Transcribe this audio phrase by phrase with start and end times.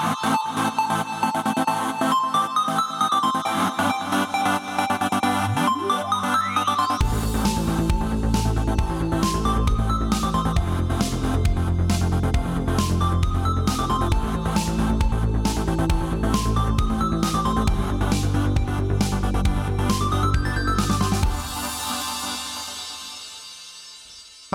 [0.00, 1.27] Thank you.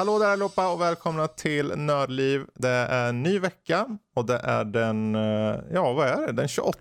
[0.03, 2.45] Hallå där allihopa och välkomna till Nördliv.
[2.53, 6.47] Det är en ny vecka och det är den, eh, ja vad är det, den
[6.47, 6.79] 28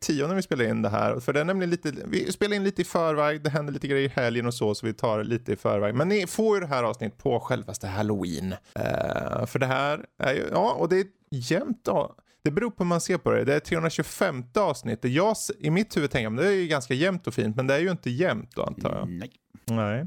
[0.00, 1.20] 10 när vi spelar in det här.
[1.20, 4.08] För det är nämligen lite, vi spelar in lite i förväg, det händer lite grejer
[4.08, 5.94] i helgen och så, så vi tar lite i förväg.
[5.94, 8.52] Men ni får ju det här avsnittet på självaste halloween.
[8.52, 12.14] Uh, för det här är ju, ja och det är jämnt då.
[12.42, 13.44] Det beror på hur man ser på det.
[13.44, 15.10] Det är 325 avsnittet.
[15.10, 17.74] Jag, I mitt huvud tänker jag, det är ju ganska jämnt och fint, men det
[17.74, 19.08] är ju inte jämnt då antar jag.
[19.08, 19.30] Nej.
[19.64, 20.06] Nej.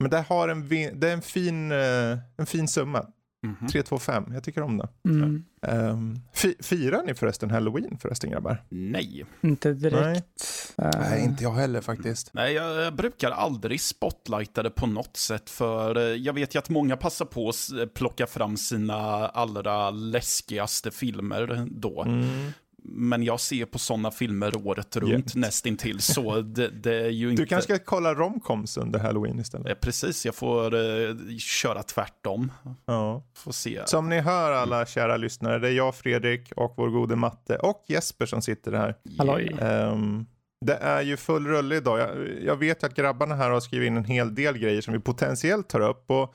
[0.00, 0.68] Men det, har en,
[1.00, 3.06] det är en fin, uh, en fin summa.
[3.42, 3.68] Mhm.
[3.68, 4.88] 325, jag tycker om det.
[5.08, 8.64] Mm, Um, fi, firar ni förresten halloween förresten grabbar?
[8.68, 9.24] Nej.
[9.40, 10.74] inte direkt.
[10.78, 12.34] Eh, jag heller faktiskt.
[12.34, 16.58] Nej, jag, jag brukar aldrig spotlighta det på något sätt, för eh, jag vet ju
[16.58, 18.96] att många passar på att plocka fram sina
[19.28, 22.02] allra läskigaste filmer då.
[22.02, 22.52] Mm.
[22.92, 25.34] Men jag ser på sådana filmer året runt Jämt.
[25.34, 27.42] nästintill, så det, det är ju inte...
[27.42, 29.68] Du kanske ska kolla romcoms under halloween istället.
[29.68, 32.52] Eh, Precis, jag får eh, köra tvärtom.
[32.86, 33.22] Ja.
[33.36, 33.82] Får se.
[33.86, 37.84] Som ni hör alla kära lyssnare, det är jag Fredrik och vår gode Matte och
[37.88, 38.94] Jesper som sitter här.
[39.18, 39.56] Halloj.
[39.60, 40.26] Ehm,
[40.66, 41.98] det är ju full rulle idag.
[42.00, 44.94] Jag, jag vet ju att grabbarna här har skrivit in en hel del grejer som
[44.94, 46.10] vi potentiellt tar upp.
[46.10, 46.34] Och,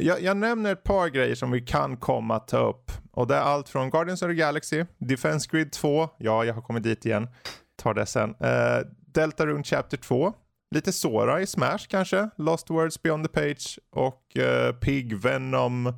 [0.00, 2.92] jag, jag nämner ett par grejer som vi kan komma att ta upp.
[3.12, 6.62] Och det är allt från Guardians of the Galaxy, Defense Grid 2, ja jag har
[6.62, 7.28] kommit dit igen,
[7.76, 8.30] tar det sen.
[8.30, 10.32] Uh, Deltarune Chapter 2,
[10.70, 15.92] lite Sora i Smash kanske, Lost Words Beyond the Page och uh, Pig Venom,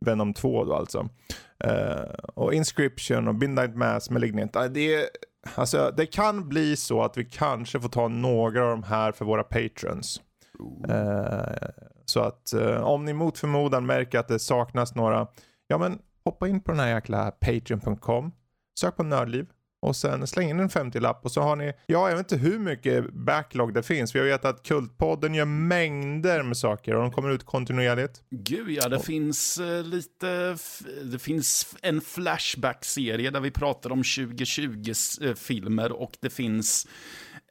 [0.00, 1.08] Venom 2 då alltså.
[1.64, 4.56] Eh, och Inscription och Midnight Mass, Malignant.
[4.56, 5.06] Uh, det, är,
[5.54, 9.24] alltså, det kan bli så att vi kanske får ta några av de här för
[9.24, 10.20] våra patrons.
[10.88, 11.68] Eh,
[12.10, 15.26] så att eh, om ni mot förmodan märker att det saknas några,
[15.66, 18.32] ja men hoppa in på den här jäkla patreon.com,
[18.80, 19.46] sök på nördliv
[19.82, 22.58] och sen släng in en 50-lapp och så har ni, ja jag vet inte hur
[22.58, 24.14] mycket backlog det finns.
[24.14, 28.22] Vi har vet att Kultpodden gör mängder med saker och de kommer ut kontinuerligt.
[28.30, 30.56] Gud ja, det finns eh, lite,
[31.04, 36.86] det finns en Flashback-serie där vi pratar om 2020-filmer och det finns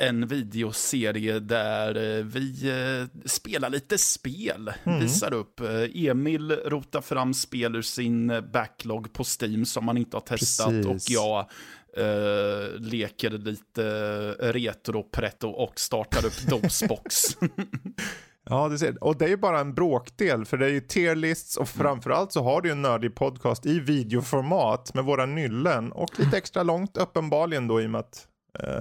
[0.02, 5.60] en videoserie där eh, vi eh, spelar lite spel, visar upp.
[5.60, 10.68] Eh, Emil rotar fram spel ur sin backlog på Steam som man inte har testat
[10.68, 10.88] Precis.
[10.88, 11.40] och jag
[11.98, 13.84] eh, leker lite
[14.40, 17.38] retro-pretto och startar upp Dosebox.
[18.50, 21.58] Ja, det ser, och det är ju bara en bråkdel för det är ju tierlists
[21.58, 26.20] och framförallt så har du ju en nördig podcast i videoformat med våra nyllen och
[26.20, 28.28] lite extra långt uppenbarligen då i och med att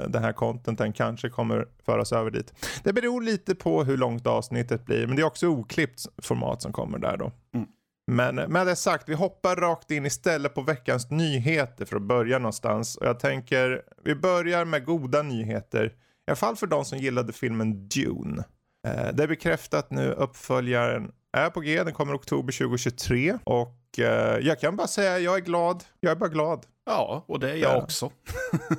[0.08, 2.54] den här contenten kanske kommer föras över dit.
[2.82, 6.72] Det beror lite på hur långt avsnittet blir men det är också oklippt format som
[6.72, 7.32] kommer där då.
[7.54, 7.68] Mm.
[8.10, 12.38] Men med det sagt, vi hoppar rakt in istället på veckans nyheter för att börja
[12.38, 12.96] någonstans.
[12.96, 15.86] Och jag tänker, vi börjar med goda nyheter.
[15.86, 18.44] I alla fall för de som gillade filmen Dune.
[18.86, 23.38] Eh, det är bekräftat nu, uppföljaren är på G, den kommer oktober 2023.
[23.44, 25.84] Och eh, jag kan bara säga, jag är glad.
[26.00, 26.66] Jag är bara glad.
[26.86, 27.82] ja, och det är jag Ja.
[27.82, 28.10] också.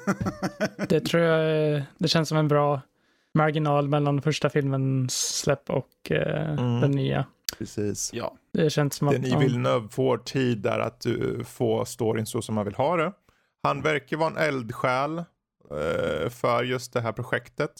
[0.90, 2.82] Det tror jag det känns som en bra
[3.34, 6.82] marginal mellan första filmens släpp och eh, Mm.
[6.82, 7.26] den nya.
[7.58, 8.10] Precis.
[8.14, 8.36] Ja.
[8.54, 9.28] Det känns som att...
[9.28, 9.38] Ja.
[9.40, 13.12] Villeneuve får tid där att uh, få storyn så som han vill ha det.
[13.64, 17.72] Han verkar vara en eldsjäl eh, för just det här projektet.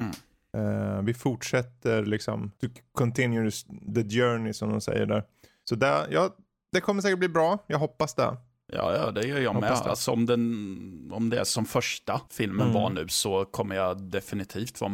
[0.00, 0.12] Mm.
[0.56, 3.50] Eh, vi fortsätter liksom, to continue
[3.94, 5.24] the journey som de säger där.
[5.64, 6.36] Så där, ja,
[6.72, 8.36] det kommer säkert bli bra, jag hoppas det.
[8.74, 9.62] Ja, ja, det gör jag med.
[9.62, 9.90] Hoppas det.
[9.90, 12.82] Alltså, om, den, om det är som första filmen Mm.
[12.82, 14.92] var nu så kommer jag definitivt vara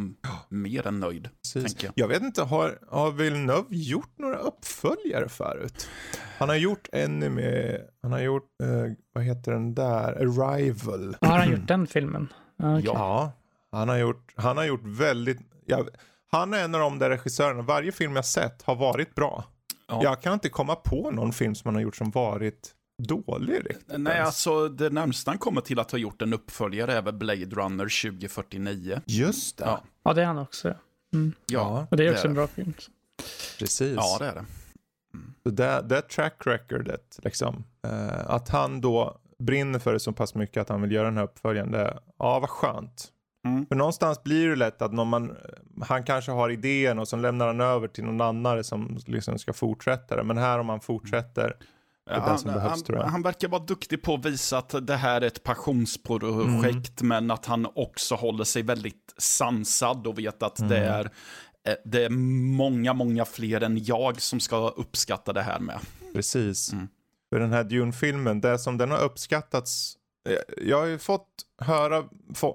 [0.49, 1.29] mer än nöjd.
[1.55, 1.91] Jag.
[1.95, 5.89] Jag vet inte, har, har Villeneuve gjort några uppföljare förut?
[6.37, 11.15] Han har gjort en med, han har gjort, eh, vad heter den där, Arrival.
[11.21, 12.33] Har han gjort den filmen?
[12.57, 12.85] Ja, okej.
[12.93, 13.31] Ja,
[13.71, 15.85] han har gjort, han har gjort väldigt, ja,
[16.31, 19.43] han är en av de där regissörerna, varje film jag sett har varit bra.
[19.89, 20.03] Ja.
[20.03, 23.97] Jag kan inte komma på någon film som han har gjort som varit dålig riktigt.
[23.97, 24.25] Nej, ens.
[24.25, 28.09] alltså det närmsta han kommer till att ha gjort en uppföljare är väl Blade Runner
[28.09, 29.01] 2049.
[29.05, 29.63] Just det.
[29.65, 29.83] Ja.
[30.03, 30.73] ja, det är han också.
[31.13, 31.33] Mm.
[31.45, 32.73] Ja, Och det är också det en bra film.
[33.59, 33.95] precis.
[33.95, 34.45] Ja, det är det.
[35.43, 37.63] Så det, det track recordet, liksom.
[37.87, 41.17] Eh, att han då brinner för det så pass mycket att han vill göra den
[41.17, 41.71] här uppföljaren.
[41.71, 43.07] Det, ja, vad skönt.
[43.45, 43.65] Mm.
[43.65, 45.37] För någonstans blir det lätt att man,
[45.81, 49.53] han kanske har idén och så lämnar han över till någon annan som liksom ska
[49.53, 50.23] fortsätta det.
[50.23, 51.55] Men här om han fortsätter
[52.05, 53.05] Det är den som behövs han, tror jag.
[53.05, 57.45] han verkar vara duktig på att visa att det här är ett passionsprojekt, men att
[57.45, 61.05] han också håller sig väldigt sansad och vet att det är
[61.67, 62.09] eh, det är
[62.55, 65.79] många, många fler än jag som ska uppskatta det här med.
[66.13, 66.73] Precis.
[66.73, 66.87] Mm.
[67.29, 69.95] För den här Dune-filmen, det som den har uppskattats.
[70.29, 71.27] Eh, Jag har ju fått
[71.57, 72.03] höra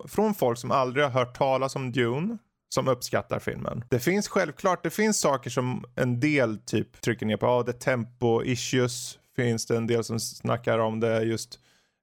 [0.09, 2.39] från folk som aldrig har hört talas om Dune.
[2.69, 3.85] Som uppskattar filmen.
[3.91, 7.47] Det finns självklart, det finns saker som en del typ trycker ner på.
[7.47, 9.19] Ja, det är tempo issues.
[9.37, 11.59] Finns det en del som snackar om det just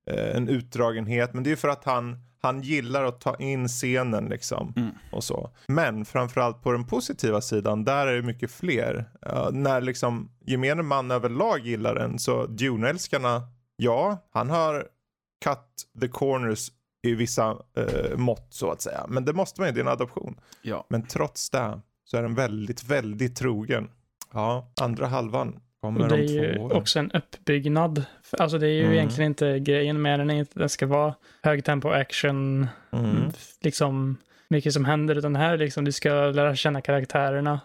[0.07, 1.33] eh, en utdragenhet.
[1.33, 4.73] Men det är för att han, han gillar att ta in scenen liksom.
[4.77, 4.91] Mm.
[5.11, 5.49] Och så.
[5.67, 9.05] Men framförallt på den positiva sidan, där är det mycket fler.
[9.21, 13.41] Ja, när liksom gemene man överlag gillar den, så Dune-älskarna,
[13.75, 14.87] ja, han har
[15.43, 16.71] cut the corners
[17.03, 19.05] i vissa eh, mått så att säga.
[19.09, 20.39] Men det måste man ju, det är en adoption.
[20.61, 20.85] Ja.
[20.89, 23.89] Men trots det så är den väldigt, väldigt trogen.
[24.33, 26.73] Ja, andra halvan kommer Och det om är ju två år.
[26.73, 28.03] också en uppbyggnad.
[28.31, 28.93] Alltså det är ju Mm.
[28.93, 33.31] egentligen inte grejen med den, det ska vara högtempo action, Mm.
[33.61, 34.17] liksom
[34.47, 37.59] mycket som händer, utan här liksom du ska lära känna karaktärerna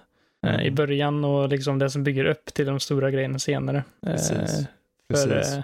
[0.46, 0.66] eh, Mm.
[0.66, 3.84] i början och liksom det som bygger upp till de stora grejerna senare.
[4.06, 4.66] Eh, Precis.
[5.12, 5.56] för Precis.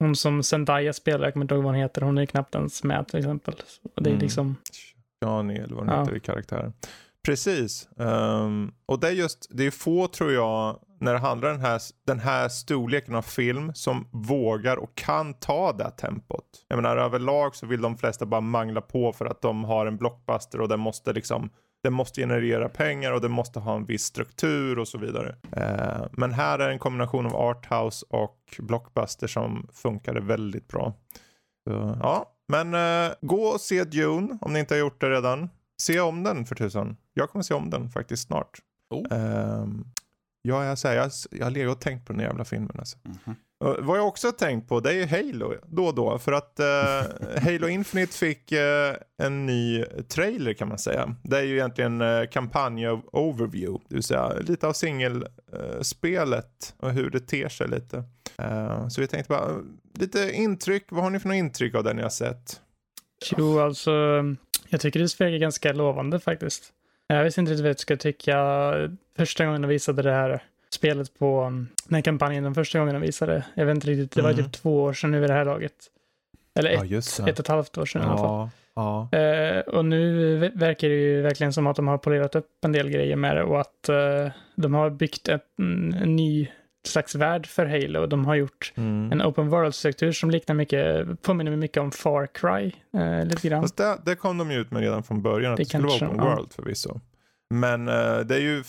[0.00, 2.84] Hon som Zendaya spelar, jag kommer inte ihåg vad hon heter, hon är knappt ens
[2.84, 3.54] med till exempel.
[3.66, 4.22] Så det är Mm.
[4.22, 4.56] liksom,
[5.24, 6.00] Johnny eller vad den Ja.
[6.00, 6.72] heter i karaktären.
[7.26, 7.88] Precis.
[7.98, 11.64] Ehm, och det är just, det är få tror jag, när det handlar om den
[11.66, 16.44] här, den här storleken av film som vågar och kan ta det tempot.
[16.68, 19.96] Jag menar överlag så vill de flesta bara mangla på för att de har en
[19.96, 21.50] blockbuster och den måste liksom
[21.82, 25.36] den måste generera pengar och den måste ha en viss struktur och så vidare.
[25.52, 30.94] Eh, men här är en kombination av arthouse och blockbuster som funkade väldigt bra.
[31.68, 35.50] Så, ja, men eh, gå och se Dune om ni inte har gjort det redan.
[35.82, 36.96] Se om den för tusan.
[37.14, 38.58] Jag kommer se om den faktiskt snart.
[38.90, 39.66] Oh.
[40.42, 42.76] Ja, jag, säger, jag, jag har legat och tänkt på den jävla filmen.
[42.78, 42.98] Alltså.
[43.02, 43.18] Mhm.
[43.26, 46.18] Och vad jag också har tänkt på det är ju Halo då och då.
[46.18, 47.02] För att eh,
[47.42, 51.14] Halo Infinite fick eh, en ny trailer kan man säga.
[51.22, 53.78] Det är ju egentligen eh, kampanj-overview.
[53.88, 58.04] Det vill säga lite av singelspelet och hur det ter sig lite.
[58.38, 59.56] Eh, så jag tänkte bara, eh,
[59.98, 60.84] lite intryck.
[60.88, 62.60] Vad har ni för några intryck av det ni har sett?
[63.36, 63.92] jo alltså,
[64.68, 66.72] jag tycker det verkar ganska lovande faktiskt.
[67.06, 68.72] Jag visste inte riktigt vad jag skulle tycka
[69.16, 70.42] första gången de visade det här
[70.80, 71.42] spelet på
[71.88, 73.44] den här kampanjen, den första gången de visade.
[73.54, 74.44] Jag vet inte riktigt, det var Mm.
[74.44, 75.72] typ två år sedan nu vid det här laget.
[76.58, 78.48] Eller ett, just ett och ett halvt år sedan i alla fall.
[78.74, 79.18] Ja, ja.
[79.18, 82.72] Eh, och nu ve- verkar det ju verkligen som att de har polerat upp en
[82.72, 86.48] del grejer med det och att eh, de har byggt ett, en, en ny
[86.88, 88.06] slags värld för Halo.
[88.06, 89.12] De har gjort Mm.
[89.12, 93.62] en open world-struktur som liknar mycket, påminner mycket om Far Cry, eh, lite grann.
[93.62, 95.96] Fast det, det kom de ju ut med redan från början, att Det skulle vara
[95.96, 96.24] open ja.
[96.36, 97.00] world förvisso.
[97.54, 98.62] Men eh, det är ju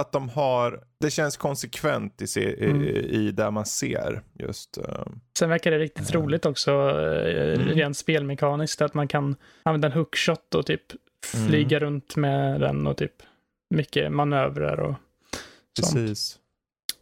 [0.00, 2.82] att de har, det känns konsekvent i, se, Mm.
[2.82, 4.78] i, i där man ser just.
[4.78, 5.04] eh,
[5.38, 6.20] Sen verkar det riktigt Ja.
[6.20, 7.68] roligt också, eh, Mm.
[7.68, 10.82] rent spelmekaniskt, att man kan använda en hookshot och typ
[11.34, 11.48] Mm.
[11.48, 13.12] flyga runt med den och typ
[13.74, 14.94] mycket manövrer och
[15.80, 15.94] sånt.
[15.94, 16.38] precis.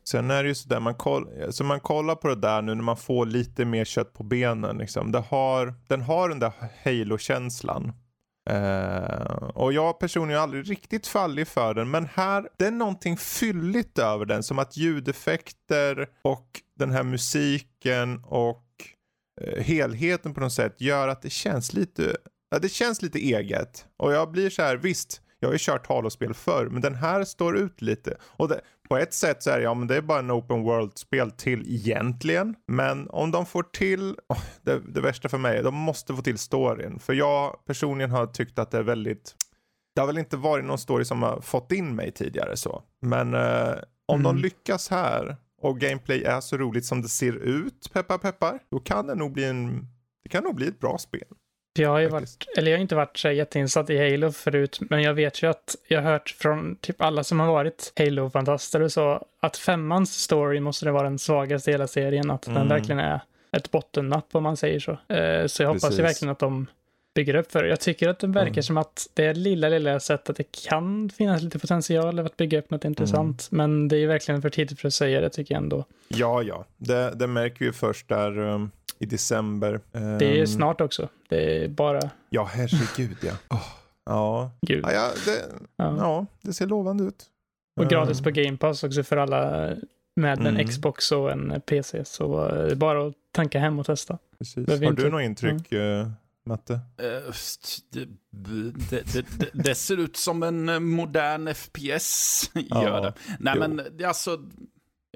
[0.05, 2.83] Sen är det ju sådär, man, koll, så man kollar på det där nu när
[2.83, 4.79] man får lite mer kött på benen.
[4.79, 5.13] Liksom.
[5.13, 6.53] Det har, den har den där
[6.85, 7.93] Halo-känslan.
[8.51, 11.91] Uh, och jag personligen har aldrig riktigt fallit för den.
[11.91, 14.43] Men här, det är någonting fylligt över den.
[14.43, 18.65] Som att ljudeffekter och den här musiken och
[19.43, 22.17] uh, helheten på något sätt gör att det känns lite,
[22.51, 23.87] ja, det känns lite eget.
[23.97, 27.25] Och jag blir så här, visst, jag har ju kört halospel förr, men den här
[27.25, 28.17] står ut lite.
[28.23, 30.63] Och det, på ett sätt så är det, ja men det är bara en open
[30.63, 32.55] world-spel till egentligen.
[32.69, 36.39] Men om de får till, åh, det, det värsta för mig, de måste få till
[36.39, 36.99] storyn.
[36.99, 39.35] För jag personligen har tyckt att det är väldigt,
[39.95, 42.83] det har väl inte varit någon story som har fått in mig tidigare så.
[43.03, 43.75] Men eh,
[44.09, 44.43] om de Mm.
[44.43, 49.07] lyckas här och gameplay är så roligt som det ser ut, peppar peppar, då kan
[49.07, 49.87] det nog bli en,
[50.23, 51.29] det kan nog bli ett bra spel.
[51.79, 52.47] Jag har ju faktiskt.
[52.47, 55.51] varit, eller jag har inte varit så jätteinsatt i Halo förut, men jag vet ju
[55.51, 60.15] att jag har hört från typ alla som har varit Halo-fantaster och så, att femmans
[60.23, 62.69] story måste det vara den svagaste i hela serien, att den Mm.
[62.69, 63.21] verkligen är
[63.57, 64.93] ett bottennapp om man säger så.
[65.15, 66.67] Eh, Så jag hoppas ju verkligen att de
[67.15, 67.69] bygger upp för det.
[67.69, 68.63] Jag tycker att det verkar Mm.
[68.63, 72.37] som att det lilla, lilla jag sett att det kan finnas lite potential av att
[72.37, 73.57] bygga upp något intressant, Mm.
[73.71, 75.85] men det är ju verkligen för tidigt för att säga det tycker jag ändå.
[76.09, 79.81] Ja, ja, det, det märker vi först där um, i december.
[79.93, 81.09] Det är Um, snart också.
[81.29, 83.33] Det är bara, Ja, herregud ja.
[83.51, 83.63] Åh,
[84.07, 84.51] ja.
[84.67, 84.85] gud.
[84.85, 85.45] Ja, ja, det,
[85.77, 85.97] Ja.
[85.99, 87.25] ja, det ser lovande ut.
[87.81, 89.71] Och gratis Um, på Game Pass också för alla
[90.17, 90.67] med en Mm.
[90.69, 92.05] Xbox och en PC.
[92.05, 94.19] Så eh, det är bara att tanka hem och testa.
[94.39, 94.69] Precis.
[94.69, 96.09] Har inte- du något intryck, eh,
[96.45, 96.73] Matte?
[96.75, 97.33] Eh,
[97.93, 98.09] det,
[98.91, 103.15] det, det, det, ser ut som en eh, modern FPS, gör Ja, det.
[103.39, 103.61] Nej jo.
[103.61, 104.39] men alltså,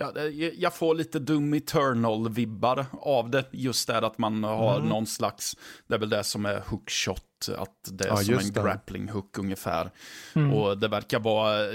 [0.02, 0.20] Ja,
[0.58, 3.44] jag får lite Doom Eternal-vibbar av det.
[3.50, 4.88] Just det att man har Mm.
[4.88, 8.52] någon slags, det är väl det som är hookshot, att det är Ja, som en
[8.52, 8.60] det.
[8.62, 9.90] grappling hook ungefär.
[10.34, 10.52] Mm.
[10.54, 11.66] Och det verkar vara,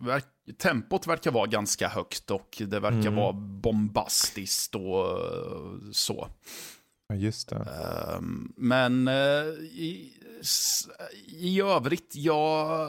[0.00, 0.24] verk,
[0.58, 3.14] tempot verkar vara ganska högt och det verkar Mm.
[3.14, 5.18] vara bombastiskt och
[5.92, 6.28] så.
[7.08, 7.56] Ja, just det.
[7.56, 9.14] Ehm, Men eh,
[11.26, 12.82] i, övrigt, jag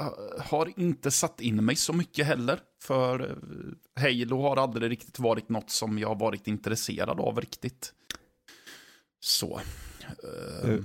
[0.00, 0.06] eh,
[0.44, 2.60] har inte satt in mig så mycket heller.
[2.82, 7.92] För eh, Halo har aldrig riktigt varit något som jag har varit intresserad av riktigt.
[9.20, 9.60] Så.
[10.64, 10.84] Ehm,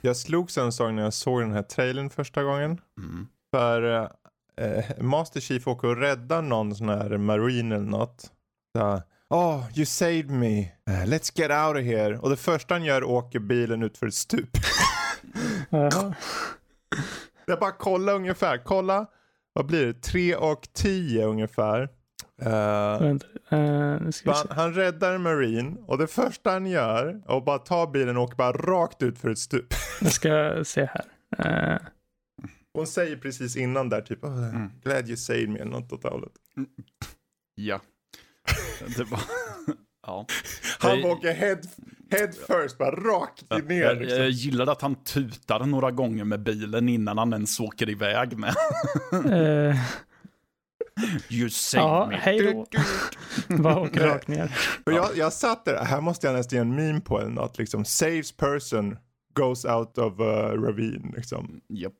[0.00, 2.80] Jag slogs en sak när jag såg den här trailern första gången.
[2.98, 3.26] mm.
[3.54, 4.10] För
[4.56, 8.30] eh, Master Chief åker och räddar någon sån här marine eller något.
[8.78, 10.70] Så, oh, you saved me.
[10.86, 12.18] Let's get out of here.
[12.18, 14.50] Och det första han gör åker bilen ut för ett stup.
[17.46, 18.58] Jag bara kolla ungefär.
[18.64, 19.06] Kolla.
[19.52, 19.94] Vad blir det?
[20.02, 21.88] 3 och 10 ungefär.
[22.42, 24.54] Eh, Vänta, eh, ska vi han, se.
[24.54, 28.22] han räddar en marine och det första han gör är att bara ta bilen och
[28.22, 29.66] åka bara rakt ut för ett stup.
[30.00, 30.88] Jag ska se
[31.38, 31.74] här.
[31.74, 31.78] Eh,
[32.74, 34.70] Hon säger precis innan där typ oh, Mm.
[34.84, 36.32] glad you saved me eller något åt hållet.
[37.54, 37.80] Ja.
[38.96, 39.20] Det var...
[40.06, 40.26] ja.
[40.78, 41.58] Han Jag- åker head,
[42.10, 43.82] head first, bara rakt ner.
[43.82, 44.18] Jag, Liksom.
[44.18, 48.54] jag gillar att han tutar några gånger med bilen innan han ens åker iväg med.
[49.12, 49.76] eh,
[51.30, 52.16] You save ja, me.
[52.16, 52.66] hej då.
[53.62, 54.58] Bara åker rakt ner.
[54.86, 57.58] Och jag, jag satt där, här måste jag nästan göra en meme på eller något.
[57.58, 58.96] Liksom, saves person
[59.34, 61.12] goes out of a ravine.
[61.16, 61.94] Liksom, Japp.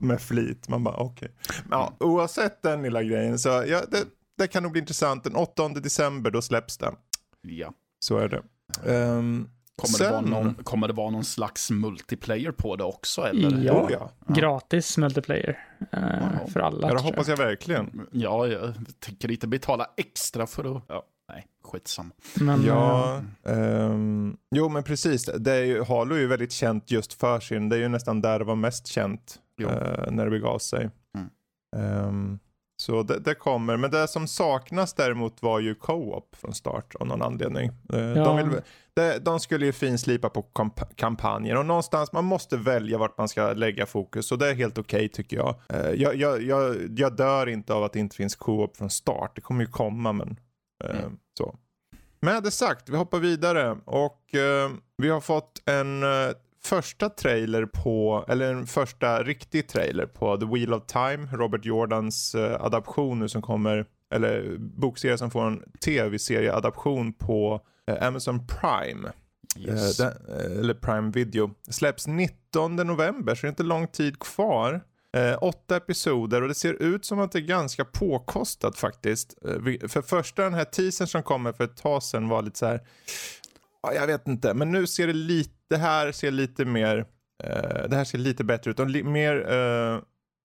[0.00, 0.68] med flit.
[0.68, 1.30] Man bara okej.
[1.68, 4.04] Men Ja, oavsett den lilla grejen så ja, det,
[4.38, 5.24] det kan nog bli intressant.
[5.24, 6.94] Den 8 december då släpps den.
[7.42, 7.72] Ja.
[8.00, 8.42] Så är det.
[8.86, 13.22] Ehm, Kommer, det vara sen- någon, kommer det vara någon slags multiplayer på det också?
[13.22, 13.64] Eller?
[13.64, 13.72] Ja.
[13.72, 14.10] Oh, ja.
[14.34, 15.58] Gratis multiplayer.
[15.90, 16.00] Ja.
[16.52, 16.88] för alla.
[16.88, 18.06] ja, det hoppas jag verkligen.
[18.12, 20.82] Ja, jag tänker inte betala extra för att...
[20.88, 22.10] Ja, nej, skitsamma.
[22.40, 25.24] Men, Ja, ehm, jo men precis.
[25.38, 28.20] Det är ju, Halo är ju väldigt känt just för sin, det är ju nästan
[28.20, 30.90] där det var mest känt eh, när det begav sig.
[31.16, 31.28] Mm.
[31.76, 32.38] Ehm,
[32.84, 37.06] så det, det kommer, men det som saknas däremot var ju co-op från start av
[37.06, 37.70] någon anledning.
[37.92, 38.24] Eh, Ja.
[38.24, 38.60] de, vill,
[38.94, 43.28] de, de skulle ju finslipa på kamp- kampanjen och någonstans man måste välja vart man
[43.28, 45.54] ska lägga fokus och det är helt okej tycker jag.
[45.68, 46.76] Eh, jag, jag, jag.
[46.98, 50.12] Jag dör inte av att det inte finns co-op från start, det kommer ju komma
[50.12, 50.36] men
[50.84, 51.16] eh, Mm.
[51.38, 51.56] så.
[52.20, 56.08] Med det sagt, vi hoppar vidare och eh, vi har fått en eh,
[56.64, 62.34] första trailer på, eller en första riktig trailer på The Wheel of Time, Robert Jordans
[62.34, 69.12] eh, adaption nu som kommer, eller bokserie som får en tv-serieadaption på eh, Amazon Prime.
[69.58, 70.00] Yes.
[70.00, 71.50] Eh, den, eh, eller Prime Video.
[71.70, 74.80] Släpps 19 november så det är inte lång tid kvar.
[75.16, 79.34] Eh, åtta episoder och det ser ut som att det är ganska påkostat faktiskt.
[79.44, 82.66] Eh, för första den här teasern som kommer för ett tag sedan var lite så
[82.66, 82.80] här.
[83.86, 86.98] Ja, jag vet inte, men nu ser det lite, det här ser lite mer,
[87.44, 89.98] eh, det här ser lite bättre ut och li, mer eh,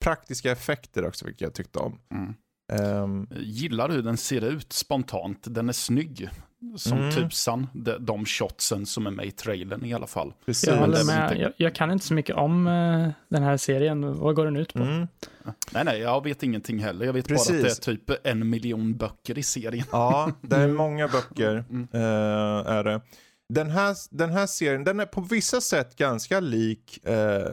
[0.04, 2.00] praktiska effekter också vilket jag tyckte om.
[2.14, 2.34] Mm.
[2.74, 5.40] Ehm, Gillar hur den ser ut spontant.
[5.50, 6.30] Den är snygg.
[6.78, 7.12] Som Mm.
[7.12, 7.68] tusan.
[7.74, 10.34] De, de shotsen som är med i trailern i alla fall.
[10.46, 10.70] precis.
[10.70, 11.38] Jag håller med.
[11.38, 14.20] Jag, jag kan inte så mycket om eh, den här serien.
[14.20, 14.80] Vad går den ut på?
[14.80, 15.08] Mm.
[15.72, 17.06] Nej, nej, jag vet ingenting heller.
[17.06, 17.56] Jag vet bara Precis.
[17.80, 19.86] att det är typ en miljon böcker i serien.
[19.92, 21.64] Ja, det är många böcker.
[21.70, 21.88] Mm.
[21.94, 23.02] eh, är det.
[23.54, 27.46] Den, här, den här serien den är på vissa sätt ganska lik, eh,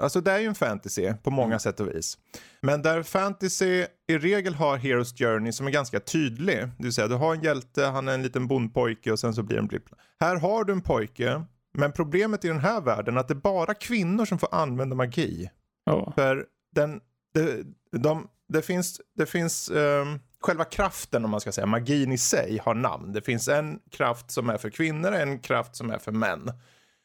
[0.00, 1.60] alltså det är ju en fantasy på många Mm.
[1.60, 2.18] sätt och vis.
[2.60, 6.56] Men där fantasy i regel har Heroes Journey som är ganska tydlig.
[6.58, 9.42] Det vill säga du har en hjälte, han är en liten bondpojke och sen så
[9.42, 9.84] blir det en blipp.
[10.20, 11.42] Här har du en pojke,
[11.78, 14.96] men problemet i den här världen är att det är bara kvinnor som får använda
[14.96, 15.50] magi.
[15.90, 16.14] Oh.
[16.14, 17.00] För den,
[17.34, 17.62] det,
[17.98, 22.60] de, det finns, det finns ehm, själva kraften om man ska säga, magin i sig
[22.64, 23.12] har namn.
[23.12, 26.50] Det finns en kraft som är för kvinnor, en kraft som är för män.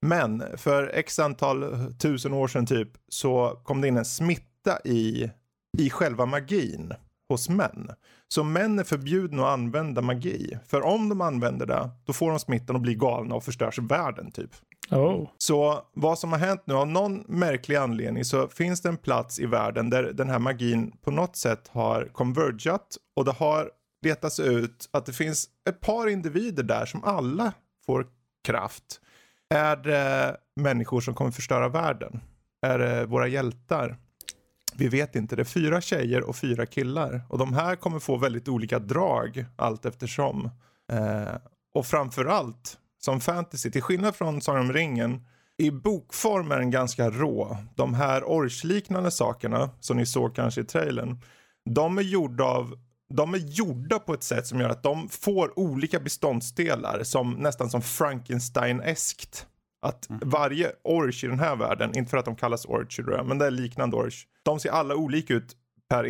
[0.02, 5.32] Men för x antal tusen år sedan typ så kom det in en smitta i,
[5.78, 6.94] i själva magin
[7.30, 7.92] hos män.
[8.28, 10.58] Så män är förbjudna att använda magi.
[10.68, 14.32] För om de använder det, då får de smittan och blir galna och förstörs världen
[14.32, 14.52] typ.
[14.92, 15.30] Oh.
[15.38, 19.40] Så vad som har hänt nu, av någon märklig anledning så finns det en plats
[19.40, 24.40] i världen där den här magin på något sätt har convergat och det har letats
[24.40, 27.54] ut att det finns ett par individer där som alla
[27.86, 28.08] får
[28.44, 29.02] kraft.
[29.50, 32.22] Är det människor som kommer förstöra världen?
[32.62, 33.98] Är det våra hjältar?
[34.76, 35.36] Vi vet inte.
[35.36, 37.22] Det är fyra tjejer och fyra killar.
[37.30, 40.50] Och de här kommer få väldigt olika drag allt eftersom.
[40.92, 41.36] Eh,
[41.74, 45.26] och framförallt som fantasy, till skillnad från Sagan om ringen,
[45.58, 47.58] i bokform är den ganska rå.
[47.76, 51.22] De här orchliknande sakerna som ni såg kanske i trailern,
[51.70, 52.76] de är gjorda av
[53.14, 57.70] de är gjorda på ett sätt som gör att de får olika beståndsdelar som nästan
[57.70, 59.46] som Frankenstein-eskt.
[59.82, 60.22] Att Mm.
[60.26, 63.52] varje orch i den här världen, inte för att de kallas orch men det är
[63.52, 64.26] liknande orch.
[64.44, 65.56] De ser alla olika ut
[65.90, 66.04] per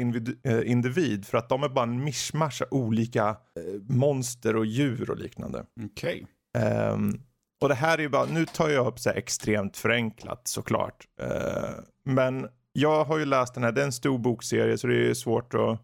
[0.63, 5.09] individ, eh, för att de är bara en mischmasch av olika eh, monster och djur
[5.09, 5.65] och liknande.
[5.85, 6.27] Okej.
[6.55, 7.21] Um,
[7.61, 11.05] och det här är ju bara, nu tar jag upp så här extremt förenklat såklart.
[11.21, 11.69] Uh,
[12.05, 15.13] men jag har ju läst den här, det är en stor bokserie så det är
[15.13, 15.79] svårt att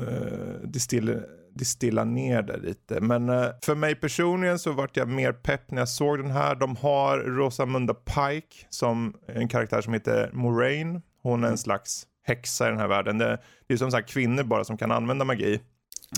[0.00, 1.12] eh, uh, distilla,
[1.54, 3.00] distilla ner det lite.
[3.00, 6.54] Men uh, för mig personligen så vart jag mer pepp när jag såg den här.
[6.54, 11.02] De har Rosamunda Pike som en karaktär som heter Moraine.
[11.22, 13.18] Hon är en slags häxa i den här världen.
[13.18, 15.60] Det, det är som sagt kvinnor bara som kan använda magi.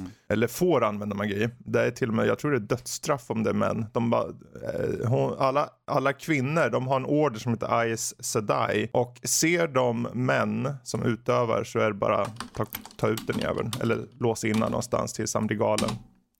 [0.00, 0.11] Mm.
[0.28, 1.49] Eller får använda magi.
[1.58, 3.87] Det är till och med, jag tror det är dödsstraff om det är män.
[3.92, 8.88] De bara, eh, hon, alla, alla kvinnor, de har en order som heter Ice Sedai.
[8.92, 13.70] Och ser de män som utövar så är det bara ta, ta ut den jäveln.
[13.80, 15.90] Eller låsa in någonstans tills han blir galen.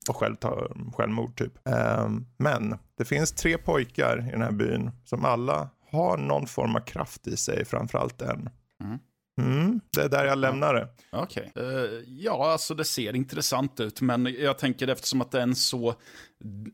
[0.09, 1.69] Och själv ta självmord typ.
[1.69, 6.77] Eh, men det finns tre pojkar i den här byn som alla har någon form
[6.77, 8.51] av kraft i sig, framförallt en.
[8.85, 8.99] Mm.
[9.41, 10.89] Mm, det är där jag lämnar det.
[11.13, 11.53] Okej.
[11.57, 11.65] Eh,
[12.07, 15.95] ja, alltså det ser intressant ut, men jag tänker eftersom att det är en så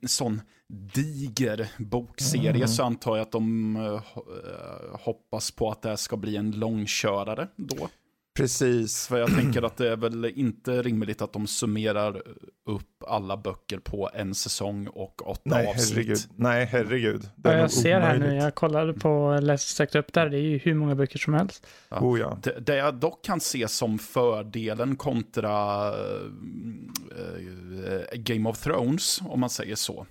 [0.06, 0.40] sån
[0.94, 2.68] diger bokserie Mm.
[2.68, 4.00] så antar jag att de eh,
[5.00, 7.88] hoppas på att det ska bli en långkörare då.
[8.42, 9.06] Precis.
[9.06, 12.22] För jag tänker att det är väl inte rimligt att de summerar
[12.66, 15.96] upp alla böcker på en säsong och åtta Nej, avsnitt.
[15.96, 16.18] herregud.
[16.36, 17.20] Nej, herregud.
[17.36, 18.42] Det Ja, är jag ser här nu, omöjligt.
[18.42, 21.66] jag kollade på, läste sökt upp där, det är ju hur många böcker som helst.
[21.88, 22.00] Ja.
[22.00, 22.38] Oh ja.
[22.42, 25.94] Det, det jag dock kan se som fördelen kontra eh,
[28.18, 30.06] Game of Thrones, om man säger så,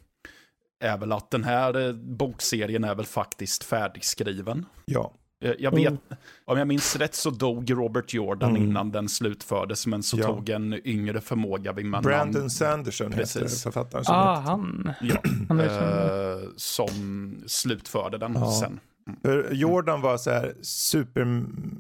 [0.80, 4.66] är väl att den här eh, bokserien är väl faktiskt färdigskriven.
[4.86, 5.14] Ja.
[5.44, 5.98] Eh, Jag vet, Mm.
[6.46, 8.64] om jag minns rätt så dog Robert Jordan Mm.
[8.64, 10.26] innan den slutfördes, men så Ja.
[10.26, 13.64] tog en yngre förmåga vid man Brandon namn- Sanderson heter Precis.
[13.64, 14.50] författaren som Ah, heter.
[14.52, 14.92] han.
[15.02, 15.16] Ja,
[15.50, 18.52] han eh, som slutförde den Ja.
[18.62, 18.80] sen.
[19.22, 21.26] För Jordan var så här super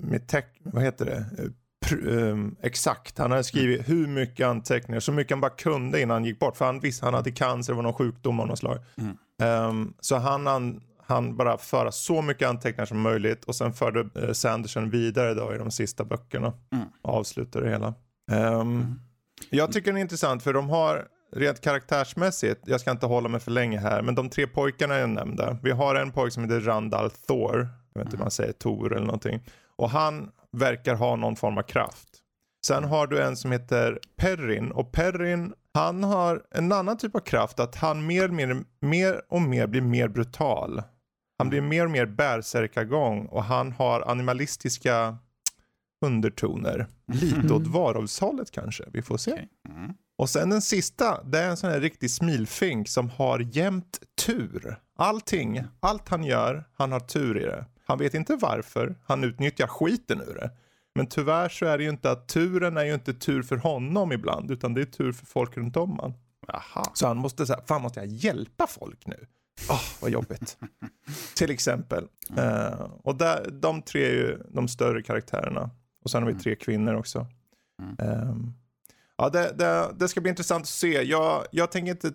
[0.09, 1.15] med tech, vad heter det?
[1.43, 1.49] Eh,
[1.85, 6.13] pr- ehm, exakt, han hade skrivit hur mycket anteckningar, så mycket han bara kunde innan
[6.13, 6.57] han gick bort.
[6.57, 8.77] För han visste han hade cancer, det var någon sjukdom av något slag.
[8.97, 9.17] Mm.
[9.41, 14.09] Ehm, så han, han, han bara föra så mycket anteckningar som möjligt och sen förde
[14.21, 16.53] eh, Sanderson vidare då i de sista böckerna.
[16.71, 16.85] Mm.
[17.01, 17.93] Och avslutade det hela.
[18.31, 18.99] Ehm,
[19.49, 23.39] Jag tycker den är intressant för de har rent karaktärsmässigt, jag ska inte hålla mig
[23.39, 25.57] för länge här, men de tre pojkarna jag nämnde.
[25.63, 28.93] Vi har en pojke som heter Randall Thor, jag vet inte hur man säger, Tor
[28.95, 29.43] eller någonting.
[29.75, 32.09] Och han verkar ha någon form av kraft.
[32.65, 37.19] Sen har du en som heter Perrin och Perrin han har en annan typ av
[37.19, 40.81] kraft att han mer, mer, mer och mer blir mer brutal.
[41.37, 45.17] Han blir mer och mer bärsärkagång och han har animalistiska
[46.05, 46.87] undertoner.
[47.07, 49.31] Lite åt varulvshållet kanske, vi får se.
[49.31, 49.49] Okej.
[49.69, 49.93] Mm.
[50.17, 54.79] Och sen den sista, det är en sån här riktig smilfink som har jämt tur.
[54.95, 57.65] Allting, allt han gör, han har tur i det.
[57.85, 60.51] Han vet inte varför, han utnyttjar skiten ur det.
[60.95, 64.11] Men tyvärr så är det ju inte att turen är ju inte tur för honom
[64.11, 66.13] ibland, utan det är tur för folk runt om han.
[66.47, 66.91] Aha.
[66.93, 69.27] Så han måste säga, fan måste jag hjälpa folk nu?
[69.69, 70.57] Åh, vad jobbigt.
[71.35, 72.07] Till exempel.
[72.37, 75.69] Eh, och där, de tre är ju de större karaktärerna.
[76.03, 77.27] Och sen har vi tre kvinnor också.
[77.99, 78.53] Ehm,
[79.17, 81.03] ja, det, det, det ska bli intressant att se.
[81.03, 82.11] Jag, jag tänker inte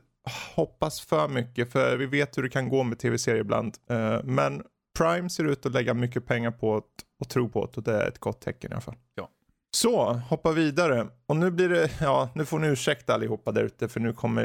[0.54, 3.76] hoppas för mycket, för vi vet hur det kan gå med tv-serier ibland.
[3.90, 4.62] Eh, men
[4.98, 6.82] Prime ser ut att lägga mycket pengar på
[7.20, 8.96] och tro på det och det är ett gott tecken i alla fall.
[9.14, 9.28] Ja.
[9.74, 11.06] Så, hoppa vidare.
[11.26, 14.44] Och nu blir det, ja, nu får ni ursäkta allihopa där ute för nu kommer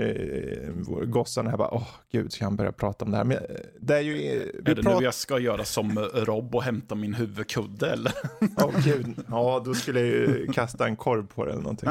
[0.64, 3.24] eh, gossarna här bara, åh gud, ska han börja prata om det här?
[3.24, 3.44] Men eh,
[3.80, 6.64] det är ju, eh, vi Är det pratar, nu jag ska göra som Rob och
[6.64, 8.14] hämta min huvudkudde eller?
[8.58, 11.90] åh gud, ja då skulle jag ju kasta en korv på det eller någonting.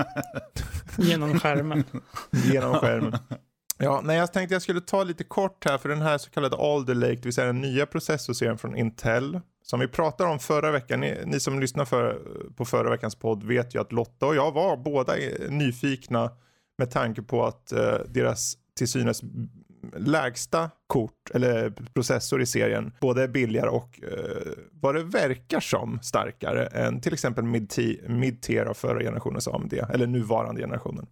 [0.99, 1.85] genom skärmen.
[2.31, 3.19] Genom skärmen.
[3.79, 6.57] Ja, nej, jag tänkte jag skulle ta lite kort här för den här så kallade
[6.57, 9.41] Alder Lake, det vill säga den nya processorserien från Intel.
[9.63, 12.23] Som vi pratade om förra veckan, ni, ni som lyssnar för,
[12.57, 15.13] på förra veckans podd vet ju att Lotta och jag var båda
[15.49, 16.31] nyfikna
[16.79, 19.23] med tanke på att eh, deras till synes
[19.97, 25.99] lägsta kort eller processor i serien både är billigare och eh, vad det verkar som
[26.03, 27.45] starkare än till exempel
[28.09, 31.07] mid-tier av förra generationens AMD eller nuvarande generationen.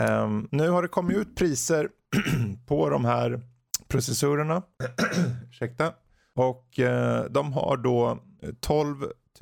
[0.00, 1.88] Um, nu har det kommit ut priser
[2.66, 3.40] på de här
[3.88, 4.62] processorerna.
[5.48, 5.92] Ursäkta.
[6.34, 8.18] Och eh, de har då
[8.60, 8.96] 12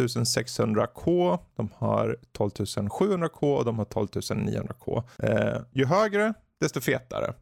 [0.08, 5.02] 600K, de har 12700K och de har 12900K.
[5.18, 7.34] Eh, ju högre, desto fetare.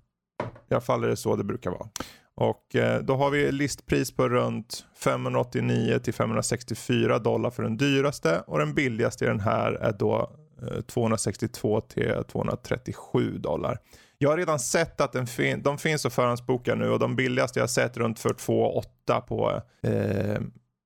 [0.71, 1.89] I alla fall är det så det brukar vara.
[2.35, 8.43] Och eh, då har vi listpris på runt 589 till 564 dollar för den dyraste
[8.47, 13.79] och den billigaste i den här är då eh, 262 till 237 dollar.
[14.19, 17.59] Jag har redan sett att den fin de finns att förhandsboka nu och de billigaste
[17.59, 20.41] jag har sett runt för 2,8 på, eh,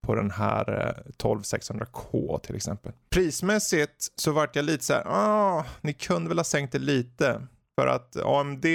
[0.07, 2.93] på den här eh, 12600K till exempel.
[3.11, 7.47] Prismässigt så vart jag lite så här, ah, ni kunde väl ha sänkt det lite.
[7.81, 8.67] För att AMD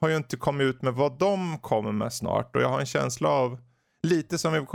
[0.00, 2.86] har ju inte kommit ut med vad de kommer med snart och jag har en
[2.86, 3.58] känsla av
[4.02, 4.66] lite som vi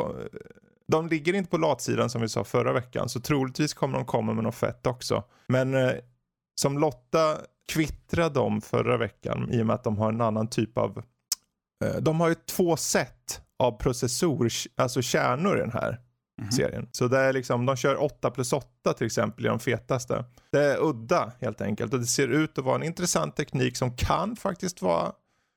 [0.88, 4.34] de ligger inte på latsidan som vi sa förra veckan så troligtvis kommer de komma
[4.34, 5.24] med något fett också.
[5.48, 5.92] Men eh,
[6.56, 7.38] som Lotta
[7.74, 11.04] kvittrade om förra veckan i och med att de har en annan typ av
[11.86, 16.52] eh, de har ju två set av processor, alltså kärnor i den här mm -hmm.
[16.52, 16.88] serien.
[16.92, 20.26] Så det är liksom, de kör 8 plus 8 till exempel i de fetaste.
[20.52, 23.96] Det är udda helt enkelt och det ser ut att vara en intressant teknik som
[23.96, 25.12] kan faktiskt vara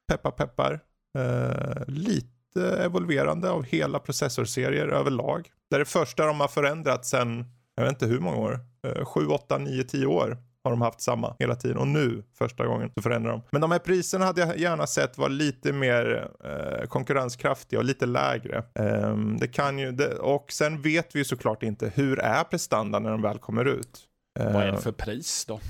[0.09, 0.81] peppar peppar
[1.19, 5.51] eh, lite evolverande av hela processorserier överlag.
[5.71, 7.45] Det är det första de har förändrat sedan,
[7.75, 8.61] jag vet inte hur många år,
[9.05, 10.39] 7, 8, 9, 10 år
[10.69, 13.43] har de haft samma hela tiden och nu första gången så förändrar de.
[13.51, 18.07] Men de här priserna hade jag gärna sett var lite mer eh, konkurrenskraftiga och lite
[18.07, 18.65] lägre.
[18.75, 23.03] Eh, det kan ju, det, och sen vet vi ju såklart inte hur är prestandan
[23.03, 24.01] när de väl kommer ut.
[24.41, 25.61] Eh, Vad är det för pris då?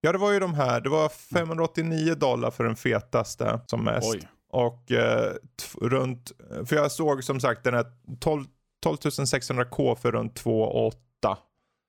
[0.00, 4.14] Ja det var ju de här, det var 589 dollar för den fetaste som mest.
[4.14, 4.28] Oj.
[4.52, 5.32] Och eh,
[5.80, 6.32] runt,
[6.66, 7.86] för jag såg som sagt den här
[8.20, 8.44] 12,
[8.82, 11.38] 12 600K för runt 2 8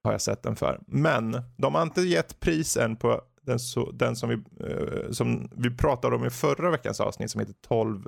[0.05, 0.79] har jag sett den för.
[0.87, 4.35] Men de har inte gett pris än på den, så, den som, vi,
[4.69, 8.03] eh, som vi pratade om i förra veckans avsnitt som heter 12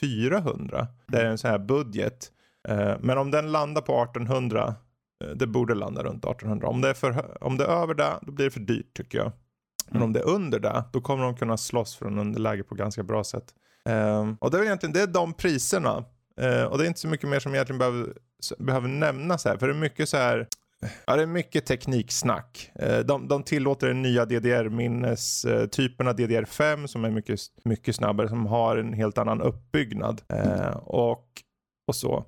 [0.00, 0.86] 400.
[1.06, 2.32] Det är en sån här budget.
[2.68, 4.74] Eh, men om den landar på 1800,
[5.24, 6.68] eh, det borde landa runt 1800.
[6.68, 9.18] Om det, är för, om det är över det, då blir det för dyrt tycker
[9.18, 9.32] jag.
[9.90, 13.02] Men om det är under det, då kommer de kunna slåss från underläge på ganska
[13.02, 13.54] bra sätt.
[13.84, 16.04] Ehm, och det är egentligen det är de priserna.
[16.40, 18.12] Uh, och det är inte så mycket mer som egentligen behöver,
[18.58, 19.56] behöver nämnas här.
[19.56, 20.48] För det är mycket så här.
[21.06, 22.70] Ja, det är mycket tekniksnack.
[22.82, 28.28] Uh, de, de tillåter den nya DDR-minnestypen av DDR5 som är mycket, mycket snabbare.
[28.28, 30.22] Som har en helt annan uppbyggnad.
[30.82, 31.26] Och,
[31.88, 32.24] och så.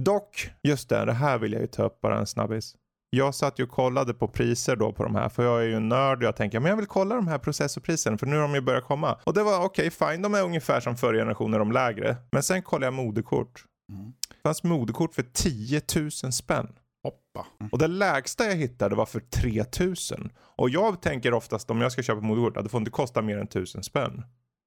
[0.00, 2.76] Dock, just det, det här vill jag ju ta upp bara en snabbis
[3.10, 5.74] jag satt ju och kollade på priser då på de här för jag är ju
[5.74, 8.42] en nörd och jag tänker men jag vill kolla de här processorpriserna för nu har
[8.42, 9.18] de ju börjat komma.
[9.24, 12.16] Och det var okej okay, fine, de är ungefär som förra generationen, de lägre.
[12.32, 13.64] Men sen kollade jag moderkort.
[13.92, 14.12] Mm.
[14.28, 16.68] Det fanns moderkort för 10 000 spänn.
[17.02, 17.46] Hoppa.
[17.72, 20.32] Och det lägsta jag hittade var för 3000.
[20.38, 23.46] Och jag tänker oftast om jag ska köpa moderkort, det får inte kosta mer än
[23.46, 24.22] 1000 spänn.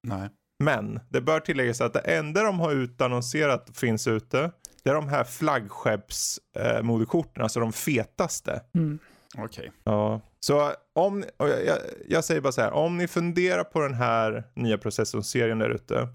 [0.07, 0.29] Nej.
[0.63, 4.51] Men det bör tilläggas att det enda de har utannonserat finns ute
[4.83, 8.61] det är de här flaggskeppsmodekorten, eh, alltså de fetaste.
[8.75, 8.99] Mm.
[9.37, 9.45] Okej.
[9.45, 9.69] Okay.
[9.83, 10.21] Ja.
[10.39, 14.43] Så om, jag, jag, jag, säger bara så här, om ni funderar på den här
[14.53, 16.07] nya processorserien där ute.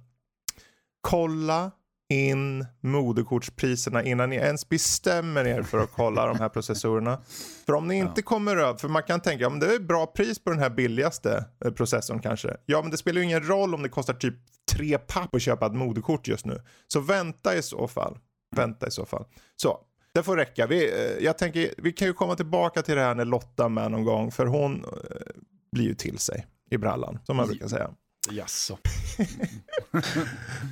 [1.00, 1.70] Kolla
[2.08, 7.20] in moderkortspriserna innan ni ens bestämmer er för att kolla de här processorerna.
[7.66, 10.06] För om ni inte kommer över, för man kan tänka, ja, men det är bra
[10.06, 12.56] pris på den här billigaste eh, processorn kanske.
[12.66, 14.34] Ja men det spelar ju ingen roll om det kostar typ
[14.72, 16.62] tre papp att köpa ett moderkort just nu.
[16.86, 18.18] Så vänta i så fall.
[18.56, 19.24] Vänta i så fall.
[19.56, 19.78] Så,
[20.14, 20.66] det får räcka.
[20.66, 23.68] Vi, eh, jag tänker, vi kan ju komma tillbaka till det här när Lotta är
[23.68, 24.30] med någon gång.
[24.30, 24.90] För hon eh,
[25.72, 27.90] blir ju till sig i brallan, som man brukar säga.
[28.30, 28.78] Jaså.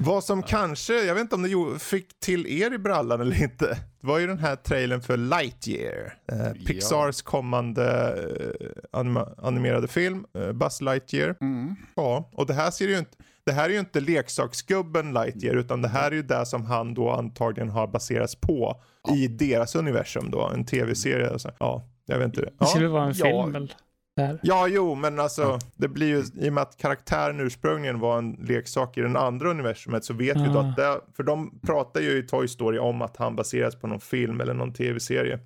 [0.00, 3.66] Vad som kanske, jag vet inte om det fick till er i brallan eller inte.
[4.00, 6.14] Det var ju den här trailern för Lightyear.
[6.32, 7.30] Eh, Pixars ja.
[7.30, 8.14] kommande
[8.60, 11.36] eh, anima animerade film, eh, Buzz Lightyear.
[11.40, 11.74] Mm.
[11.96, 13.16] Ja, och det här ser ju inte,
[13.46, 16.94] det här är ju inte leksaksgubben Lightyear utan det här är ju det som han
[16.94, 19.14] då antagligen har baserats på ja.
[19.14, 21.38] i deras universum då, en tv-serie.
[21.58, 22.40] Ja, jag vet inte.
[22.40, 22.50] Ja.
[22.58, 23.74] Det skulle vara en film väl?
[24.16, 24.40] Där.
[24.42, 25.58] Ja, jo, men alltså ja.
[25.76, 29.50] det blir ju i och med att karaktären ursprungligen var en leksak i den andra
[29.50, 30.42] universumet så vet ja.
[30.42, 33.76] vi då att det, för de pratar ju i Toy Story om att han baseras
[33.76, 35.38] på någon film eller någon tv-serie.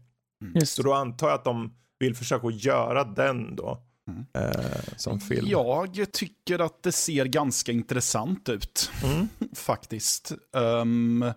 [0.42, 0.66] Mm.
[0.66, 3.78] Så då antar jag att de vill försöka göra den då.
[4.08, 4.26] Mm.
[4.34, 5.46] Eh, som film.
[5.48, 8.90] Jag tycker att det ser ganska intressant ut.
[9.04, 9.28] Mm.
[9.54, 10.32] Faktiskt.
[10.52, 11.32] Um,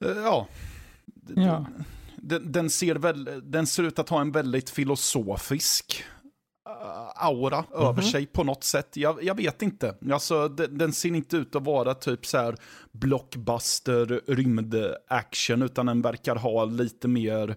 [0.00, 0.48] ja.
[1.34, 1.66] ja.
[2.22, 6.04] Den, den, ser väl, den ser ut att ha en väldigt filosofisk
[6.68, 7.88] uh, aura mm -hmm.
[7.88, 8.96] över sig på något sätt.
[8.96, 9.94] Jag, jag vet inte.
[10.12, 12.56] Alltså, den, den, ser inte ut att vara typ så här
[12.92, 17.56] blockbuster rymdaction, utan den verkar ha lite mer uh,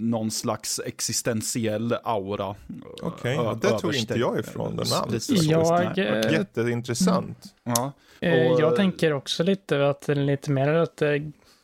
[0.00, 2.54] någon slags existentiell aura.
[3.02, 5.30] Okej, okay, det tog inte jag ifrån den alls.
[5.30, 7.54] Jag, äh, Jätteintressant.
[7.64, 7.76] Mm.
[7.76, 7.92] Ja.
[8.20, 11.02] Och, jag tänker också lite att den är lite mer att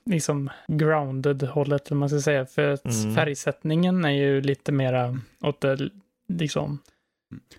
[0.04, 2.46] liksom grounded hållet, om man ska säga.
[2.46, 3.14] För att mm.
[3.14, 5.90] färgsättningen är ju lite mera åt det,
[6.28, 6.78] liksom.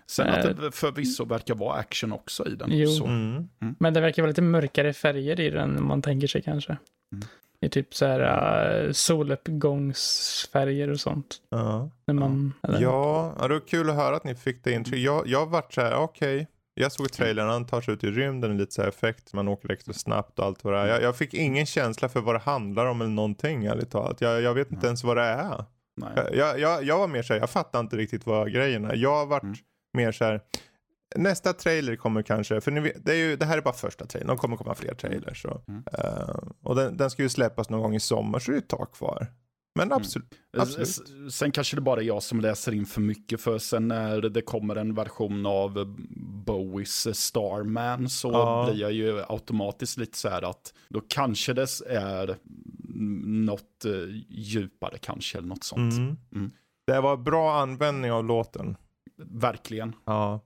[0.06, 2.68] Sen att det förvisso verkar vara action också i den.
[2.72, 3.48] Jo, mm.
[3.60, 3.74] Mm.
[3.78, 6.76] men det verkar vara lite mörkare färger i den än man tänker sig kanske.
[7.12, 7.24] Mm.
[7.60, 11.36] i typ så här uh, soluppgångsfärger och sånt.
[11.48, 11.90] Ja.
[12.06, 15.00] När man, eller- Ja, ja, det var kul att höra att ni fick det intrycket.
[15.00, 16.46] Jag, jag vart så här, okej.
[16.74, 19.72] Jag såg trailern, han tar sig ut i rymden, lite så här effekt, man åker
[19.72, 20.86] extra snabbt och allt vad det är.
[20.86, 24.20] Jag, jag fick ingen känsla för vad det handlar om eller någonting ärligt talat.
[24.20, 25.64] Jag, jag vet inte ens vad det är.
[25.96, 26.10] Nej.
[26.32, 28.94] Jag, jag, jag, var mer såhär, jag fattar inte riktigt vad grejen är.
[28.96, 29.56] Jag har varit Mm.
[29.92, 30.40] mer så här.
[31.16, 34.06] nästa trailer kommer kanske, för ni vet, det, är ju, det här är bara första
[34.06, 35.42] trailern, de kommer komma fler trailers.
[35.42, 35.60] Så.
[35.68, 35.82] Mm.
[35.98, 38.68] Eh, och den, den ska ju släppas någon gång i sommar så det är ett
[38.68, 39.26] tag kvar.
[39.76, 39.96] Men Mm.
[39.96, 40.34] absolut.
[40.56, 40.88] absolut.
[40.88, 44.20] S- Sen kanske det bara är jag som läser in för mycket, för sen när
[44.20, 45.84] det kommer en version av eh,
[46.46, 48.68] Bowies Starman så Ja.
[48.70, 52.36] blir jag ju automatiskt lite så här att då kanske det är
[53.44, 53.92] något eh,
[54.28, 55.92] djupare kanske, eller något sånt.
[55.94, 56.16] Mm.
[56.34, 56.50] Mm.
[56.86, 58.76] Det var bra användning av låten.
[59.16, 59.92] Verkligen.
[60.04, 60.40] Ja.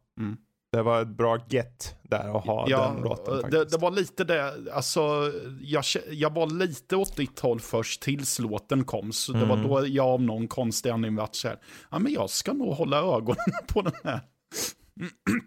[0.72, 0.85] Mm.
[0.85, 3.70] Det var ett bra get där att ha Ja, den låten det, faktiskt.
[3.70, 8.85] det var lite det, alltså jag, jag var lite åt ditt håll först tills låten
[8.85, 9.12] kom.
[9.12, 9.68] Så det var Mm.
[9.68, 11.59] då jag av någon konstig anledning vart så här,
[11.90, 13.37] ja men jag ska nog hålla ögonen
[13.68, 14.20] på den här.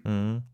[0.05, 0.41] Mm.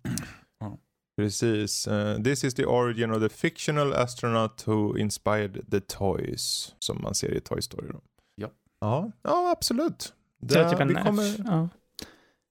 [0.59, 0.77] Ja.
[1.17, 1.87] Precis.
[1.87, 6.75] Eh, this is the origin of the fictional astronaut who inspired the toys.
[6.79, 7.87] Som man ser i Toy Story.
[7.91, 8.01] Då.
[8.35, 8.47] Ja.
[8.81, 10.01] Ja, ja absolut.
[10.01, 11.35] Så det är typ en, vi kommer...
[11.45, 11.69] ja.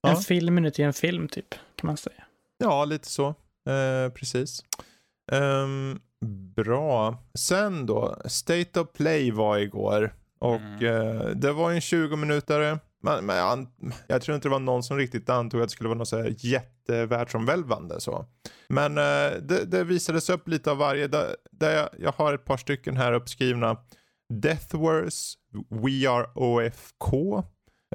[0.07, 0.17] Ja.
[0.17, 2.25] en film inuti en film typ, kan man säga.
[2.59, 3.29] Ja, lite så.
[3.69, 4.65] Eh, precis.
[5.33, 5.99] Ehm,
[6.57, 7.23] bra.
[7.39, 10.15] Sen då, State of Play var igår.
[10.39, 10.85] Och Mm.
[10.85, 12.79] eh, det var en 20 minutare.
[13.03, 13.67] Men, men jag,
[14.07, 16.17] jag tror inte det var någon som riktigt antog att det skulle vara något så
[16.17, 18.27] här jättevärldsomvälvande så.
[18.69, 21.07] Men eh, det, det visades upp lite av varje.
[21.07, 23.77] Där, där jag, jag har ett par stycken här uppskrivna.
[24.35, 25.35] Death Wars,
[25.71, 27.43] We Are OFK,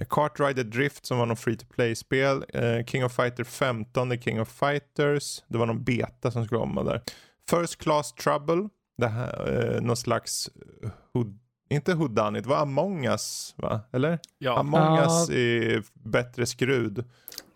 [0.01, 4.09] eh, Kart Rider Drift som var någon free to play-spel, eh, King of Fighter 15,
[4.09, 7.01] The King of Fighters, det var någon beta som skulle komma där.
[7.49, 10.49] First Class Trouble, det här, eh, någon slags,
[10.83, 13.81] eh, hood, inte Whodunit, det var Among Us va?
[13.91, 14.19] Eller?
[14.37, 15.03] Ja, Among Ja.
[15.03, 17.03] Us är bättre skrud.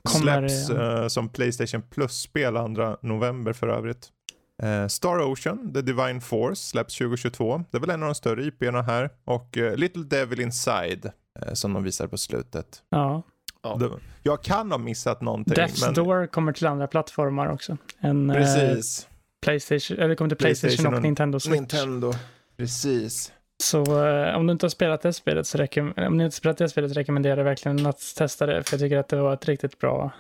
[0.03, 1.01] Kommer, Släpps ja.
[1.01, 4.12] eh, som Playstation Plus-spel 2 november för övrigt.
[4.63, 7.63] Eh, Star Ocean, The Divine Force släpps 2022.
[7.71, 9.10] Det är väl en av de större IP'erna här.
[9.25, 11.12] Och eh, Little Devil Inside eh,
[11.54, 12.84] som de visar på slutet.
[12.89, 13.24] Ja.
[14.24, 15.54] Jag kan ha missat någonting.
[15.54, 17.78] Death's men, Door kommer till andra plattformar också.
[18.00, 19.08] En, eh, Precis.
[19.41, 21.56] Playstation, eller kommer till Playstation, Playstation och och Nintendo Switch.
[21.56, 22.13] Nintendo.
[22.58, 23.34] Precis.
[23.63, 26.58] Så eh, om du inte har spelat det spelet så rekomm- om ni inte spelat
[26.58, 28.63] det spelet så rekommenderar jag verkligen att testa det.
[28.63, 30.12] För jag tycker att det var ett riktigt bra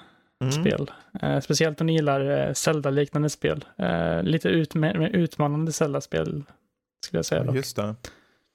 [0.41, 0.51] Mm.
[0.51, 0.91] spel.
[1.21, 3.65] Eh, speciellt om ni gillar eh, Zelda-liknande spel.
[3.77, 6.43] Eh, lite utma- utmanande Zelda-spel
[7.05, 7.43] skulle jag säga.
[7.43, 7.55] Dock.
[7.55, 7.95] just det.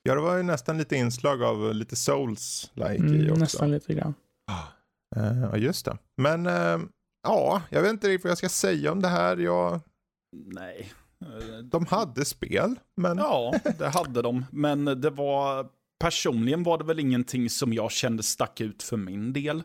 [0.02, 3.40] Ja, det var ju nästan lite inslag av lite Souls-like i Mm, också.
[3.40, 4.14] nästan lite grann.
[5.16, 5.98] Eh, Ja, just det.
[6.16, 6.78] Men eh,
[7.22, 9.36] ja, jag vet inte riktigt vad jag ska säga om det här.
[9.36, 9.80] Jag,
[10.46, 10.92] nej.
[11.64, 14.44] De hade spel, men Ja, det hade de.
[14.50, 15.66] Men det var,
[16.00, 19.62] personligen var det väl ingenting som jag kände stack ut för min del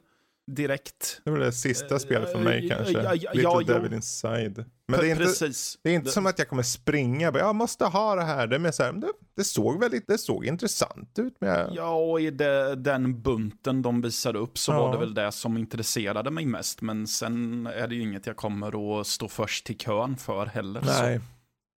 [0.52, 1.22] direkt.
[1.24, 2.94] det var det sista spelet för mig Eh, kanske.
[2.94, 3.74] ja, ja, Little ja, jo.
[3.74, 4.66] Devil Inside.
[4.88, 5.52] Men det är, inte,
[5.84, 8.48] det är inte som att jag kommer springa bara, jag måste ha det här.
[8.48, 11.34] Det är så här, det, det såg väldigt, det såg intressant ut.
[11.40, 14.80] Jag, Ja, och i det, den bunten de visade upp så Ja.
[14.82, 16.82] var det väl det som intresserade mig mest.
[16.82, 20.82] Men sen är det ju inget jag kommer att stå först till kön för heller.
[20.86, 21.20] nej.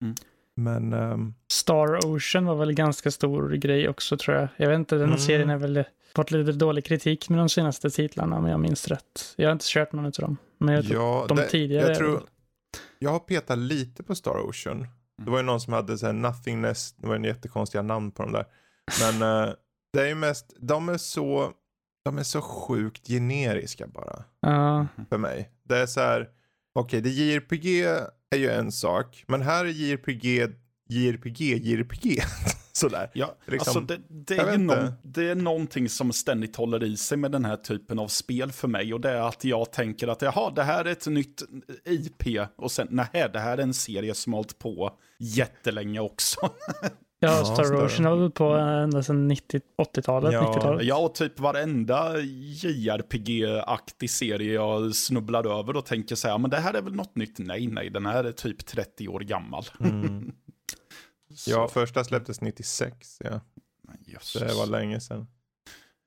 [0.01, 0.15] Mm.
[0.55, 4.47] Men ehm, Star Ocean var väl ganska stor grej också tror jag.
[4.57, 5.17] Jag vet inte, den Mm.
[5.19, 5.83] serien har väl
[6.17, 9.33] fått lite dålig kritik med de senaste titlarna om jag minns rätt.
[9.35, 10.37] Jag har inte kört någon av dem.
[10.57, 12.23] Men jag ja, de det, tidigare jag tror,
[12.99, 14.87] jag har petat lite på Star Ocean.
[15.23, 18.23] Det var ju någon som hade så här nothingness, det var en jättekonstiga namn på
[18.23, 18.45] dem där.
[19.01, 19.53] Men eh,
[19.93, 21.51] det är ju mest, de är så,
[22.05, 24.23] de är så sjukt generiska bara.
[24.41, 25.51] Ja, för mig.
[25.63, 26.29] Det är så här,
[26.75, 27.81] okej, det JRPG
[28.35, 30.53] är ju en sak, men här är JRPG,
[30.89, 32.21] JRPG, JRPG.
[32.77, 33.09] Sådär.
[33.13, 36.97] Ja, Liksom, alltså det, det, är ju någon, det är någonting som ständigt håller i
[36.97, 38.93] sig med den här typen av spel för mig.
[38.93, 41.43] Och det är att jag tänker att jaha, det här är ett nytt
[41.85, 42.39] IP.
[42.55, 46.39] Och sen, nej, det här är en serie som har hållit på jättelänge också.
[47.19, 50.53] ja, Star Ocean har väl på ända sedan 90 80-talet, Ja.
[50.55, 50.85] 90-talet.
[50.85, 52.17] Ja, och typ varenda
[52.63, 57.15] JRPG-aktig serie jag snubblar över och tänker så här, men det här är väl något
[57.15, 57.39] nytt?
[57.39, 59.63] Nej, nej, den här är typ 30 år gammal.
[59.79, 60.31] Mm.
[61.37, 63.41] Så, Ja, första släpptes 96, ja.
[64.05, 64.41] jösses.
[64.41, 65.27] Det var länge sedan.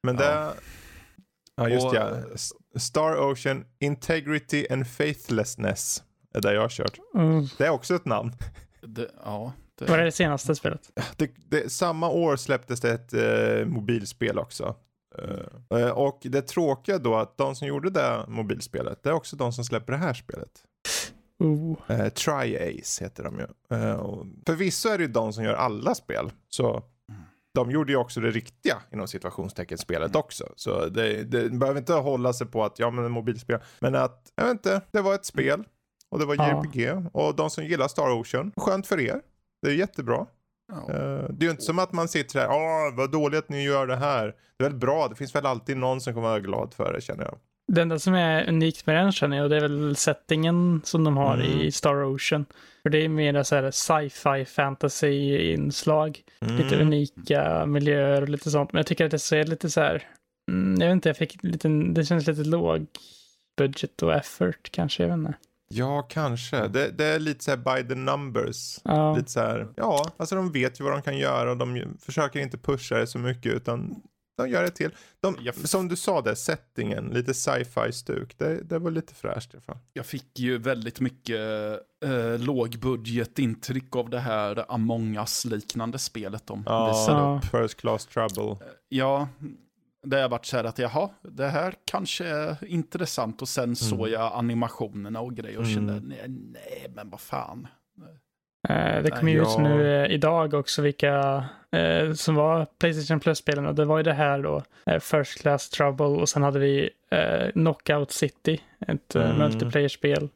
[0.03, 0.55] Men det, Ja.
[1.55, 2.17] ja just Och- ja.
[2.77, 6.03] Star Ocean Integrity and Faithlessness
[6.35, 6.99] är det jag har kört.
[7.15, 7.47] Mm.
[7.59, 8.33] Det är också ett namn.
[8.83, 10.91] Det, ja, det, Var det det senaste spelet?
[11.17, 14.77] Det, det, samma år släpptes det ett eh, mobilspel också.
[15.71, 19.53] Eh, och det tråkiga då att de som gjorde det mobilspelet, det är också de
[19.53, 20.65] som släpper det här spelet.
[21.41, 21.77] Oh.
[21.89, 23.77] Eh, Tri-Ace heter de ju.
[23.77, 26.33] Eh, förvisso är det ju de som gör alla spel.
[26.49, 26.83] Så
[27.55, 30.53] de gjorde ju också det riktiga inom situationstecken spelet också.
[30.57, 33.61] Så det, det behöver inte hålla sig på att ja men mobilspel.
[33.81, 35.65] Men att, jag vet inte, det var ett spel.
[36.11, 36.49] Och det var Ja.
[36.65, 37.09] JRPG.
[37.13, 39.21] Och de som gillar Star Ocean, skönt för er.
[39.63, 40.27] Det är jättebra.
[40.73, 40.95] Ja.
[40.95, 43.63] Eh, det är ju inte som att man sitter här, åh vad dåligt att ni
[43.65, 44.35] gör det här.
[44.59, 47.01] Det är väl bra, det finns väl alltid någon som kommer vara glad för det
[47.01, 47.39] känner jag.
[47.75, 51.17] Det enda som är unikt med den känner jag, det är väl settingen som de
[51.17, 51.61] har Mm.
[51.61, 52.45] i Star Ocean.
[52.83, 56.21] För det är mer så här sci-fi fantasy-inslag.
[56.41, 56.87] Lite Mm.
[56.87, 58.73] unika miljöer och lite sånt.
[58.73, 60.03] Men jag tycker att det ser lite så här,
[60.51, 62.87] mm, jag vet inte, jag fick lite, det känns lite låg
[63.57, 65.35] budget och effort kanske, jag vet inte.
[65.73, 66.69] Ja, kanske.
[66.69, 68.79] Det, det är lite så här by the numbers.
[68.85, 71.83] Ja, Lite så här, ja, alltså de vet ju vad de kan göra och de
[72.01, 74.03] försöker inte pusha det så mycket utan
[74.43, 74.91] de gör det till.
[75.21, 79.55] De, Jag som du sa där, settingen, lite sci-fi stuk, det, det var lite fräscht
[79.55, 79.79] i alla fall.
[79.93, 81.41] Jag fick ju väldigt mycket
[82.05, 87.45] eh, lågbudgetintryck av det här Among Us-liknande spelet de visade upp.
[87.53, 87.61] Ja.
[87.63, 88.57] First class trouble.
[88.89, 89.29] Ja,
[90.03, 94.09] det har varit så här att jaha, det här kanske är intressant och sen såg
[94.09, 95.75] jag animationerna och grejer och Mm.
[95.75, 97.67] kände nej, nej, men vad fan.
[98.69, 99.43] Eh, Det kom ju Ja.
[99.55, 104.03] ut nu eh, idag också vilka eh, som var Playstation Plus-spelen och det var ju
[104.03, 109.15] det här då, eh, First Class Trouble och sen hade vi eh, Knockout City, ett
[109.15, 109.39] Mm.
[109.39, 110.29] multiplayer-spel.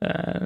[0.00, 0.42] Eh,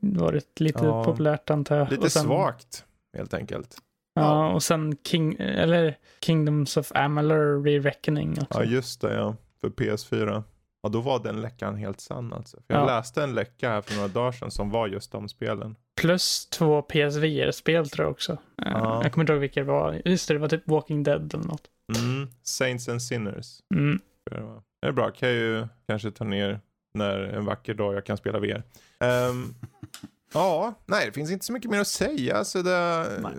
[0.00, 1.04] varit lite Ja.
[1.04, 1.90] populärt antar jag.
[1.90, 2.84] Lite och sen, svagt,
[3.16, 3.76] helt enkelt.
[4.14, 8.46] Ja, och sen King, eller Kingdoms of Amalur Re-Reckoning också.
[8.60, 9.36] Ja, just det, ja.
[9.60, 10.42] För PS4.
[10.82, 12.56] Ja, då var den läckan helt sann alltså.
[12.66, 12.86] För jag Ja.
[12.86, 15.76] läste en läcka här för några dagar sedan som var just de spelen.
[16.00, 18.32] Plus två PSVR-spel tror jag också.
[18.32, 19.00] Eh, Ja.
[19.02, 20.02] Jag kommer inte ihåg vilka det var.
[20.04, 21.68] Just det, det var typ Walking Dead eller något.
[21.98, 22.28] Mm.
[22.42, 23.46] Saints and Sinners.
[23.74, 24.00] Mm.
[24.30, 24.62] det var.
[24.82, 26.60] Det är bra, kan jag ju kanske ta ner
[26.94, 28.62] när en vacker dag jag kan spela VR.
[29.00, 29.54] Ehm,
[30.34, 32.44] ja, nej det finns inte så mycket mer att säga.
[32.44, 33.32] Så det, Nej.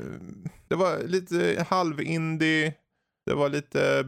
[0.68, 2.74] det var lite halv-indie.
[3.26, 4.04] Det var lite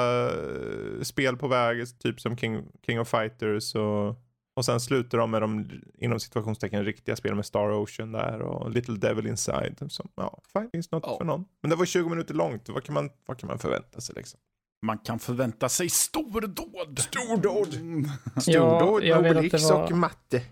[0.00, 4.16] beta-spel på väg, typ som King, King of Fighters och,
[4.56, 8.70] och sen slutar de med de inom situationstecken riktiga spel med Star Ocean där och
[8.70, 9.76] Little Devil Inside.
[9.88, 11.16] Som, ja, fine, finns något Ja.
[11.18, 11.44] för någon.
[11.62, 14.40] Men det var 20 minuter långt, vad kan man, vad kan man förvänta sig liksom?
[14.86, 16.98] Man kan förvänta sig stordåd.
[16.98, 17.74] Stordåd.
[17.80, 18.08] Mm.
[18.40, 20.42] Stordåd, att Obelix det var- och matte.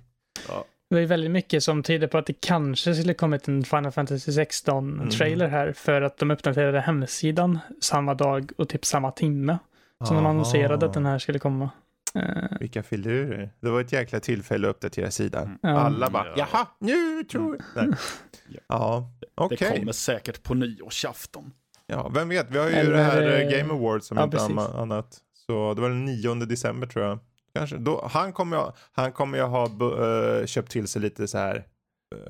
[0.90, 3.92] Det var ju väldigt mycket som tyder på att det kanske skulle kommit en Final
[3.92, 9.58] Fantasy 16-trailer här för att de uppdaterade hemsidan samma dag och typ samma timme
[10.04, 11.70] som de annonserade att den här skulle komma.
[12.14, 12.22] Eh,
[12.60, 13.50] Vilka filurer.
[13.60, 15.58] Det var ett jäkla tillfälle att uppdatera sidan.
[15.62, 15.68] Ja.
[15.68, 16.46] Alla bara, Ja.
[16.52, 17.86] jaha, nu tror jag.
[17.86, 17.96] Nej.
[18.48, 18.60] Ja.
[18.68, 19.58] Ja, okej.
[19.72, 21.52] Det kommer säkert på nyårsafton.
[21.86, 24.36] Ja, vem vet, vi har ju Eller, det här eh, Game Awards som ja, inte
[24.36, 24.58] precis.
[24.58, 25.18] annat.
[25.46, 27.18] Så det var den 9 december tror jag.
[27.54, 27.76] Kanske.
[27.76, 31.64] Då, han kommer jag, han kommer jag ha eh, köpt till sig lite så här.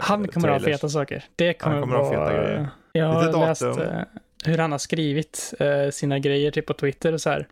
[0.01, 0.81] han kommer att ha trailers.
[0.81, 1.25] feta saker.
[1.37, 2.29] Det kommer, Han kommer att ha vara...
[2.31, 2.69] feta grejer.
[2.93, 3.63] Jag har Lite läst
[4.45, 5.55] hur han har skrivit
[5.91, 7.49] sina grejer typ på Twitter och så här.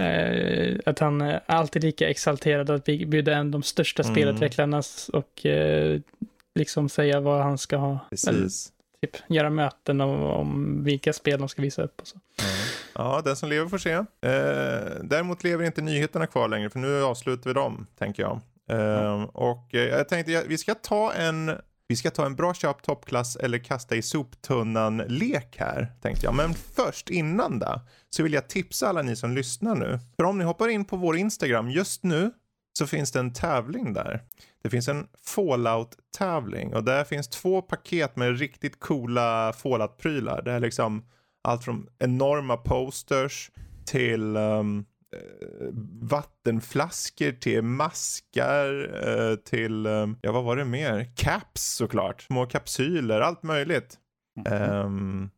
[0.00, 4.14] Eh, att han är alltid lika exalterad att vi bjuda en de största Mm.
[4.14, 4.82] spelutvecklarna
[5.12, 6.00] och eh,
[6.54, 7.90] liksom säga vad han ska ha.
[7.90, 8.72] Eller, Precis.
[9.02, 12.16] typ göra möten om, om vilka spel de ska visa upp och så.
[12.36, 12.44] Ja.
[12.94, 13.92] ja, den som lever får se.
[13.92, 14.04] Eh,
[15.02, 18.40] däremot lever inte nyheterna kvar längre för nu avslutar vi dem, tänker jag.
[18.70, 21.50] Eh, och eh, jag tänkte, vi ska ta en
[21.90, 26.34] vi ska ta en bra köp toppklass eller kasta i soptunnan-lek här, tänkte jag.
[26.34, 29.98] Men först, innan det, så vill jag tipsa alla ni som lyssnar nu.
[30.16, 32.30] För om ni hoppar in på vår Instagram just nu
[32.78, 34.22] så finns det en tävling där.
[34.62, 40.42] Det finns en Fallout-tävling och där finns två paket med riktigt coola Fallout-prylar.
[40.42, 41.04] Det är liksom
[41.42, 43.50] allt från enorma posters
[43.86, 44.84] till um,
[46.02, 51.12] vattenflaskor till maskar eh, till, um, ja vad var det mer?
[51.16, 52.22] Caps såklart.
[52.22, 53.98] Små kapsyler, allt möjligt.
[54.46, 55.30] Ehm,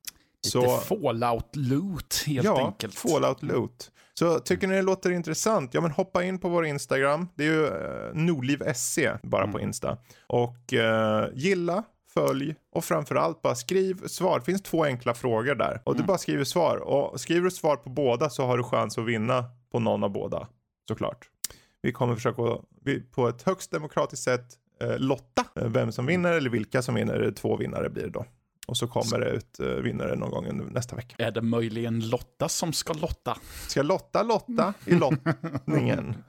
[0.45, 2.95] Lite fallout-loot helt ja, enkelt.
[2.95, 3.91] Fallout Loot.
[4.15, 5.75] Så tycker ni det låter intressant?
[5.75, 7.29] Ja men hoppa in på vår Instagram.
[7.35, 7.71] Det är ju
[8.15, 9.69] Nordliv.se bara på Mm.
[9.69, 9.99] Insta.
[10.27, 11.83] Och eh, gilla,
[12.15, 14.39] följ och framförallt bara skriv svar.
[14.39, 15.83] Det finns två enkla frågor där.
[15.85, 16.07] Och du Mm.
[16.07, 16.77] bara skriver svar.
[16.77, 20.11] Och skriver du svar på båda så har du chans att vinna på någon av
[20.11, 20.49] båda.
[20.89, 21.31] Såklart.
[21.83, 22.43] Vi kommer försöka
[23.11, 27.33] på ett högst demokratiskt sätt eh, lotta eh, vem som vinner eller vilka som vinner.
[27.37, 28.25] Två vinnare blir det då.
[28.67, 31.17] Och så kommer det ut eh, vinnare någon gång nästa vecka.
[31.19, 33.39] Är det möjligen Lotta som ska lotta?
[33.69, 36.15] Ska Lotta Lotta i lottningen?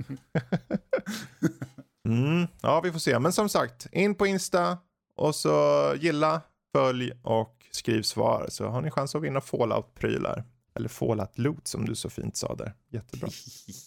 [2.07, 3.19] mm, ja, vi får se.
[3.19, 4.77] Men som sagt, in på Insta
[5.15, 6.41] och så gilla,
[6.71, 10.43] följ och skriv svar så har ni chans att vinna Fallout-prylar.
[10.75, 12.73] Eller Fallout Loot som du så fint sa där.
[12.89, 13.29] Jättebra.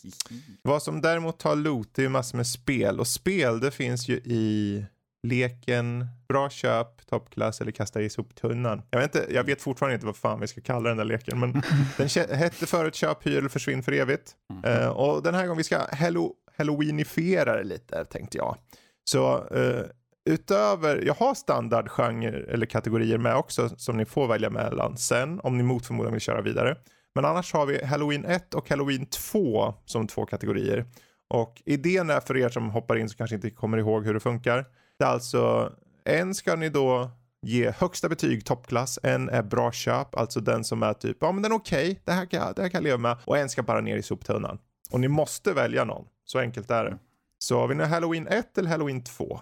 [0.62, 3.01] Vad som däremot tar loot det är ju massor med spel.
[3.01, 4.84] Och spel det finns ju i
[5.22, 8.82] leken, bra köp, toppklass eller kasta i soptunnan.
[8.91, 11.41] Jag vet, inte, jag vet fortfarande inte vad fan vi ska kalla den där leken.
[11.41, 11.53] Men
[11.97, 14.37] den hette förut köp, hyr eller försvinn för evigt.
[14.64, 18.57] Eh, och den här gången vi ska hello, halloweenifiera det lite tänkte jag.
[19.05, 19.84] Så eh,
[20.27, 25.59] utöver, jag har standardgenre eller kategorier med också som ni får välja mellan sen om
[25.59, 26.77] ni mot förmodan vill köra vidare.
[27.14, 30.87] Men annars har vi Halloween 1 och Halloween 2 som två kategorier.
[31.29, 34.20] Och idén är för er som hoppar in så kanske inte kommer ihåg hur det
[34.20, 34.64] funkar.
[34.99, 35.72] Det är alltså,
[36.05, 37.11] en ska ni då
[37.43, 41.43] ge högsta betyg toppklass, en är bra köp, alltså den som är typ, ja men
[41.43, 43.16] den är okej, okay, det, här kan, det här kan jag leva med.
[43.24, 44.59] Och en ska bara ner i soptunnan.
[44.91, 46.99] Och ni måste välja någon, så enkelt är det.
[47.39, 49.41] Så har vi nu Halloween 1 eller Halloween 2?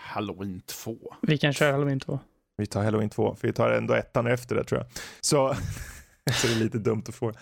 [0.00, 0.96] Halloween 2.
[1.22, 2.20] Vi kan köra Halloween 2.
[2.56, 4.90] Vi tar Halloween 2, för vi tar ändå ettan efter det tror jag.
[5.20, 5.54] Så,
[6.32, 7.28] så det är lite dumt att få.
[7.28, 7.34] Uh,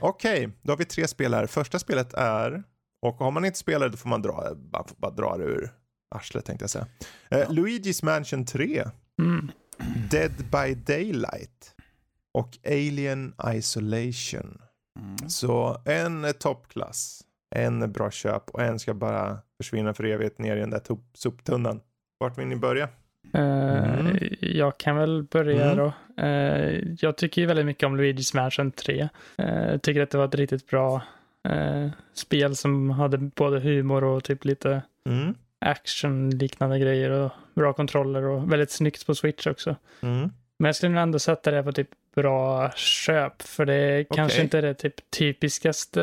[0.00, 0.50] Okej, okay.
[0.62, 1.46] då har vi tre spel här.
[1.46, 2.62] Första spelet är,
[3.02, 5.70] och har man inte spelat då får man dra, man får bara dra det ur
[6.14, 6.86] arslet tänkte jag säga.
[7.34, 7.46] Uh, ja.
[7.46, 8.84] Luigi's Mansion 3.
[9.22, 9.50] Mm.
[10.10, 11.74] Dead by Daylight.
[12.32, 14.58] Och Alien Isolation.
[14.98, 15.28] Mm.
[15.28, 17.22] Så en är toppklass,
[17.54, 20.80] en är bra köp och en ska bara försvinna för evigt ner i den där
[21.14, 21.80] soptunnan.
[22.18, 22.84] Vart vill ni börja?
[23.34, 24.16] Uh, Mm.
[24.40, 25.76] Jag kan väl börja Mm.
[25.76, 25.92] då.
[26.22, 29.08] Uh, jag tycker ju väldigt mycket om Luigi's Mansion 3.
[29.42, 31.02] Uh, tycker att det var ett riktigt bra
[31.50, 35.34] uh, spel som hade både humor och typ lite Mm.
[35.60, 39.76] action-liknande grejer och bra kontroller och väldigt snyggt på Switch också.
[40.02, 40.30] Mm.
[40.58, 44.36] Men jag skulle nog ändå sätta det på typ bra köp, för det är kanske
[44.36, 44.44] Okej.
[44.44, 46.00] inte är det typ typiskaste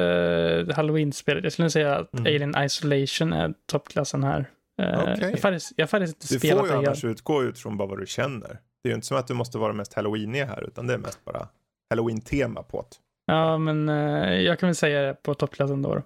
[0.76, 1.44] halloween-spelet.
[1.44, 2.26] Jag skulle säga att Mm.
[2.26, 4.46] Alien Isolation är toppklassen här.
[4.82, 5.18] Eh, Okej.
[5.22, 6.88] Jag har faktiskt, jag har faktiskt inte Du spelat får ju det.
[6.88, 8.48] annars utgå utifrån bara vad du känner.
[8.84, 10.98] Det är ju inte som att du måste vara mest halloweeniga här utan det är
[10.98, 11.48] mest bara
[11.90, 12.88] halloween-tema på det.
[13.34, 16.02] Ja, men eh, jag kan väl säga det på toppklassen då.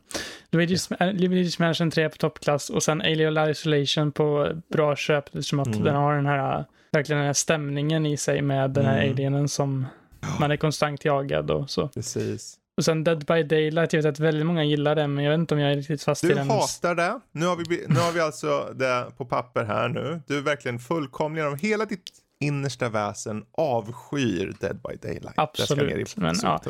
[0.51, 5.59] Luigi's, äh, Luigi's Mansion 3 på toppklass och sen Alien Isolation på bra köp eftersom
[5.59, 5.83] att Mm.
[5.83, 9.11] den har den här, äh, verkligen den här stämningen i sig med den här Mm.
[9.11, 9.85] alienen som
[10.39, 11.87] man är konstant jagad och så.
[11.87, 12.57] Precis.
[12.77, 15.39] Och sen Dead by Daylight, jag vet att väldigt många gillar den, men jag vet
[15.39, 16.49] inte om jag är riktigt fast i Du den.
[16.49, 17.19] hatar det.
[17.31, 20.21] Nu har, vi, nu har vi alltså det på papper här nu.
[20.27, 22.03] Du är verkligen fullkomligen av hela ditt
[22.39, 25.25] innersta väsen avskyr Dead by Daylight.
[25.37, 26.61] I Absolut, men ja.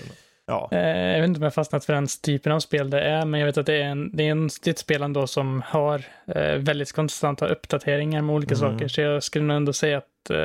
[0.51, 0.69] Ja.
[0.71, 0.79] Eh,
[1.11, 3.39] jag vet inte om jag har fastnat för den typen av spel det är, men
[3.39, 5.61] jag vet att det är, en, det är, en, det är ett spel ändå som
[5.65, 8.71] har eh, väldigt konstanta uppdateringar med olika Mm.
[8.71, 8.87] saker.
[8.87, 10.35] Så jag skulle nog ändå säga att eh,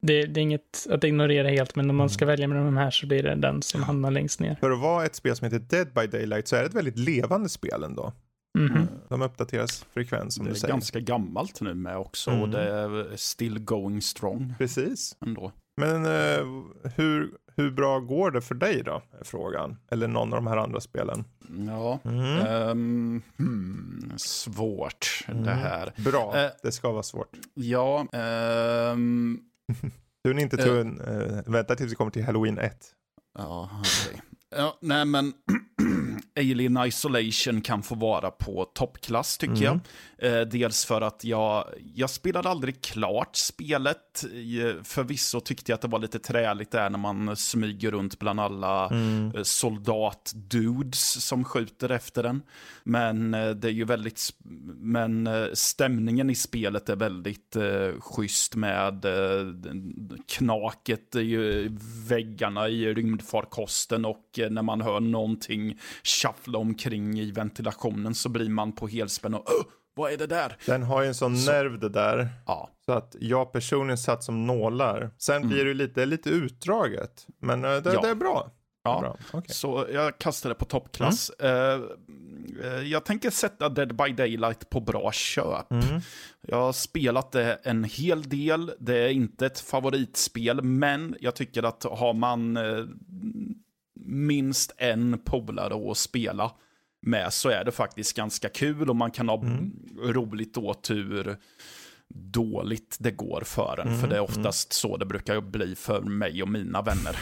[0.00, 2.90] det, det är inget att ignorera helt, men om man ska välja mellan de här
[2.90, 4.56] så blir det den som hamnar längst ner.
[4.60, 6.98] För att vara ett spel som heter Dead by Daylight så är det ett väldigt
[6.98, 8.12] levande spel ändå.
[8.58, 8.88] Mhm.
[9.08, 10.74] De uppdateras frekvent som Det du är säger.
[10.74, 12.42] ganska gammalt nu med också Mm.
[12.42, 15.16] och det är still going strong Precis.
[15.26, 15.52] ändå.
[15.78, 16.46] Men eh,
[16.94, 19.02] hur, hur bra går det för dig då?
[19.20, 19.76] Är frågan.
[19.90, 21.24] Eller någon av de här andra spelen.
[21.66, 22.46] Ja, Mm.
[22.46, 25.46] ehm, hmm, svårt det Mm.
[25.58, 25.92] här.
[25.96, 27.30] Bra, eh, det ska vara svårt.
[27.54, 29.40] Ja, ehm,
[30.24, 30.64] Du är inte eh.
[30.64, 32.76] tvungen, eh, vänta tills vi kommer till Halloween 1.
[33.38, 34.22] ja, okej.
[34.56, 35.32] Ja, nej men
[36.38, 39.80] Alien Isolation kan få vara på toppklass tycker Mm.
[40.18, 40.40] jag.
[40.40, 41.64] Eh, dels för att jag,
[41.94, 44.24] jag spelade aldrig klart spelet.
[44.82, 48.88] Förvisso tyckte jag att det var lite träligt där när man smyger runt bland alla
[48.88, 49.32] Mm.
[49.36, 52.42] eh, soldat-dudes som skjuter efter den.
[52.84, 54.20] Men eh, det är ju väldigt,
[54.76, 59.46] men eh, stämningen i spelet är väldigt eh, schysst med eh,
[60.28, 61.68] knaket i
[62.08, 65.78] väggarna i rymdfarkosten och eh, när man hör någonting
[66.32, 69.64] shuffla omkring i ventilationen så blir man på helspänn och "Åh,
[69.94, 70.56] vad är det där?
[70.66, 72.28] Den har ju en sån Så- nerv det där.
[72.46, 75.10] Ja, Så att jag personligen satt som nålar.
[75.18, 75.48] Sen Mm.
[75.48, 77.26] blir det lite, lite utdraget.
[77.40, 78.00] Men eh, det, Ja.
[78.00, 78.50] det är bra.
[78.84, 79.16] Ja.
[79.32, 79.54] Okej.
[79.54, 81.30] Så jag kastade på toppklass.
[81.30, 81.80] Eh,
[82.64, 85.72] eh, jag tänker sätta Dead by Daylight på bra köp.
[85.72, 85.84] Mm.
[86.40, 88.72] Jag har spelat det en hel del.
[88.80, 92.84] Det är inte ett favoritspel, men jag tycker att har man eh,
[94.04, 96.52] minst en polare att spela
[97.02, 99.72] med så är det faktiskt ganska kul och man kan ha Mm.
[100.02, 101.36] roligt åt hur
[102.14, 103.88] dåligt det går för en.
[103.88, 107.16] Mm, För det är oftast så det brukar bli för mig och mina vänner.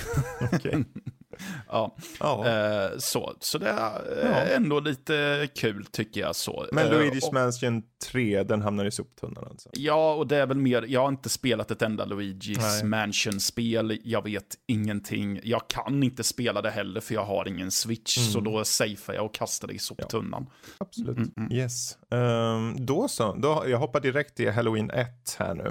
[1.68, 1.96] ja.
[2.20, 2.46] Ja.
[2.48, 4.42] Eh, så, så det är Ja.
[4.42, 6.36] eh, ändå lite kul tycker jag.
[6.36, 6.66] så.
[6.72, 7.82] Men Eh, Luigi's och- Mansion
[8.12, 9.68] 3, den hamnar i soptunnan alltså.
[9.72, 12.84] Ja, och det är väl mer, jag har inte spelat ett enda Luigi's.
[12.84, 15.40] Mansion-spel, jag vet ingenting.
[15.42, 18.30] Jag kan inte spela det heller för jag har ingen switch, Mm.
[18.30, 20.46] så då safear jag och kastar det i soptunnan.
[20.78, 21.16] Absolut.
[21.16, 21.52] Mm, mm.
[21.52, 21.98] Yes.
[22.10, 23.32] Ehm, då så.
[23.34, 25.64] Då, jag hoppar direkt till Halloween 1 här nu.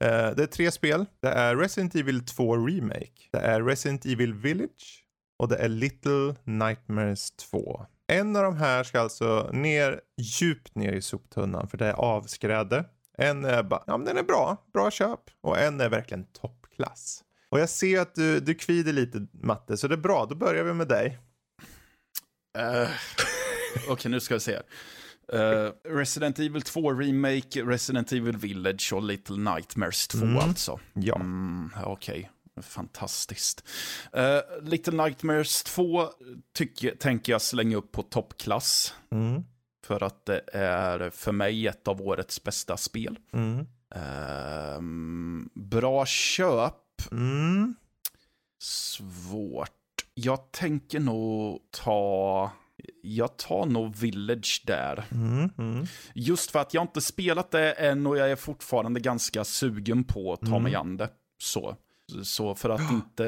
[0.00, 1.04] Eh, det är tre spel.
[1.22, 3.10] Det är Resident Evil 2 Remake.
[3.32, 5.02] Det är Resident Evil Village.
[5.38, 7.86] Och det är Little Nightmares 2.
[8.06, 12.84] En av de här ska alltså ner, djupt ner i soptunnan för det är avskräde.
[13.18, 15.20] En är bara, ja men den är bra, bra köp.
[15.40, 17.22] Och en är verkligen toppklass.
[17.48, 20.64] Och jag ser att du, du kvider lite Matte, så det är bra, då börjar
[20.64, 21.18] vi med dig.
[22.58, 22.62] Uh,
[23.76, 24.60] Okej, okay, nu ska vi se.
[25.34, 30.38] Uh, Resident Evil 2 Remake, Resident Evil Village och Little Nightmares 2 mm.
[30.38, 30.80] alltså.
[30.94, 31.14] Ja.
[31.14, 32.18] Mm, Okej.
[32.18, 32.30] Okay.
[32.62, 33.64] Fantastiskt.
[34.16, 36.08] Uh, Little Nightmares 2
[36.52, 38.94] tycker, tänker jag slänga upp på toppklass.
[39.10, 39.44] Mm.
[39.86, 43.18] För att det är för mig ett av årets bästa spel.
[43.32, 43.66] Mm.
[43.96, 44.80] Uh,
[45.54, 47.12] bra köp.
[47.12, 47.74] Mm.
[48.62, 49.70] Svårt.
[50.14, 52.50] Jag tänker nog ta...
[53.02, 55.04] Jag tar nog Village där.
[55.12, 55.86] Mm, mm.
[56.14, 60.32] Just för att jag inte spelat det än och jag är fortfarande ganska sugen på
[60.32, 60.62] att ta mm.
[60.62, 61.10] mig an det.
[61.38, 61.76] Så.
[62.24, 63.24] Så för att inte,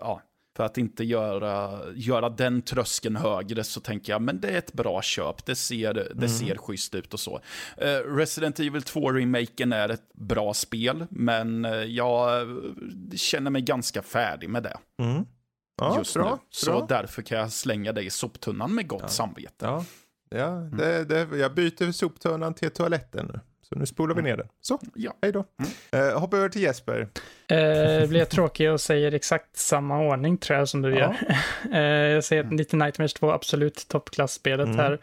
[0.00, 0.22] ja,
[0.56, 4.72] för att inte göra, göra den tröskeln högre så tänker jag, men det är ett
[4.72, 6.28] bra köp, det ser, det mm.
[6.28, 7.40] ser schysst ut och så.
[7.82, 12.46] Uh, Resident Evil 2-remaken är ett bra spel, men uh, jag
[13.16, 14.78] känner mig ganska färdig med det.
[15.02, 15.24] Mm.
[15.80, 16.46] Ja, just bra, nu.
[16.50, 16.86] Så bra.
[16.88, 19.08] därför kan jag slänga det i soptunnan med gott ja.
[19.08, 19.66] samvete.
[19.66, 19.84] Ja,
[20.30, 23.40] ja det, det, jag byter soptunnan till toaletten nu.
[23.68, 24.48] Så nu spolar vi ner den.
[24.60, 25.16] Så, ja.
[25.22, 25.44] hej då.
[25.92, 26.08] Mm.
[26.08, 27.00] Uh, hoppa över till Jesper.
[27.00, 31.16] Uh, blir jag tråkig och säger exakt samma ordning tror jag som du gör.
[31.72, 31.78] uh,
[32.14, 34.78] jag säger att Little Nightmares 2 absolut toppklassspelet mm.
[34.78, 34.98] här.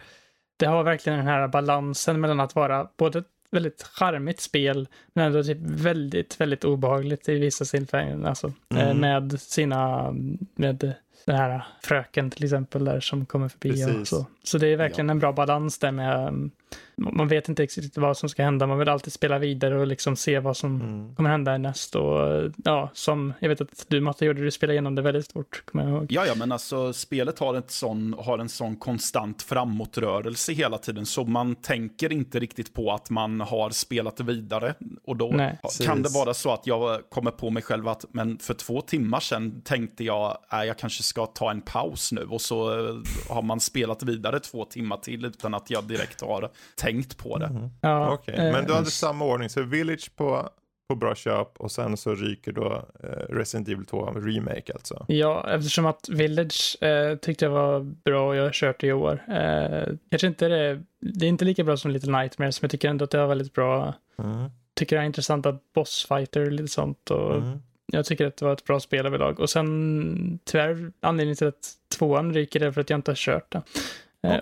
[0.58, 5.26] Det har verkligen den här balansen mellan att vara både ett väldigt charmigt spel, men
[5.26, 8.26] ändå typ väldigt, väldigt obehagligt i vissa tillfällen.
[8.26, 8.98] Alltså, mm.
[8.98, 10.12] med sina,
[10.56, 10.94] med
[11.26, 13.96] den här fröken till exempel där som kommer förbi Precis.
[13.96, 14.26] och så.
[14.44, 15.12] Så det är verkligen ja.
[15.12, 16.52] en bra balans där med um,
[16.98, 18.68] man vet inte riktigt vad som ska hända.
[18.68, 21.16] Man vill alltid spela vidare och liksom se vad som mm.
[21.16, 21.96] kommer hända näst.
[21.96, 25.64] Och ja, som jag vet att du Matte gjorde, du spelade igenom det väldigt stort,
[25.66, 26.08] kommer jag ihåg.
[26.10, 31.06] Ja, ja, men alltså spelet har, ett sån, har en sån konstant framåtrörelse hela tiden,
[31.06, 34.74] så man tänker inte riktigt på att man har spelat vidare.
[35.04, 38.38] Och då Nej, kan det vara så att jag kommer på mig själv att, men
[38.38, 42.22] för två timmar sedan tänkte jag, äh, jag kanske ska ta en paus nu.
[42.22, 42.96] Och så eh,
[43.30, 46.50] har man spelat vidare två timmar till utan att jag direkt har
[46.86, 47.46] tänkt på det.
[47.46, 47.70] Mm.
[47.82, 48.52] Ja, okay.
[48.52, 50.50] Men du hade samma ordning, så Village på,
[50.90, 55.06] på bra köp och sen så ryker då eh, Resident Evil 2 Remake alltså.
[55.08, 58.94] Ja, eftersom att Village eh, tyckte jag var bra och jag har kört det i
[58.94, 59.24] år.
[59.28, 62.90] Eh, kanske inte det, det är inte lika bra som Little Nightmares, men jag tycker
[62.90, 63.94] ändå att det var väldigt bra.
[64.18, 64.50] Mm.
[64.74, 67.12] Tycker det är intressanta bossfighter och lite sånt.
[67.12, 67.62] Och mm.
[67.86, 69.40] Jag tycker att det var ett bra spel överlag.
[69.40, 73.52] Och sen tyvärr anledningen till att tvåan ryker är för att jag inte har kört
[73.52, 73.58] det.
[73.58, 73.64] Eh,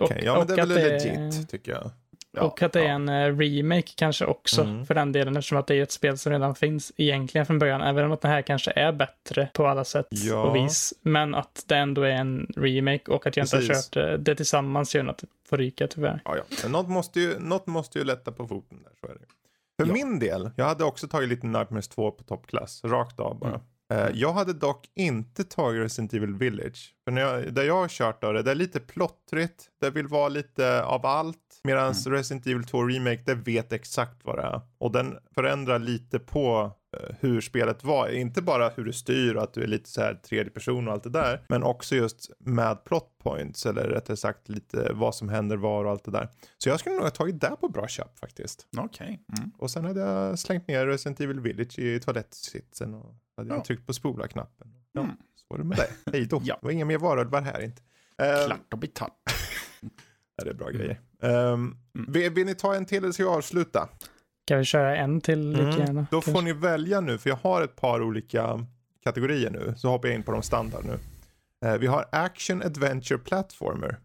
[0.00, 1.90] okay, ja men det är väl legit tycker jag.
[2.36, 4.86] Ja, och att det är en uh, remake kanske också mm.
[4.86, 7.80] för den delen eftersom att det är ett spel som redan finns egentligen från början.
[7.80, 10.42] Även om att det här kanske är bättre på alla sätt ja.
[10.42, 10.94] och vis.
[11.00, 13.60] Men att det ändå är en remake och att jag Precis.
[13.60, 16.20] inte har kört uh, det tillsammans gör att det får ryka tyvärr.
[16.24, 16.68] Ja, ja.
[16.68, 19.26] något, måste ju, något måste ju lätta på foten där, så är det.
[19.80, 19.92] För ja.
[19.92, 23.50] min del, jag hade också tagit lite Nightmares 2 på toppklass, rakt av bara.
[23.50, 23.60] Mm.
[23.92, 26.94] Uh, jag hade dock inte tagit Resident Evil Village.
[27.04, 30.06] För när jag, där jag har kört av det, det är lite plottrigt, det vill
[30.06, 31.38] vara lite av allt.
[31.66, 32.12] Medan mm.
[32.12, 34.60] Resident Evil 2 Remake, det vet exakt vad det är.
[34.78, 38.08] Och den förändrar lite på uh, hur spelet var.
[38.08, 40.94] Inte bara hur du styr och att du är lite så här tredje person och
[40.94, 41.44] allt det där.
[41.48, 45.90] Men också just med plot points, eller rättare sagt lite vad som händer var och
[45.90, 46.28] allt det där.
[46.58, 48.66] Så jag skulle nog ha tagit det på bra köp faktiskt.
[48.76, 48.84] Okej.
[49.04, 49.38] Okay.
[49.38, 49.50] Mm.
[49.58, 53.54] Och sen hade jag slängt ner Resident Evil Village i toalettsitsen och hade ja.
[53.54, 54.68] jag tryckt på spola-knappen.
[54.92, 55.16] Ja, mm.
[55.34, 56.10] så var det med det.
[56.12, 56.40] Hej då.
[56.44, 56.58] ja.
[56.60, 57.82] Det var inga mer varulvar här inte.
[58.22, 59.12] Uh, Klart och betalt.
[60.42, 61.00] Det är bra grejer.
[61.20, 61.76] Um, mm.
[62.08, 63.88] vill, vill, ni ta en till eller ska vi avsluta?
[64.46, 65.78] Kan vi köra en till lika mm.
[65.78, 66.06] gärna?
[66.10, 68.66] Då får ni välja nu, för jag har ett par olika
[69.04, 69.74] kategorier nu.
[69.76, 70.98] Så hoppar jag in på de standard nu.
[71.68, 73.98] Uh, vi har Action Adventure Platformer.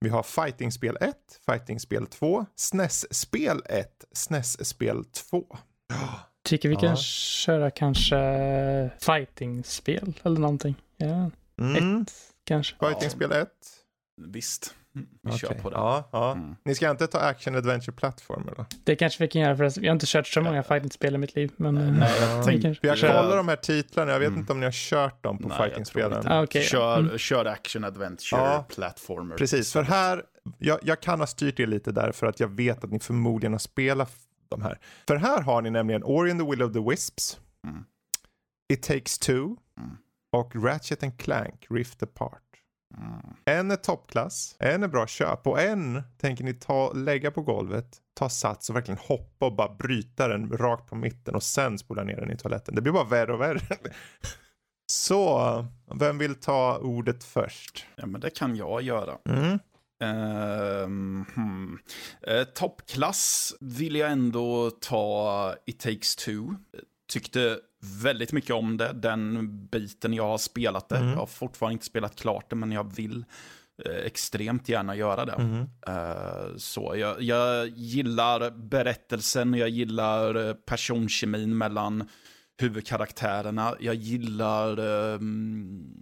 [0.00, 1.16] Vi har Fighting-spel 1,
[1.46, 5.56] Fighting-spel 2, SNES-spel 1, SNES-spel 2.
[6.44, 6.80] Tycker vi ja.
[6.80, 10.74] kan köra kanske fighting-spel eller någonting.
[10.96, 11.30] Ja.
[11.60, 12.02] Mm.
[12.02, 12.12] Ett
[12.44, 12.76] kanske.
[12.78, 13.48] Fighting-spel 1.
[14.26, 14.74] Visst.
[14.96, 15.38] Vi okay.
[15.38, 15.76] kör på det.
[15.76, 16.32] Ja, ja.
[16.32, 16.56] Mm.
[16.64, 18.66] Ni ska inte ta action adventure plattformer då?
[18.84, 21.36] Det kanske vi kan göra för vi har inte kört så många fighting-spel i mitt
[21.36, 21.52] liv.
[21.56, 22.86] Men, nej, jag, tänk, kanske...
[22.86, 24.40] jag kollar de här titlarna, jag vet mm.
[24.40, 26.22] inte om ni har kört dem på fighting-spelen.
[26.26, 26.62] Ah, okay.
[26.62, 27.18] kör, mm.
[27.18, 29.36] kör action adventure ja, platformer.
[29.36, 30.22] Precis, för här,
[30.58, 33.52] jag, jag kan ha styrt er lite där för att jag vet att ni förmodligen
[33.52, 34.12] har spelat
[34.48, 34.78] de här.
[35.08, 37.84] För här har ni nämligen Ori and the Will of the Wisps, mm.
[38.68, 39.96] It takes two mm.
[40.32, 42.42] och Ratchet and Clank Rift Apart.
[43.44, 47.96] En är toppklass, en är bra köp och en tänker ni ta, lägga på golvet,
[48.14, 52.04] ta sats och verkligen hoppa och bara bryta den rakt på mitten och sen spola
[52.04, 52.74] ner den i toaletten.
[52.74, 53.60] Det blir bara värre och värre.
[54.92, 57.86] Så, vem vill ta ordet först?
[57.96, 59.18] Ja, men det kan jag göra.
[59.28, 59.58] Mm.
[60.02, 61.78] Ehm, hmm.
[62.22, 66.54] Eh, Toppklass vill jag ändå ta It takes two.
[67.12, 67.58] Tyckte
[68.02, 70.96] väldigt mycket om det, den biten jag har spelat det.
[70.96, 71.08] Mm.
[71.08, 73.24] Jag har fortfarande inte spelat klart det, men jag vill
[73.84, 75.32] eh, extremt gärna göra det.
[75.32, 75.66] Mm.
[75.86, 82.08] Eh, så jag, jag gillar berättelsen, jag gillar eh, personkemin mellan
[82.58, 83.76] huvudkaraktärerna.
[83.80, 85.94] Jag gillar ehm,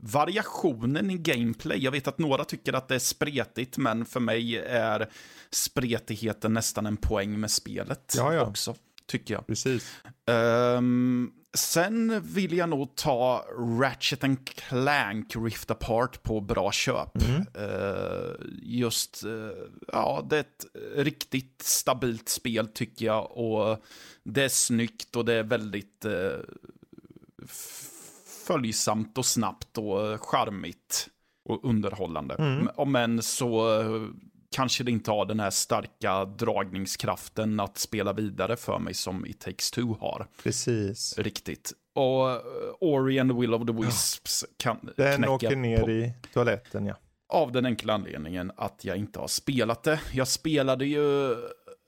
[0.00, 1.84] variationen i gameplay.
[1.84, 5.08] Jag vet att några tycker att det är spretigt, men för mig är
[5.50, 8.42] spretigheten nästan en poäng med spelet Ja, ja.
[8.42, 8.74] också,
[9.08, 9.46] tycker jag.
[9.46, 9.92] Precis.
[10.26, 13.44] Ehm, sen vill jag nog ta
[13.80, 17.22] Ratchet and Clank Rift Apart på bra köp.
[17.22, 17.36] Mm.
[17.54, 19.58] Eh, just, eh,
[19.92, 23.36] ja, det är ett riktigt stabilt spel tycker jag.
[23.36, 23.82] Och
[24.22, 26.04] det är snyggt och det är väldigt
[27.44, 27.84] f-
[28.46, 31.08] följsamt och snabbt och charmigt
[31.44, 32.34] och underhållande.
[32.34, 32.68] Mm.
[32.76, 34.02] Om än så eh,
[34.50, 39.40] kanske det inte har den här starka dragningskraften att spela vidare för mig som It
[39.40, 40.26] takes two har.
[40.42, 41.18] Precis.
[41.18, 41.72] Riktigt.
[41.94, 42.38] Och eh,
[42.80, 46.94] Ori and the Will of the Wisps kan Den åker ner på, i toaletten ja.
[47.28, 50.00] av den enkla anledningen att jag inte har spelat det.
[50.12, 51.32] Jag spelade ju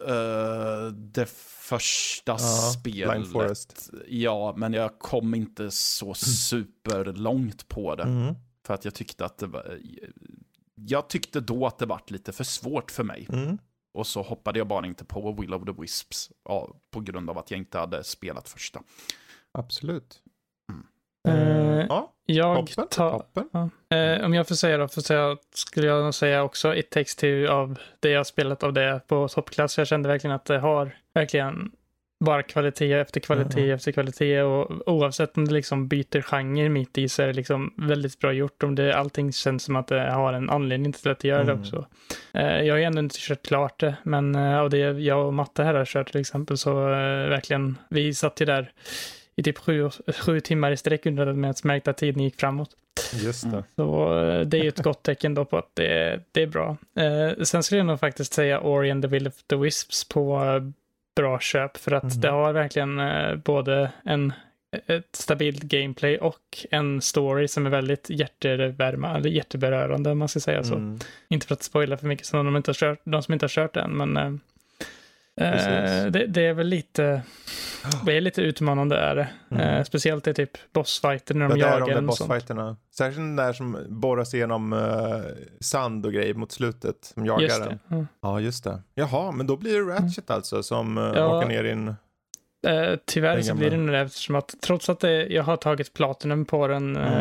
[0.06, 1.28] eh, det
[1.70, 2.38] första Ja,
[2.78, 3.10] spelet.
[3.10, 3.90] Blind Forest.
[4.08, 8.02] Ja, men jag kom inte så superlångt på det.
[8.02, 8.34] Mm.
[8.66, 9.78] För att jag tyckte att det var...
[10.86, 13.26] Jag tyckte då att det var lite för svårt för mig.
[13.32, 13.58] Mm.
[13.94, 16.30] Och så hoppade jag bara inte på Will of the Wisps.
[16.44, 18.82] Ja, på grund av att jag inte hade spelat första.
[19.52, 20.22] Absolut.
[21.28, 22.88] Eh, ja, Jag toppen.
[22.88, 23.10] tar...
[23.18, 23.70] toppen.
[23.90, 27.16] Eh, om jag får säga då, får säga, skulle jag nog säga också It takes
[27.16, 29.78] two av det jag har spelat av det på toppklass.
[29.78, 31.72] Jag kände verkligen att det har verkligen
[32.20, 33.70] bara kvalitet efter kvalitet Mhm.
[33.74, 37.74] efter kvalitet och oavsett om det liksom byter genre mitt i så är det liksom
[37.76, 38.62] väldigt bra gjort.
[38.62, 41.52] Om det, allting känns som att det har en anledning till att det gör det
[41.52, 41.60] Mm.
[41.60, 41.86] också.
[42.34, 45.34] Eh, jag har ju ändå inte kört klart det, men eh, av det jag och
[45.34, 48.72] Matte här har kört till exempel så eh, verkligen, vi satt ju där
[49.36, 49.90] i typ sju,
[50.26, 52.70] sju timmar i sträck under med att märkte att tiden gick framåt.
[53.24, 53.48] Just det.
[53.48, 53.62] Mm.
[53.76, 54.08] Så
[54.46, 56.76] det är ju ett gott tecken då på att det, det är bra.
[56.96, 60.40] Eh, sen skulle jag nog faktiskt säga Ori and the Will of the Wisps på
[61.20, 62.20] bra köp för att Mhm.
[62.20, 64.32] det har verkligen eh, både en
[64.86, 70.40] ett stabilt gameplay och en story som är väldigt hjärtevärma, eller hjärteberörande om man ska
[70.40, 70.74] säga så.
[70.74, 70.98] Mm.
[71.28, 73.48] Inte för att spoila för mycket som de, inte har kört, de som inte har
[73.48, 74.32] kört än, men eh.
[76.10, 77.22] Det, det är väl lite,
[78.06, 79.28] det är lite utmanande är det.
[79.50, 79.62] Mm.
[79.76, 82.28] Eh, speciellt i typ bossfighter när Det de är jagar de där en och sånt.
[82.28, 82.76] bossfighterna.
[82.96, 85.20] Särskilt den där som borras igenom uh,
[85.60, 86.96] sand och grejer mot slutet.
[87.14, 87.68] Som jagar Just den.
[87.88, 87.94] det.
[87.94, 88.06] Mm.
[88.22, 88.82] Ja, just det.
[88.94, 91.36] Jaha, men då blir det Ratchet alltså som Ja.
[91.38, 91.88] åker ner i en...
[92.66, 95.94] Eh, tyvärr så blir det nog det eftersom att trots att det, jag har tagit
[95.94, 97.14] platinum på den Mm.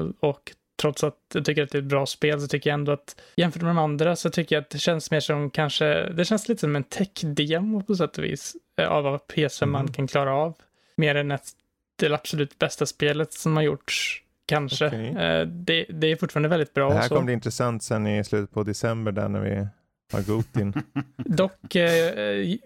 [0.00, 2.74] eh, och trots att jag tycker att det är ett bra spel så tycker jag
[2.74, 6.10] ändå att jämfört med de andra så tycker jag att det känns mer som kanske,
[6.10, 9.80] det känns lite som en tech-demo på sätt och vis eh, av vad PS5 man
[9.80, 9.92] Mm.
[9.92, 10.54] kan klara av.
[10.96, 11.48] Mer än ett,
[11.96, 14.86] det absolut bästa spelet som har gjorts, kanske.
[14.86, 15.08] Okej.
[15.08, 16.88] Eh, det, det är fortfarande väldigt bra.
[16.88, 19.66] Det här kommer bli intressant sen i slutet på december där när vi
[20.12, 20.72] har Gotin.
[21.16, 22.56] Dock, eh,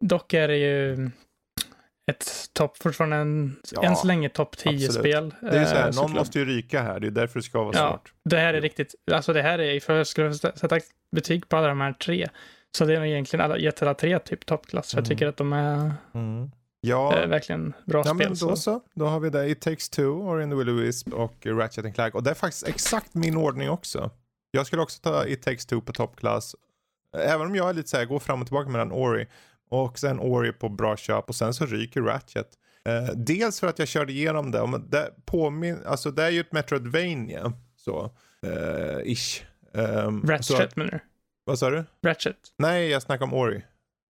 [0.00, 1.10] dock är det ju
[2.10, 5.34] ett topp, fortfarande en, Ja, än så länge topp 10-spel.
[5.40, 6.14] Det är så här, någon såklart.
[6.16, 7.00] måste ju ryka här.
[7.00, 8.12] Det är därför det ska vara Ja, svårt.
[8.24, 10.78] det här är riktigt, alltså det här är, för jag skulle sätta
[11.16, 12.28] betyg på alla de här tre,
[12.76, 15.08] så det är nog egentligen alla, gett alla tre typ toppklass, för jag Mm.
[15.16, 16.50] tycker att de är Mm.
[16.82, 18.16] Ja, eh, verkligen bra ja spel.
[18.16, 18.56] men då så.
[18.56, 18.80] så.
[18.94, 19.50] Då har vi det.
[19.50, 22.14] It takes two, Ori and the Will of the Wisp och Ratchet and Clank.
[22.14, 24.10] Och det är faktiskt exakt min ordning också.
[24.50, 26.54] Jag skulle också ta It takes two på toppklass.
[27.18, 29.26] Även om jag är lite så här, går fram och tillbaka mellan Ori
[29.70, 32.48] och sen Ori på bra köp och sen så ryker Ratchet.
[32.84, 36.40] Eh, dels för att jag körde igenom det, och det, påmin alltså det är ju
[36.40, 38.10] ett Metroidvania, så,
[38.46, 39.42] eh, ish.
[39.72, 41.00] Um, Ratchet menar du?
[41.44, 41.84] vad sa du?
[42.02, 42.36] Ratchet?
[42.58, 43.64] Nej, jag snackar om Ori.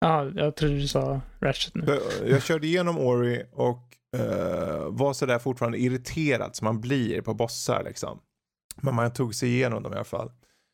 [0.01, 1.87] Ja, jag trodde du sa Ratchet nu.
[1.87, 7.35] För Jag körde igenom Ori och eh, var sådär fortfarande irriterad som man blir på
[7.35, 8.21] bossar liksom.
[8.77, 10.31] Men man tog sig igenom dem i alla fall.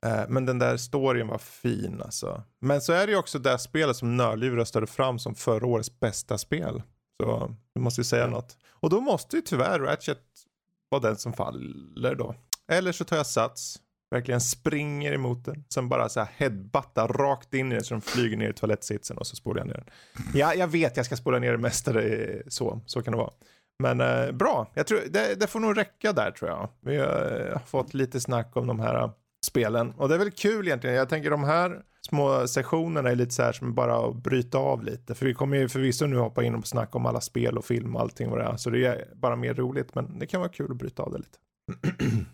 [0.06, 2.42] Eh, men den där storyn var fin alltså.
[2.60, 6.00] Men så är det ju också det spelet som Nördliv röstade fram som förra årets
[6.00, 6.82] bästa spel.
[7.22, 8.56] Så du måste ju säga något.
[8.70, 10.22] Och då måste ju tyvärr Ratchet
[10.88, 12.34] vara den som faller då.
[12.68, 13.78] Eller så tar jag sats.
[14.10, 15.64] Verkligen springer emot den.
[15.74, 19.18] Sen bara så här headbuttar rakt in i den så den flyger ner i toalettsitsen
[19.18, 19.84] och så spolar jag ner den.
[20.34, 21.92] Ja, jag vet jag ska spola ner det mesta.
[22.48, 23.32] Så, så kan det vara.
[23.78, 26.68] Men eh, bra, jag tror, det, det, får nog räcka där tror jag.
[26.80, 29.10] Vi har, har fått lite snack om de här
[29.46, 29.92] spelen.
[29.96, 30.96] Och det är väl kul egentligen.
[30.96, 34.84] Jag tänker de här små sessionerna är lite så här som bara att bryta av
[34.84, 35.14] lite.
[35.14, 37.96] För vi kommer ju förvisso nu hoppa in och snacka om alla spel och film
[37.96, 38.56] och allting vad det är.
[38.56, 39.94] Så det är bara mer roligt.
[39.94, 41.38] Men det kan vara kul att bryta av det lite.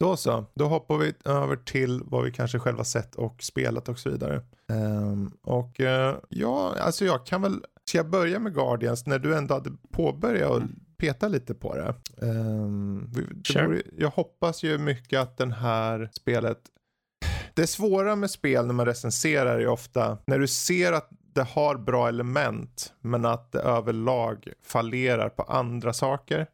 [0.00, 3.98] Då så, då hoppar vi över till vad vi kanske själva sett och spelat och
[3.98, 4.42] så vidare.
[4.68, 9.36] Um, och uh, ja, alltså jag kan väl, ska jag börja med Guardians när du
[9.36, 10.62] ändå hade påbörjat och
[11.02, 11.94] peta lite på det.
[12.26, 13.66] Um, det sure.
[13.66, 16.58] vore, jag hoppas ju mycket att den här spelet
[17.54, 21.76] det svåra med spel när man recenserar är ofta när du ser att det har
[21.76, 26.46] bra element men att det överlag fallerar på andra saker.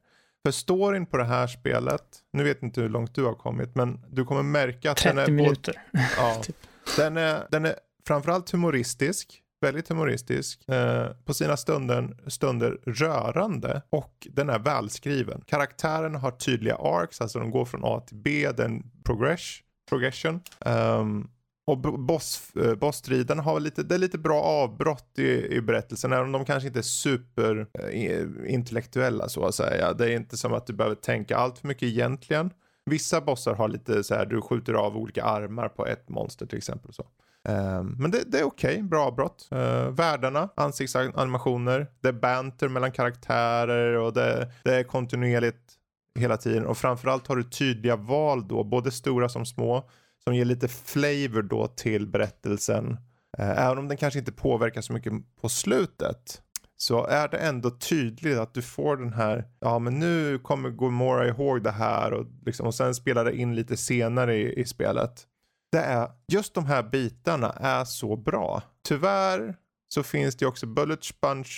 [0.44, 4.05] För storyn på det här spelet, nu vet inte hur långt du har kommit, men
[4.11, 5.32] du kommer märka att 30 den är...
[5.32, 5.82] minuter.
[6.16, 6.57] Ja, typ.
[6.96, 7.74] den, är, den är
[8.07, 15.43] framförallt humoristisk, väldigt humoristisk, eh, på sina stunder, stunder rörande och den är välskriven.
[15.47, 20.41] Karaktären har tydliga arcs, alltså de går från A till B, den progress, progression.
[20.59, 21.31] Um,
[21.69, 26.25] och boss, eh, bossstriden har lite, det är lite bra avbrott i, i berättelsen, även
[26.25, 29.93] om de kanske inte är super eh, intellektuella så att säga.
[29.93, 32.51] Det är inte som att du behöver tänka allt för mycket egentligen.
[32.85, 36.59] Vissa bossar har lite så här, du skjuter av olika armar på ett monster till
[36.59, 36.93] exempel.
[36.93, 37.07] Så.
[37.49, 39.49] Ehm, men det, det är okej, okay, bra avbrott.
[39.53, 45.74] Uh, ehm, världarna, ansiktsanimationer, det är banter mellan karaktärer och det, det är kontinuerligt
[46.18, 46.66] hela tiden.
[46.66, 49.91] Och framförallt har du tydliga val då, både stora som små
[50.24, 52.97] som ger lite flavor då till berättelsen.
[53.39, 56.43] Ehm, även om den kanske inte påverkar så mycket på slutet
[56.80, 61.28] så är det ändå tydligt att du får den här, ja men nu kommer Gomorra
[61.28, 65.26] ihåg det här och, liksom, och sen spelar det in lite senare i, i spelet.
[65.73, 68.62] Det är, just de här bitarna är så bra.
[68.85, 69.57] Tyvärr
[69.89, 71.49] så finns det också bullet sponge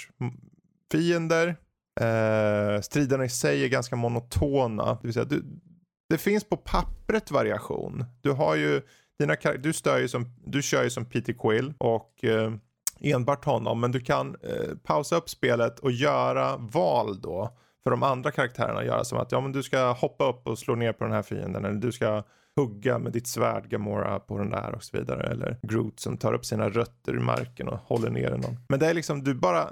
[0.93, 1.57] fiender.
[2.01, 4.85] Eh, striderna i sig är ganska monotona.
[4.85, 5.45] Det vill säga, du,
[6.09, 8.05] det finns på pappret variation.
[8.21, 8.83] Du har ju
[9.19, 12.53] dina du, stör ju som, du kör ju som Peter Quill och eh,
[13.01, 13.81] enbart honom.
[13.81, 17.57] Men du kan eh, pausa upp spelet och göra val då.
[17.83, 20.75] För de andra karaktärerna göra som att ja men du ska hoppa upp och slå
[20.75, 21.65] ner på den här fienden.
[21.65, 22.23] Eller du ska
[22.57, 25.31] hugga med ditt svärd Gamora på den där och så vidare.
[25.31, 28.57] Eller Groot som tar upp sina rötter i marken och håller ner någon.
[28.69, 29.71] Men det är liksom du bara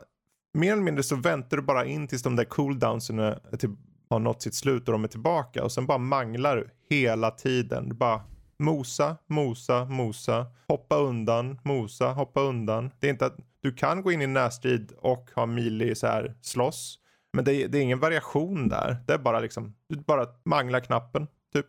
[0.55, 3.77] mer eller mindre så väntar du bara in tills de där cooldownsen är till,
[4.11, 7.89] har nått sitt slut och de är tillbaka och sen bara manglar du hela tiden.
[7.89, 8.21] Du bara
[8.59, 12.91] mosa, mosa, mosa, hoppa undan, mosa, hoppa undan.
[13.01, 16.35] Det är inte att du kan gå in i närstrid och ha mili så här
[16.41, 16.99] slåss.
[17.33, 18.97] Men det är, det är, ingen variation där.
[19.07, 21.67] Det är bara liksom, du bara manglar knappen typ.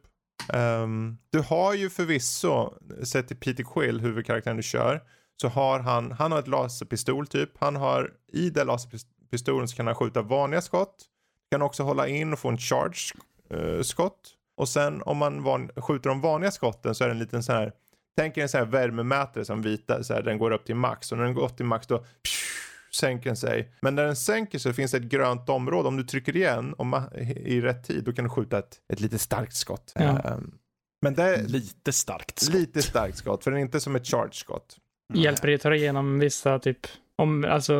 [0.53, 2.73] Um, du har ju förvisso,
[3.03, 5.01] sett till Peter Quill, huvudkaraktären du kör,
[5.41, 7.49] så har han, han har ett laserpistol typ.
[7.59, 10.95] Han har, i den laserpistolen så kan han skjuta vanliga skott.
[11.51, 13.13] Kan också hålla in och få en charge
[13.53, 14.35] uh, skott.
[14.57, 17.55] Och sen om man van, skjuter de vanliga skotten så är det en liten sån
[17.55, 17.71] här,
[18.17, 21.11] tänk er en sån här värmemätare som vita, så här, den går upp till max.
[21.11, 22.38] Och när den går upp till max då psh,
[22.91, 23.73] sänker den sig.
[23.81, 25.87] Men när den sänker så finns det ett grönt område.
[25.87, 27.03] Om du trycker igen om,
[27.45, 29.91] i rätt tid då kan du skjuta ett, ett lite starkt skott.
[29.95, 30.33] Ja.
[30.33, 30.51] Um,
[31.01, 32.55] men det är lite starkt skott.
[32.55, 34.77] Lite starkt skott, för den är inte som ett charge skott.
[35.13, 37.75] Hjälper det att ta igenom vissa typ om, alltså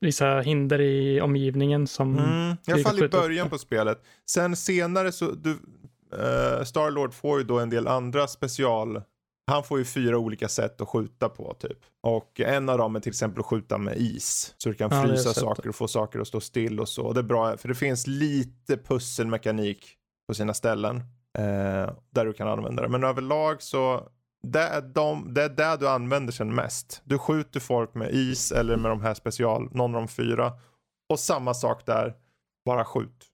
[0.00, 2.18] vissa hinder i omgivningen som...
[2.18, 4.02] Mm, I alla fall i början på spelet.
[4.30, 9.02] Sen senare så, du, uh, Starlord får ju då en del andra special...
[9.46, 11.78] Han får ju fyra olika sätt att skjuta på typ.
[12.00, 14.54] Och en av dem är till exempel att skjuta med is.
[14.58, 17.06] Så du kan frysa ja, saker och få saker att stå still och så.
[17.06, 19.96] Och det är bra för det finns lite pusselmekanik
[20.28, 20.96] på sina ställen.
[21.38, 22.88] Uh, där du kan använda det.
[22.88, 24.08] Men överlag så
[24.44, 27.02] det är, de, det är där du använder sen mest.
[27.04, 30.52] Du skjuter folk med is eller med de här special, någon av de fyra.
[31.08, 32.14] Och samma sak där,
[32.64, 33.26] bara skjut.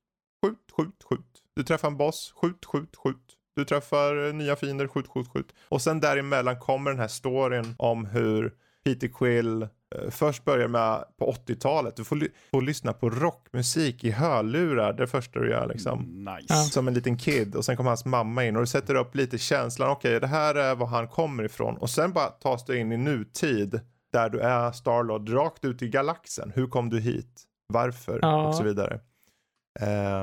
[0.47, 1.43] Skjut, skjut, skjut.
[1.57, 3.37] Du träffar en boss, skjut, skjut, skjut.
[3.57, 5.55] Du träffar eh, nya fiender, skjut, skjut, skjut.
[5.69, 11.05] Och sen däremellan kommer den här storyn om hur Peter Quill Eh, först börjar med
[11.19, 11.97] på 80-talet.
[11.97, 12.19] Du får,
[12.51, 14.93] får, lyssna på rockmusik i hörlurar.
[14.93, 16.25] Det första du gör liksom.
[16.25, 16.55] Nice.
[16.55, 17.55] Som en liten kid.
[17.55, 19.91] Och sen kommer hans mamma in och du sätter upp lite känslan.
[19.91, 21.77] Okej, okay, det här är var han kommer ifrån.
[21.77, 23.81] Och sen bara tas du in i nutid.
[24.13, 26.53] Där du är Starlord rakt ut i galaxen.
[26.55, 27.43] Hur kom du hit?
[27.67, 28.19] Varför?
[28.23, 28.49] Ja.
[28.49, 29.01] Och så vidare.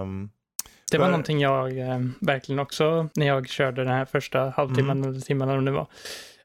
[0.01, 0.29] Um,
[0.91, 1.11] det var för...
[1.11, 5.09] någonting jag eh, verkligen också, när jag körde den här första halvtimmen mm.
[5.09, 5.87] eller timmen eller det var,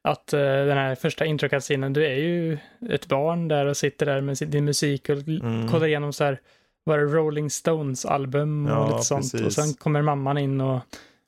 [0.02, 2.58] att uh, den här första introkasinen, du är ju
[2.90, 5.68] ett barn där och sitter där med din musik och mm.
[5.68, 6.40] kollar igenom så här,
[6.84, 9.32] var det Rolling Stones album och ja, lite sånt.
[9.32, 9.46] Precis.
[9.46, 10.80] Och sen kommer mamman in och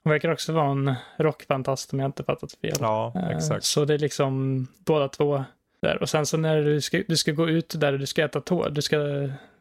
[0.04, 2.76] hon verkar också vara en rockfantast om jag inte fattat fel.
[2.80, 3.64] Ja, exakt.
[3.64, 5.44] Så det är liksom båda två
[5.82, 6.02] där.
[6.02, 8.40] Och sen så när du ska, du ska gå ut där och du ska äta
[8.40, 8.98] tår, du ska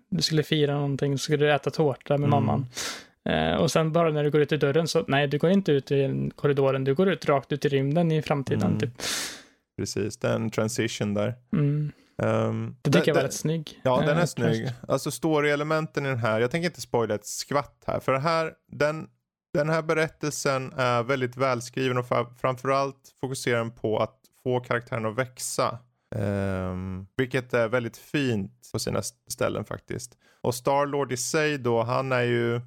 [0.10, 2.30] du skulle fira någonting så skulle du äta tårta med Mm.
[2.30, 2.66] mamman.
[3.30, 5.72] Eh, och sen bara när du går ut i dörren så, nej, du går inte
[5.72, 8.68] ut i korridoren, du går ut rakt ut i rymden i framtiden.
[8.68, 8.80] Mm.
[8.80, 8.94] Typ.
[9.78, 11.34] Precis, det är en transition där.
[11.54, 11.92] Mm.
[12.18, 13.80] Um, Det tycker jag var rätt snygg.
[13.84, 14.70] Ja, den Eh, är snygg.
[14.88, 18.54] Alltså story-elementen i den här, jag tänker inte spoila ett skvatt här, för det här,
[18.72, 19.08] den,
[19.54, 22.06] den här berättelsen är väldigt välskriven och
[22.42, 25.80] framförallt fokuserar den på att få karaktären att växa.
[26.16, 30.18] Ehm, vilket är väldigt fint på sina st- ställen faktiskt.
[30.42, 32.62] Och Starlord i sig då, han är ju,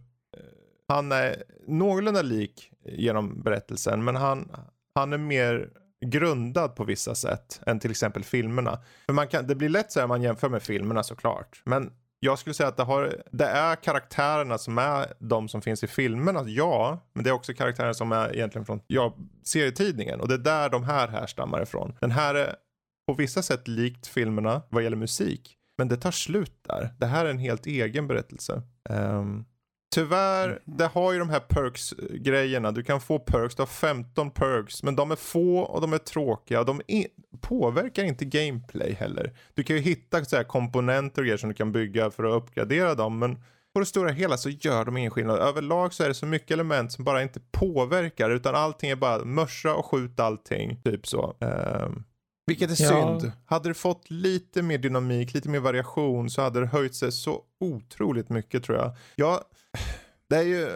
[0.88, 4.50] han är någorlunda lik genom berättelsen, men han,
[4.94, 5.70] han är mer
[6.06, 8.78] grundad på vissa sätt än till exempel filmerna.
[9.06, 11.62] För man kan, det blir lätt så här om man jämför med filmerna såklart.
[11.64, 15.84] Men jag skulle säga att det, har, det är karaktärerna som är de som finns
[15.84, 16.98] i filmerna, ja.
[17.12, 20.20] Men det är också karaktärerna som är egentligen från ja, serietidningen.
[20.20, 21.96] Och det är där de här härstammar ifrån.
[22.00, 22.56] Den här är
[23.06, 25.56] på vissa sätt likt filmerna vad gäller musik.
[25.78, 26.94] Men det tar slut där.
[26.98, 28.62] Det här är en helt egen berättelse.
[28.90, 29.44] Um,
[29.96, 32.72] Tyvärr, det har ju de här perks-grejerna.
[32.72, 34.82] Du kan få perks, du har 15 perks.
[34.82, 36.64] Men de är få och de är tråkiga.
[36.64, 36.80] De
[37.40, 39.32] påverkar inte gameplay heller.
[39.54, 42.42] Du kan ju hitta så här komponenter och grejer som du kan bygga för att
[42.42, 43.18] uppgradera dem.
[43.18, 43.36] Men
[43.74, 45.38] på det stora hela så gör de ingen skillnad.
[45.38, 48.30] Överlag så är det så mycket element som bara inte påverkar.
[48.30, 50.80] Utan allting är bara mörsa och skjut allting.
[50.84, 51.36] Typ så.
[51.40, 52.04] Ehm,
[52.46, 53.18] vilket är Ja.
[53.18, 53.32] synd.
[53.46, 57.42] Hade det fått lite mer dynamik, lite mer variation så hade det höjt sig så
[57.60, 58.96] otroligt mycket tror jag.
[59.16, 59.42] Ja,
[60.28, 60.70] det är ju,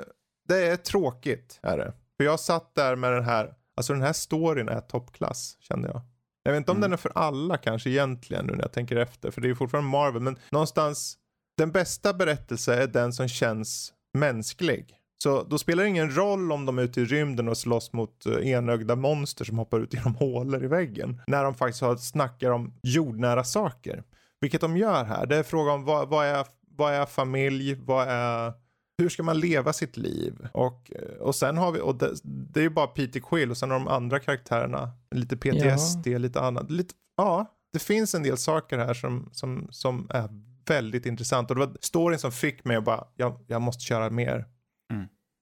[0.48, 1.92] det är tråkigt är det.
[2.16, 6.00] För jag satt där med den här, alltså den här storyn är toppklass kände jag.
[6.42, 6.82] Jag vet inte om Mm.
[6.90, 9.30] den är för alla kanske egentligen nu när jag tänker efter.
[9.30, 10.22] För det är ju fortfarande Marvel.
[10.22, 11.16] Men någonstans,
[11.58, 14.96] den bästa berättelse är den som känns mänsklig.
[15.22, 18.26] Så då spelar det ingen roll om de är ute i rymden och slåss mot
[18.26, 21.20] eh, enögda monster som hoppar ut genom hålor i väggen.
[21.26, 24.04] När de faktiskt har, snackar om jordnära saker.
[24.40, 25.26] Vilket de gör här.
[25.26, 26.46] Det är fråga om vad, vad, är,
[26.76, 28.52] vad är familj, vad är
[29.00, 30.48] hur ska man leva sitt liv?
[30.52, 33.56] Och, eh, och sen har vi, och det, det är ju bara Peter Quill och
[33.56, 36.70] sen har de andra karaktärerna lite PTSD, lite annat.
[36.70, 40.28] Lite, ja, det finns en del saker här som, som, som är
[40.66, 41.50] väldigt intressant.
[41.50, 44.46] Och det var storyn som fick mig att bara, jag, jag måste köra mer.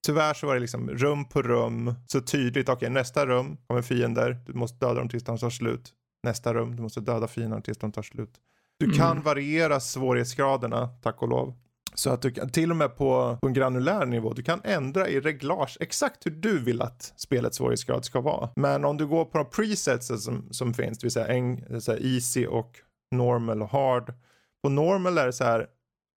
[0.06, 4.36] Tyvärr så var det liksom rum på rum, så tydligt, okej nästa rum kommer fiender,
[4.46, 5.92] du måste döda dem tills de tar slut.
[6.22, 8.34] Nästa rum, du måste döda fienderna tills de tar slut.
[8.78, 8.96] Du Mm.
[8.98, 11.54] kan variera svårighetsgraderna, tack och lov.
[11.94, 15.08] Så att du kan, till och med på, på en granulär nivå, du kan ändra
[15.08, 18.50] i reglage exakt hur du vill att spelets svårighetsgrad ska vara.
[18.56, 21.92] Men om du går på de presets som, som finns, det vill säga, en, så
[21.92, 22.76] här easy och
[23.14, 24.14] normal och hard.
[24.62, 25.66] På normal är det så här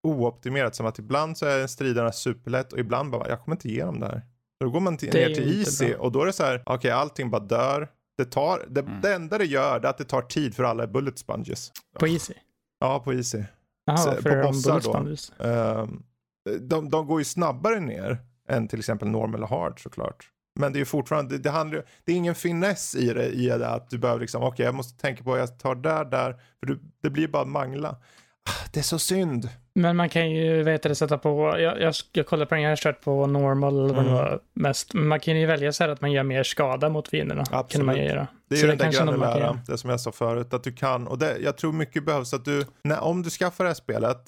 [0.02, 4.00] ooptimerat, som att ibland så är striderna superlätt och ibland bara, jag kommer inte igenom
[4.00, 4.22] det här.
[4.60, 7.30] Då går man till, ner till easy och då är det så här, okej allting
[7.30, 7.88] bara dör.
[8.16, 9.00] Det, tar, det, Mm.
[9.00, 11.72] det enda det gör är att det tar tid för alla bullet sponges.
[11.98, 12.34] På Easy.
[12.80, 13.42] Ja, på easy.
[13.86, 14.80] Jaha, Så, för på de bossar
[15.38, 15.44] då.
[15.48, 16.02] Ehm,
[16.60, 20.28] de, de går ju snabbare ner än till exempel normal och hard såklart.
[20.60, 23.46] Men det är ju fortfarande, det, det, handlar, det är ingen finess i det, i
[23.46, 26.66] det att du behöver liksom, okej jag måste tänka på, jag tar där, där, för
[26.66, 27.96] du, det blir bara mangla.
[28.72, 29.48] Det är så synd.
[29.74, 32.70] Men man kan ju vet det, sätta på, jag, jag, jag kollade på den, jag
[32.70, 34.14] har kört på normal eller vad det Mm.
[34.14, 34.94] var mest.
[34.94, 37.44] Men man kan ju välja så här att man gör mer skada mot fienderna.
[37.44, 37.86] Kan Absolut.
[37.86, 38.26] man göra.
[38.48, 41.06] Det är Så ju det kan granulära, det som jag sa förut, att du kan,
[41.06, 44.18] och det, jag tror mycket behövs att du, när, om du skaffar det här spelet,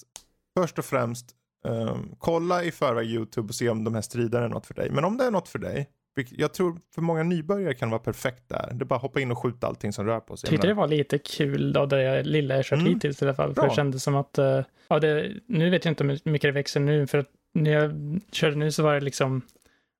[0.58, 1.26] först och främst,
[1.68, 4.90] ehm, kolla i förväg YouTube och se om de här striderna är något för dig.
[4.90, 5.88] Men om det är något för dig,
[6.30, 8.68] jag tror för många nybörjare kan vara perfekt där.
[8.72, 10.46] Det är bara att hoppa in och skjuta allting som rör på sig.
[10.46, 12.92] Jag tyckte det var lite kul då, det jag, lilla jag kört Mm.
[12.94, 13.48] hittills i alla fall.
[13.48, 13.68] För Bra.
[13.70, 16.80] det kändes som att, eh, ja, det, nu vet jag inte hur mycket det växer
[16.80, 19.42] nu, för att när jag körde nu så var det liksom,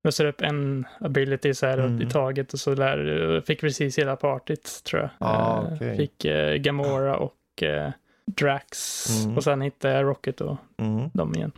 [0.04, 2.02] låser upp en ability så här Mm.
[2.02, 5.10] i taget och så lär, fick precis hela partyt tror jag.
[5.18, 5.96] Ah, Eh, okej.
[5.96, 7.90] Fick eh, Gamora och eh,
[8.26, 9.36] Drax Mm.
[9.36, 11.10] och sen hittade jag Rocket och Mm.
[11.14, 11.52] dem igen.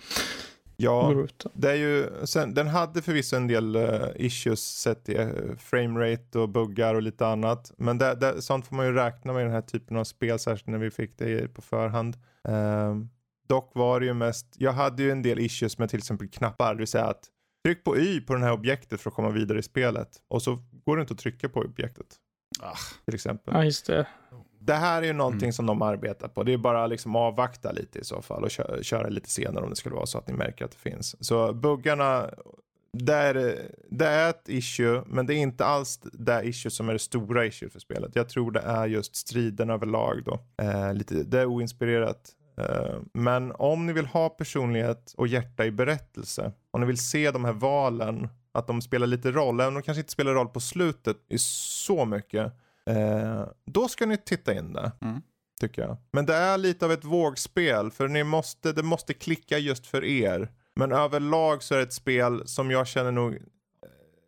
[0.77, 5.57] Ja, det är ju, sen, den hade förvisso en del eh, issues sett i uh,
[5.57, 7.73] framerate och buggar och lite annat.
[7.79, 10.39] Men det, det, sånt får man ju räkna med i den här typen av spel,
[10.39, 12.17] särskilt när vi fick det på förhand.
[12.49, 13.09] Ehm,
[13.49, 16.75] dock var det ju mest, jag hade ju en del issues med till exempel knappar,
[16.75, 17.31] det vill säga att
[17.67, 20.09] tryck på Y på det här objektet för att komma vidare i spelet.
[20.29, 22.07] Och så går det inte att trycka på objektet.
[22.61, 22.77] Ah.
[23.05, 23.55] Till exempel.
[23.55, 24.07] Ja, just det.
[24.67, 25.53] Det här är ju någonting Mm.
[25.53, 26.43] som de arbetar på.
[26.43, 29.71] Det är bara liksom avvakta lite i så fall och köra, köra lite senare om
[29.71, 31.27] det skulle vara så att ni märker att det finns.
[31.27, 32.31] Så buggarna,
[32.93, 33.59] det är,
[33.91, 37.47] det är ett issue, men det är inte alls det issue som är det stora
[37.47, 38.11] issue för spelet.
[38.17, 40.39] Jag tror det är just striden överlag då.
[40.63, 42.31] Eh, lite, det är oinspirerat.
[42.61, 47.31] Eh, men om ni vill ha personlighet och hjärta i berättelse, om ni vill se
[47.31, 50.49] de här valen, att de spelar lite roll, även om de kanske inte spelar roll
[50.49, 52.53] på slutet i så mycket,
[52.91, 54.93] Eh, då ska ni titta in det.
[55.01, 55.23] Mm.
[55.61, 55.97] Tycker jag.
[56.13, 57.91] Men det är lite av ett vågspel.
[57.91, 60.53] För ni måste, det måste klicka just för er.
[60.77, 63.35] Men överlag så är det ett spel som jag känner nog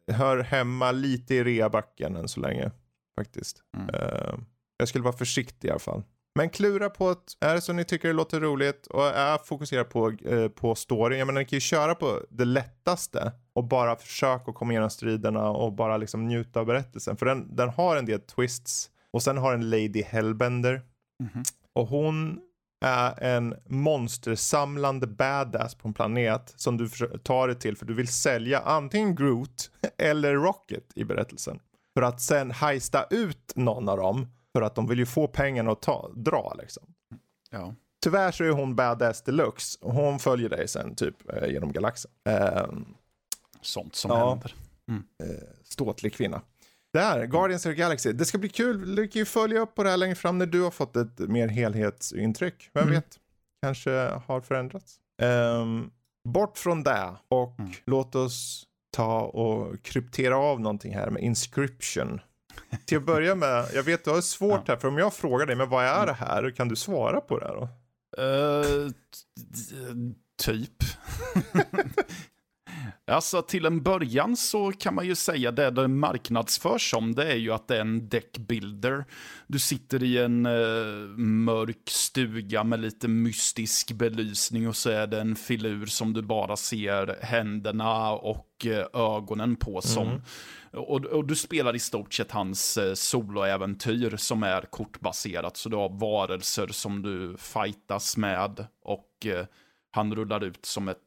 [0.09, 2.71] eh, hör hemma lite i reabacken än så länge.
[3.19, 3.63] Faktiskt.
[3.77, 3.95] Mm.
[3.95, 4.39] Uh,
[4.77, 6.03] jag skulle vara försiktig i alla fall.
[6.35, 9.91] Men klura på att, är det så ni tycker det låter roligt och är fokuserad
[9.91, 13.97] på, eh, på story, jag menar ni kan ju köra på det lättaste och bara
[13.97, 17.17] försöka komma igenom striderna och bara liksom njuta av berättelsen.
[17.17, 20.83] För den, den har en del twists och sen har en Lady Hellbender.
[21.23, 21.43] Mhm.
[21.73, 22.41] Och hon
[22.85, 26.89] är en monstersamlande badass på en planet som du
[27.23, 31.61] tar dig till för du vill sälja antingen Groot eller Rocket i berättelsen.
[31.95, 35.73] För att sen heista ut någon av dem för att de vill ju få pengarna
[35.73, 36.83] att ta, dra liksom.
[37.51, 37.75] Ja.
[38.03, 42.11] Tyvärr så är hon badass deluxe och hon följer dig sen typ eh, genom galaxen.
[42.25, 42.95] Ehm,
[43.63, 44.29] Sånt som Ja.
[44.31, 44.55] händer.
[45.65, 46.43] ståtlig kvinna.
[46.93, 48.13] Där, Guardians of the Galaxy.
[48.13, 48.95] Det ska bli kul.
[48.97, 51.19] Du kan ju följa upp på det här längre fram när du har fått ett
[51.19, 52.71] mer helhetsintryck.
[52.73, 52.95] Vem Mm.
[52.95, 53.19] vet?
[53.63, 53.91] Kanske
[54.27, 54.97] har förändrats.
[55.23, 55.91] Ehm,
[56.29, 57.73] bort från det och Mm.
[57.85, 62.21] låt oss ta och kryptera av någonting här med inscription.
[62.85, 65.57] Till att börja med, jag vet du har svårt här för om jag frågar dig,
[65.57, 66.51] men vad är det här?
[66.51, 67.69] Kan du svara på det här då?
[68.23, 70.77] Eh, t- typ.
[73.07, 77.37] alltså till en början så kan man ju säga det det marknadsförs som, det är
[77.37, 79.05] ju att det är en deckbuilder.
[79.47, 85.21] Du sitter i en eh, mörk stuga med lite mystisk belysning och så är det
[85.21, 90.23] en filur som du bara ser händerna och eh, ögonen på som.
[90.73, 95.57] Och, och du spelar i stort sett hans eh, soloäventyr som är kortbaserat.
[95.57, 99.47] Så du har varelser som du fightas med och eh,
[99.91, 100.99] han rullar ut som ett,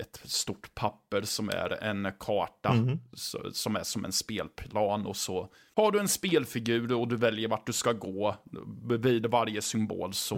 [0.00, 2.74] ett stort papper som är en karta
[3.12, 5.06] så, som är som en spelplan.
[5.06, 8.36] Och så har du en spelfigur och du väljer vart du ska gå.
[8.98, 10.36] Vid varje symbol så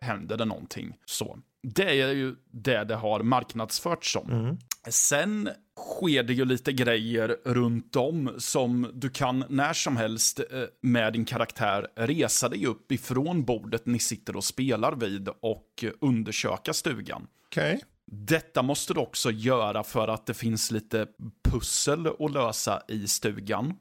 [0.00, 0.96] händer det någonting.
[1.04, 4.30] Så det är ju det det har marknadsförts som.
[4.30, 4.58] Mm.
[4.88, 10.62] Sen sker det ju lite grejer runt om som du kan när som helst eh,
[10.80, 15.90] med din karaktär resa dig upp ifrån bordet ni sitter och spelar vid och eh,
[16.00, 17.26] undersöka stugan.
[17.46, 17.80] Okej.
[18.12, 21.06] Detta måste du också göra för att det finns lite
[21.50, 23.74] pussel att lösa i stugan.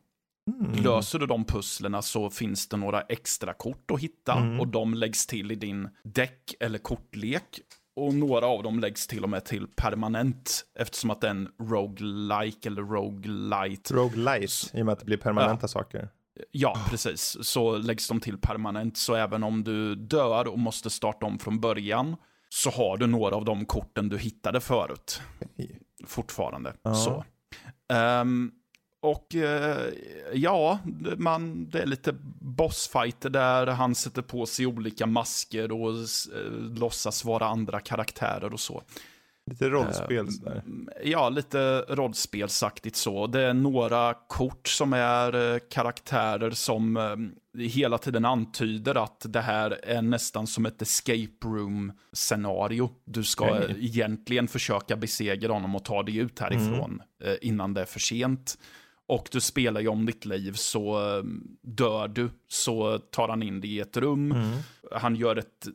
[0.61, 0.83] Mm.
[0.83, 4.59] Löser du de pusslerna så finns det några extra kort att hitta Mm.
[4.59, 7.59] och de läggs till i din däck eller kortlek.
[7.95, 11.49] Och några av dem läggs till och med till permanent eftersom att det är en
[11.61, 13.93] roguelike eller roguelite.
[13.93, 16.09] Roguelite, i och med att det blir permanenta saker.
[16.51, 17.37] Ja, precis.
[17.41, 18.97] Så läggs de till permanent.
[18.97, 22.15] Så även om du dör och måste starta om från början
[22.53, 25.21] så har du några av de korten du hittade förut.
[26.05, 26.73] Fortfarande.
[26.81, 26.95] Ja.
[26.95, 27.25] Så.
[27.93, 28.51] Ehm,
[29.01, 29.93] och eh,
[30.33, 30.79] ja,
[31.17, 37.25] man, det är lite bossfighter där han sätter på sig olika masker och eh, låtsas
[37.25, 38.83] vara andra karaktärer och så.
[39.51, 40.61] Lite rollspel sådär.
[40.65, 43.27] Mm, Ja, lite rollspelsaktigt så.
[43.27, 49.41] Det är några kort som är eh, karaktärer som eh, hela tiden antyder att det
[49.41, 52.89] här är nästan som ett escape room-scenario.
[53.05, 57.81] Du ska eh, egentligen försöka besegra honom och ta dig ut härifrån eh, innan det
[57.81, 58.57] är för sent.
[59.05, 61.23] Och du spelar ju om ditt liv, så eh,
[61.61, 64.31] dör du så tar han in dig i ett rum.
[64.31, 64.57] Mm.
[64.91, 65.67] Han gör ett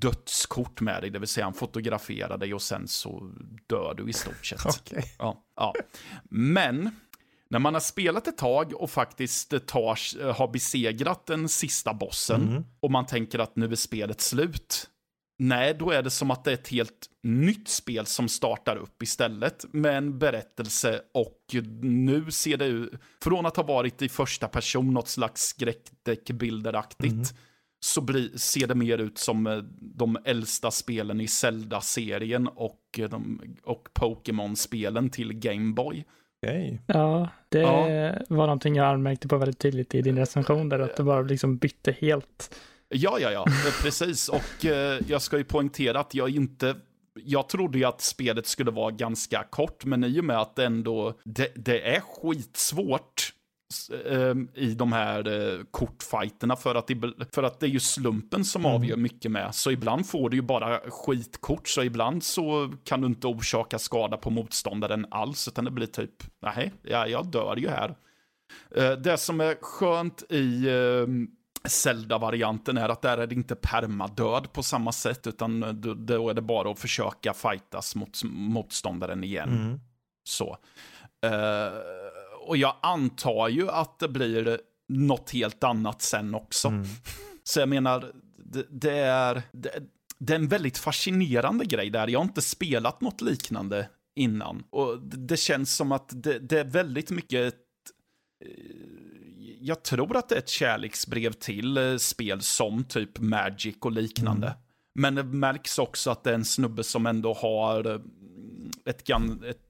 [0.00, 3.30] dödskort med dig, det vill säga han fotograferar dig och sen så
[3.66, 4.66] dör du i stort sett.
[4.66, 5.04] Okej.
[5.18, 5.74] Ja, ja.
[6.30, 6.90] Men
[7.50, 12.64] när man har spelat ett tag och faktiskt tar, har besegrat den sista bossen Mm.
[12.80, 14.90] och man tänker att nu är spelet slut.
[15.40, 19.02] Nej, då är det som att det är ett helt nytt spel som startar upp
[19.02, 21.38] istället med en berättelse och
[21.82, 22.92] nu ser det ut,
[23.22, 27.34] från att ha varit i första person, något slags skräckdeckbilderaktigt,
[27.80, 33.08] så bli, ser det mer ut som eh, de äldsta spelen i Zelda-serien och, eh,
[33.08, 36.04] de- och Pokémon-spelen till Game Boy.
[36.46, 36.82] Okej.
[36.86, 38.12] Ja, det Ja.
[38.28, 41.56] var någonting jag anmärkte på väldigt tydligt i din recension där, att det bara liksom
[41.56, 42.54] bytte helt.
[42.88, 44.28] Ja, ja, ja, eh, precis.
[44.28, 46.76] Och eh, jag ska ju poängtera att jag inte...
[47.24, 50.64] Jag trodde ju att spelet skulle vara ganska kort, men i och med att det
[50.66, 51.14] ändå...
[51.24, 53.37] Det, det är skitsvårt eh,
[54.54, 58.62] i de här eh, kortfighterna för att, ibl- för att det är ju slumpen som
[58.64, 58.74] Mm.
[58.76, 59.54] avgör mycket med.
[59.54, 64.16] Så ibland får du ju bara skitkort, så ibland så kan du inte orsaka skada
[64.16, 66.10] på motståndaren alls, utan det blir typ,
[66.42, 67.96] nej, ja, jag dör ju här.
[68.76, 71.06] Eh, Det som är skönt i eh,
[71.68, 76.34] Zelda-varianten är att där är det inte permadöd på samma sätt, utan eh, då- är
[76.34, 79.48] det bara att försöka fightas mot motståndaren igen.
[79.48, 79.80] Mm.
[80.24, 80.56] Så.
[81.24, 81.30] Eh,
[82.48, 86.68] och jag antar ju att det blir något helt annat sen också.
[86.68, 86.86] Mm.
[87.44, 88.12] Så jag menar,
[88.44, 89.70] det, det är, det,
[90.18, 92.08] det, är en väldigt fascinerande grej där.
[92.08, 94.64] Jag har inte spelat något liknande innan.
[94.70, 97.54] Och det, det känns som att det, är väldigt mycket
[98.44, 98.50] eh,
[99.60, 104.46] jag tror att det är ett kärleksbrev till eh, spel som typ Magic och liknande.
[104.46, 104.58] Mm.
[104.94, 108.00] Men det märks också att det är en snubbe som ändå har eh,
[108.84, 109.10] ett,
[109.44, 109.67] ett,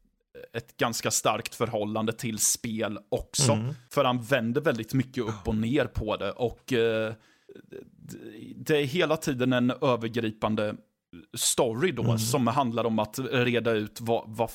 [0.54, 3.52] ett ganska starkt förhållande till spel också.
[3.52, 3.74] Mm.
[3.90, 6.32] För han vänder väldigt mycket upp och ner på det.
[6.32, 7.12] Och eh,
[8.56, 10.74] det är hela tiden en övergripande
[11.34, 12.18] story då, mm.
[12.18, 14.50] som handlar om att reda ut vad, vad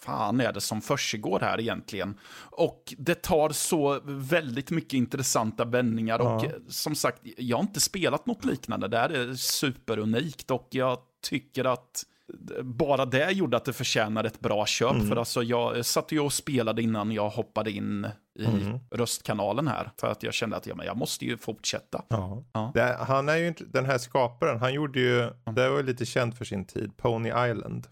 [0.00, 2.18] fan är det som försiggår här egentligen?
[2.50, 6.36] Och det tar så väldigt mycket intressanta vändningar ja.
[6.36, 8.88] och som sagt, jag har inte spelat något liknande.
[8.88, 12.04] Det här är superunikt och jag tycker att
[12.62, 14.92] bara det gjorde att det förtjänar ett bra köp.
[14.92, 15.08] Mm.
[15.08, 18.06] För alltså jag satt ju och spelade innan jag hoppade in
[18.38, 18.78] i mm.
[18.90, 19.90] röstkanalen här.
[20.00, 22.04] För att jag kände att ja, men jag måste ju fortsätta.
[22.08, 22.44] Ja.
[22.52, 22.70] ja.
[22.74, 25.54] Det, han är ju inte, den här skaparen, han gjorde ju, mm.
[25.54, 27.86] det var ju lite känt för sin tid, Pony Island.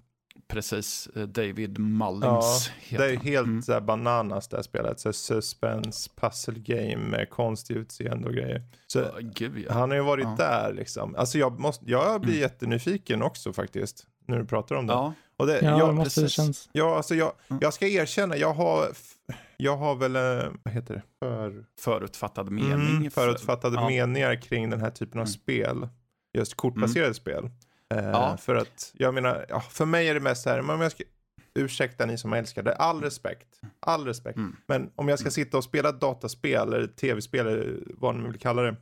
[0.49, 2.71] Precis, eh, David Mullins.
[2.89, 3.63] Ja, det är helt mm.
[3.63, 5.01] så bananas det här spelet.
[5.01, 8.63] Så suspense, puzzle game med konstigt utseende och grejer.
[8.87, 9.73] Så oh, Gud, ja.
[9.73, 10.35] Han har ju varit ja.
[10.39, 11.15] där liksom.
[11.17, 12.43] Alltså jag, måste, jag blir mm.
[12.43, 14.07] jättenyfiken också faktiskt.
[14.29, 14.93] När du pratar om det.
[14.93, 16.69] Ja, och det, ja, jag, måste precis, det känns.
[16.73, 17.61] Ja, alltså jag, mm.
[17.63, 18.89] jag ska erkänna, jag har,
[19.57, 21.03] jag har väl, eh, vad heter det?
[21.21, 21.65] För...
[21.79, 22.97] Förutfattad mening.
[22.97, 25.33] Mm, förutfattade för, meningar kring den här typen av mm.
[25.33, 25.89] spel.
[26.39, 27.15] Just kortbaserade mm.
[27.15, 27.51] spel.
[27.95, 28.37] Eh, ja.
[28.37, 31.05] För att, jag menar, ja, för mig är det mest så här, om jag ska,
[31.55, 33.61] ursäkta ni som älskar det, all respekt.
[33.81, 34.37] All respekt.
[34.37, 34.57] Mm.
[34.67, 35.33] Men om jag ska mm.
[35.33, 38.77] sitta och spela ett dataspel eller tv-spel eller vad man vill kalla det.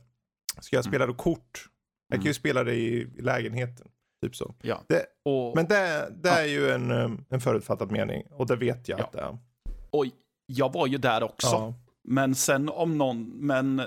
[0.61, 1.69] Ska jag spela då kort?
[2.07, 2.33] Jag kan ju mm.
[2.33, 3.87] spela det i, i lägenheten.
[4.21, 4.55] Typ så.
[4.61, 4.83] Ja.
[4.89, 8.89] Det, och, men det, det är ju en, um, en förutfattad mening och det vet
[8.89, 9.03] jag ja.
[9.03, 9.37] att det är.
[9.89, 10.05] Och
[10.45, 11.47] jag var ju där också.
[11.47, 11.73] Ja.
[12.09, 13.81] Men sen om någon, men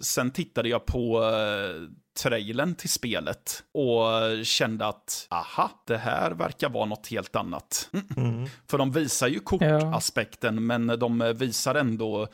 [0.00, 6.68] sen tittade jag på uh, trailern till spelet och kände att aha, det här verkar
[6.68, 7.90] vara något helt annat.
[8.16, 8.46] Mm.
[8.70, 10.60] För de visar ju kortaspekten, ja.
[10.60, 12.28] men de visar ändå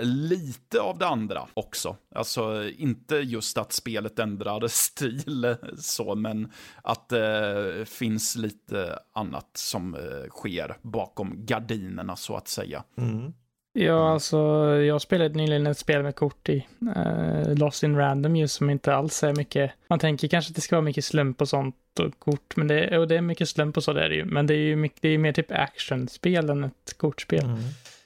[0.00, 1.96] lite av det andra också.
[2.14, 6.52] Alltså inte just att spelet ändrar stil så, men
[6.82, 12.84] att det eh, finns lite annat som eh, sker bakom gardinerna så att säga.
[12.98, 13.32] Mm.
[13.72, 14.38] Ja, alltså
[14.76, 18.94] jag spelade nyligen ett spel med kort i, uh, Lost in Random just som inte
[18.94, 22.18] alls är mycket, man tänker kanske att det ska vara mycket slump och sånt och
[22.18, 24.46] kort, men det, och det är mycket slump och så det är det ju, men
[24.46, 27.44] det är ju mycket, det är mer typ actionspel än ett kortspel.
[27.44, 27.58] Mm.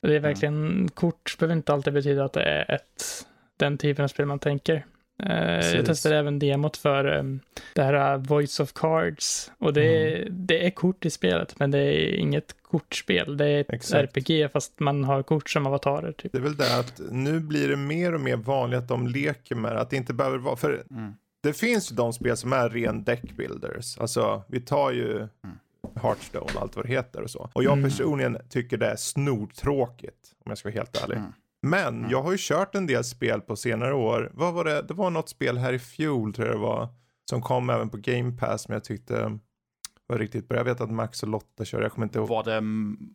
[0.03, 0.89] Det är verkligen, mm.
[0.89, 3.27] kort behöver inte alltid betyda att det är ett,
[3.57, 4.85] den typen av spel man tänker.
[5.23, 7.41] Uh, jag testade även demot för um,
[7.75, 9.51] det här uh, Voice of Cards.
[9.59, 10.47] Och det, mm.
[10.47, 13.37] det är kort i spelet, men det är inget kortspel.
[13.37, 14.17] Det är ett Exakt.
[14.17, 16.13] RPG fast man har kort som avatarer.
[16.13, 16.33] Typ.
[16.33, 19.55] Det är väl det att nu blir det mer och mer vanligt att de leker
[19.55, 21.15] med att det inte behöver vara, för mm.
[21.43, 23.99] det finns ju de spel som är ren deckbuilders.
[23.99, 25.59] Alltså vi tar ju mm.
[26.03, 27.51] Hearthstone och allt vad det heter och så.
[27.55, 27.91] Och jag mm.
[27.91, 31.17] personligen tycker det är snortråkigt om jag ska vara helt ärlig.
[31.17, 31.33] Mm.
[31.63, 32.11] Men mm.
[32.11, 34.31] jag har ju kört en del spel på senare år.
[34.35, 34.83] Vad var det?
[34.83, 36.89] Det var något spel här i fjol tror jag det var.
[37.31, 39.39] Som kom även på Game Pass men jag tyckte
[40.07, 40.59] var riktigt bra.
[40.59, 42.29] Jag vet att Max och Lotta kör, jag kommer inte ihåg.
[42.29, 42.61] Var det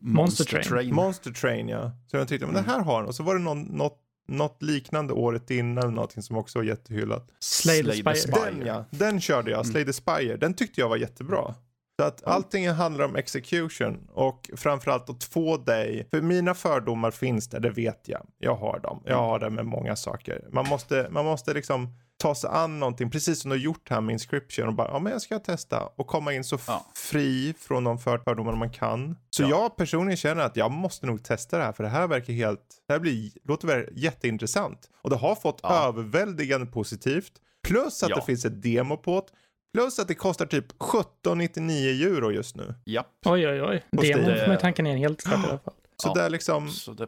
[0.01, 0.63] Monster, Train?
[0.63, 0.95] Train?
[0.95, 1.91] Monster Train ja.
[2.07, 2.65] Så jag tyckte, men mm.
[2.65, 3.05] det här har han.
[3.05, 7.31] Och så var det någon, något, något liknande året innan, någonting som också var jättehyllat.
[7.39, 8.51] Slay the Spire.
[8.51, 9.71] Den ja, den körde jag, mm.
[9.71, 10.37] Slay the Spire.
[10.37, 11.55] Den tyckte jag var jättebra.
[11.99, 12.35] Så att mm.
[12.35, 17.69] allting handlar om execution och framförallt att få dig, för mina fördomar finns där, det
[17.69, 18.27] vet jag.
[18.37, 19.03] Jag har dem.
[19.05, 20.45] Jag har det med många saker.
[20.51, 24.01] Man måste, man måste liksom ta sig an någonting, precis som du har gjort här
[24.01, 26.85] med Inscription och bara, ja men jag ska testa och komma in så ja.
[26.95, 29.17] fri från de fördomar man kan.
[29.29, 29.49] Så ja.
[29.49, 32.61] jag personligen känner att jag måste nog testa det här för det här verkar helt,
[32.87, 34.89] det här blir, låter jätteintressant.
[35.01, 35.87] Och det har fått ja.
[35.87, 37.31] överväldigande positivt.
[37.67, 39.31] Plus att det finns ett demo på det.
[39.77, 42.73] Plus att det kostar typ 17,99 euro just nu.
[42.85, 43.07] Japp.
[43.25, 43.83] Oj, oj, oj.
[43.91, 45.73] Demon får man tanka ner helt klart i alla fall.
[46.03, 46.69] Så det är liksom...
[46.69, 47.07] Så det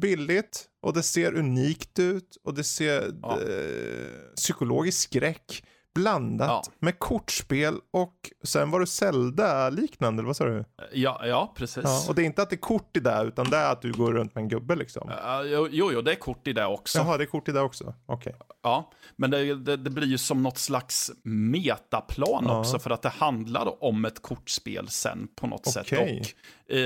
[0.00, 3.40] billigt och det ser unikt ut och det ser ja.
[3.40, 6.72] eh, psykologisk skräck blandat ja.
[6.78, 10.64] med kortspel och sen var det Zelda-liknande, vad sa du?
[10.92, 11.84] Ja, ja precis.
[11.84, 13.82] Ja, och det är inte att det är kort i det, utan det är att
[13.82, 15.08] du går runt med en gubbe liksom.
[15.08, 15.14] Uh,
[15.46, 16.98] jo, jo, det är kort i det också.
[16.98, 17.94] Jaha, det är kort i det också.
[18.06, 18.34] Okej.
[18.34, 18.46] Okay.
[18.62, 22.60] Ja, men det, det, det, blir ju som något slags metaplan ja.
[22.60, 25.84] också, för att det handlar om ett kortspel sen på något okay.
[25.84, 25.92] sätt.
[25.92, 26.80] Och uh,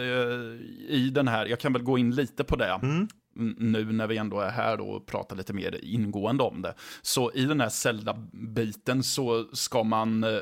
[0.00, 2.80] uh, i den här, jag kan väl gå in lite på det.
[2.82, 3.08] Mm
[3.58, 6.74] nu när vi ändå är här och pratar lite mer ingående om det.
[7.02, 10.40] Så i den här Zelda-biten så ska man eh,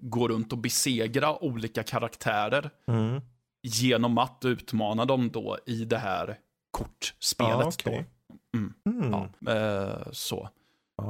[0.00, 3.20] gå runt och besegra olika karaktärer mm.
[3.62, 6.38] genom att utmana dem då i det här
[6.70, 7.66] kortspelet.
[7.66, 8.04] Ah, okay.
[8.54, 8.74] mm.
[8.86, 9.12] Mm.
[9.12, 10.48] Ja, eh, så.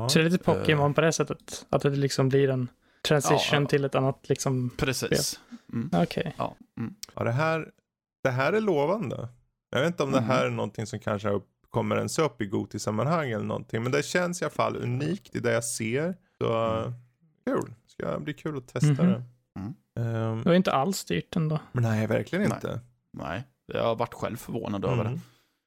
[0.09, 0.57] Så det är lite Eh.
[0.57, 1.67] Pokémon på det sättet?
[1.71, 2.69] Att det liksom blir en
[3.03, 3.69] transition Ja.
[3.69, 4.71] till ett annat liksom...
[4.77, 5.41] Precis.
[5.73, 5.91] Mm.
[5.93, 6.35] Okej.
[6.39, 6.57] Ja.
[6.79, 6.95] Mm.
[7.15, 7.71] Ja, det här,
[8.23, 9.29] det här är lovande.
[9.73, 10.21] Jag vet inte om Mm.
[10.21, 13.83] det här är någonting som kanske upp, kommer ens upp i Goti-sammanhang eller någonting.
[13.83, 16.17] Men det känns i alla fall unikt i det jag ser.
[16.39, 16.93] Så Mm.
[17.47, 17.75] kul.
[17.87, 18.97] Ska bli kul att testa Mhm.
[19.13, 19.23] det.
[19.59, 19.75] Mm.
[19.97, 21.59] Ehm, Det var inte alls dyrt ändå.
[21.73, 22.55] nej, verkligen Nej.
[22.57, 22.81] inte.
[23.13, 25.11] Nej, jag har varit själv förvånad över det.
[25.11, 25.21] Mm.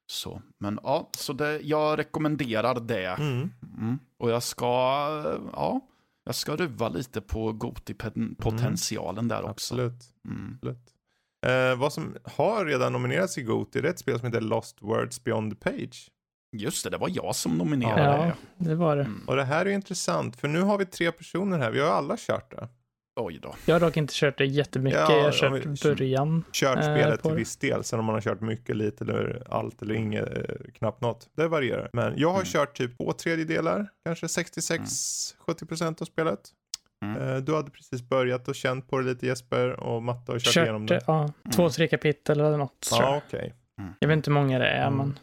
[0.06, 3.06] Så, men ja, så det, jag rekommenderar det.
[3.06, 3.50] Mm.
[3.78, 3.98] Mm.
[4.18, 4.66] Och jag ska,
[5.52, 5.80] ja,
[6.24, 9.50] jag ska ruva lite på Goti-potentialen där också.
[9.50, 10.04] Absolut.
[10.28, 10.52] Mm.
[10.54, 10.92] absolut.
[11.46, 14.82] Eh, vad som har redan nominerats i Goti det är ett spel som heter Lost
[14.82, 16.10] Words Beyond the Page.
[16.56, 18.68] Just det, det var jag som nominerade Ja, det.
[18.68, 19.02] det var det.
[19.02, 19.22] Mm.
[19.26, 21.70] Och det här är intressant för nu har vi tre personer här.
[21.70, 22.68] Vi har alla kört det.
[23.20, 23.54] Oj då.
[23.66, 25.00] Jag har dock inte kört det jättemycket.
[25.00, 26.44] Ja, jag har kört början.
[26.52, 27.84] Kört Eh, spelet till viss del.
[27.84, 31.28] Sen om man har kört mycket, lite eller allt eller inget, eh, knappt något.
[31.36, 31.90] Det varierar.
[31.92, 32.46] Men jag har Mm.
[32.46, 33.88] kört typ två tredjedelar.
[34.04, 36.40] Kanske 66-70% av spelet.
[37.04, 37.22] Mm.
[37.22, 40.56] Eh, Du hade precis börjat och känt på det lite Jesper och Matte har kört,
[40.64, 41.12] igenom Kört, det.
[41.12, 42.88] ja, två, tre kapitel eller något.
[42.90, 43.16] Ja, jag.
[43.26, 43.54] okej.
[43.98, 44.98] Jag vet inte hur många det är, Mm.
[44.98, 45.18] men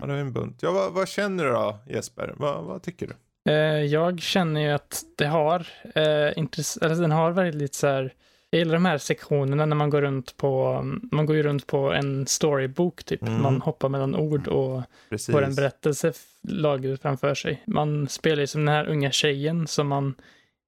[0.00, 0.58] Ja, det är en bunt.
[0.62, 2.34] Ja, vad, vad känner du då Jesper?
[2.36, 3.14] Vad, vad tycker du?
[3.52, 5.60] Eh, jag känner ju att det har,
[5.94, 8.12] eh, intress- eller den har väldigt så här,
[8.50, 10.80] jag gillar de här sektionerna när man går runt på,
[11.12, 13.22] man går ju runt på en storybok typ.
[13.22, 13.42] Mm.
[13.42, 15.34] Man hoppar mellan ord och Precis.
[15.34, 16.12] får en berättelse
[16.48, 17.62] lagd framför sig.
[17.66, 20.14] Man spelar ju som den här unga tjejen som man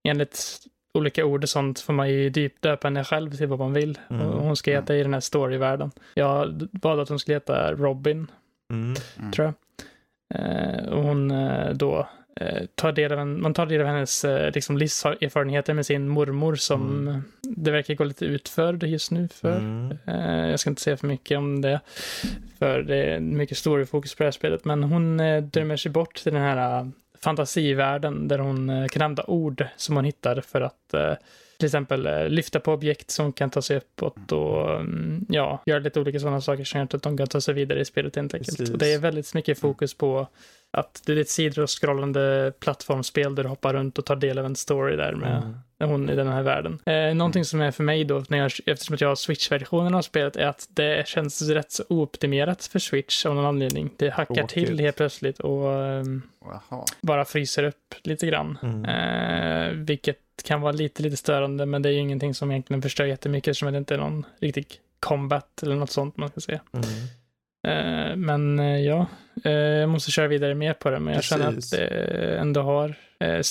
[0.09, 0.59] enligt
[0.94, 3.98] olika ord och sånt får man ju djupdöpa henne själv till vad man vill.
[4.10, 4.26] Mm.
[4.26, 5.90] Och hon ska heta i den här storyvärlden.
[6.14, 8.30] Jag valde att hon skulle heta Robin
[8.72, 8.94] Mm.
[9.18, 9.32] Mm.
[9.32, 9.55] tror jag.
[10.35, 12.09] Eh, och hon eh, då
[12.40, 16.09] eh, tar del av en, man tar del av hennes eh, liksom livserfarenheter med sin
[16.09, 17.22] mormor som Mm.
[17.43, 19.56] det verkar gå lite utför just nu för.
[19.56, 19.98] Mm.
[20.06, 21.80] Eh, jag ska inte säga för mycket om det,
[22.59, 25.93] för det är mycket stor fokus på det här spelet, men hon eh, drömmer sig
[25.93, 26.90] bort till den här
[27.20, 31.15] fantasivärlden där hon eh, kan använda ord som hon hittar för att eh,
[31.59, 35.78] till exempel eh, lyfta på objekt som kan ta sig uppåt och mm, ja, göra
[35.78, 38.35] lite olika sådana saker som gör att de kan ta sig vidare i spelet helt
[38.35, 38.59] enkelt.
[38.59, 38.74] Precis.
[38.74, 40.27] Och det är väldigt mycket fokus på
[40.70, 44.57] att det är ett sidor-scrollande plattformsspel där du hoppar runt och tar del av en
[44.57, 45.59] story där med Mm.
[45.86, 46.78] Hon i den här världen.
[46.86, 50.02] Eh, någonting som är för mig då, när jag, eftersom att jag har Switch-versionen av
[50.02, 53.90] spelet, är att det känns rätt så ooptimerat för Switch av någon anledning.
[53.96, 54.66] Det hackar Tråkigt.
[54.66, 55.64] till helt plötsligt och
[56.40, 56.84] Jaha.
[57.00, 58.59] bara fryser upp lite grann.
[58.62, 58.84] Mm.
[58.84, 63.05] Eh, vilket kan vara lite, lite störande, men det är ju ingenting som egentligen förstör
[63.05, 64.66] jättemycket eftersom det inte är någon riktig
[65.00, 66.60] combat eller något sånt man ska säga.
[66.72, 66.86] Mm.
[67.66, 69.06] Eh, men eh, ja,
[69.44, 71.70] eh, jag måste köra vidare mer på det, men jag känner att Precis.
[71.70, 72.94] det ändå har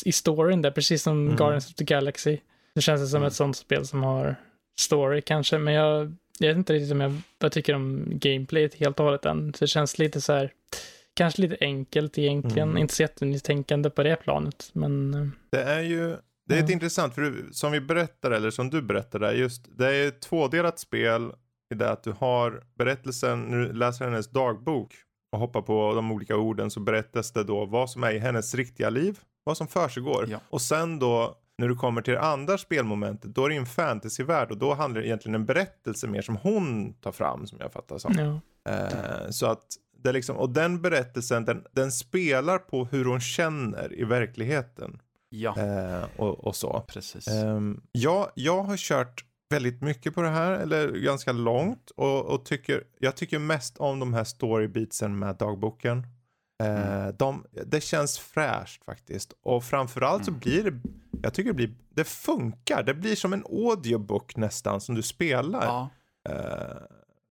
[0.05, 1.35] i storyn där, precis som Mm.
[1.35, 2.37] Guardians of the Galaxy.
[2.75, 3.27] Det känns det som Mm.
[3.27, 4.35] ett sånt spel som har
[4.79, 8.75] story kanske, men jag, jag vet inte riktigt om jag, vad jag tycker om gameplayet
[8.75, 9.53] helt och hållet än.
[9.53, 10.51] Så det känns lite så här,
[11.13, 12.81] kanske lite enkelt egentligen, Mm.
[12.81, 15.11] inte så jättenytänkande på det planet, men
[15.51, 16.15] Det är ju
[16.47, 16.73] det är ett Ja.
[16.73, 20.79] intressant, för du- som vi berättar, eller som du berättade, just det är ett tvådelat
[20.79, 21.31] spel
[21.71, 24.95] i det att du har berättelsen, när du läser hennes dagbok
[25.31, 28.55] och hoppar på de olika orden så berättas det då vad som är i hennes
[28.55, 30.25] riktiga liv, vad som försiggår.
[30.29, 30.39] Ja.
[30.49, 34.51] Och sen då när du kommer till det andra spelmomentet, då är det en fantasyvärld
[34.51, 37.97] och då handlar det egentligen en berättelse mer som hon tar fram som jag fattar
[37.97, 38.13] som.
[38.17, 38.41] ja.
[38.71, 39.63] Eh, så att
[40.03, 45.01] det är liksom, och den berättelsen den, den spelar på hur hon känner i verkligheten.
[45.29, 46.85] Ja, Eh, och, och så.
[46.87, 47.27] precis.
[47.27, 51.91] Ehm, jag, jag har kört väldigt mycket på det här, eller ganska långt.
[51.95, 56.03] Och, och tycker, jag tycker mest om de här storybeatsen med dagboken.
[56.63, 59.33] Eh, de, det känns fräscht faktiskt.
[59.43, 60.39] Och framförallt så Mm.
[60.39, 60.79] blir det,
[61.21, 62.83] jag tycker det blir, det funkar.
[62.83, 65.65] Det blir som en audiobook nästan som du spelar.
[65.65, 65.89] Ja.
[66.29, 66.77] Eh,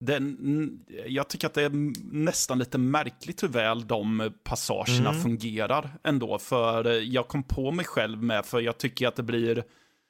[0.00, 1.70] Den, jag tycker att det är
[2.14, 5.22] nästan lite märkligt hur väl de passagerna Mm.
[5.22, 6.38] fungerar ändå.
[6.38, 9.64] För jag kom på mig själv med, för jag tycker att det blir...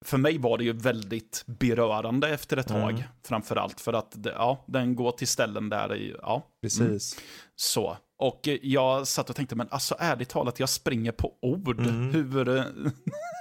[0.05, 3.03] För mig var det ju väldigt berörande efter ett tag, Mm.
[3.27, 3.81] framför allt.
[3.81, 7.19] För att ja, den går till ställen där, i- ja, precis.
[7.57, 7.97] så.
[8.19, 11.81] Och eh, jag satt och tänkte, men alltså ärligt talat, jag springer på ord.
[11.81, 12.11] Mm.
[12.11, 12.65] Hur, eh,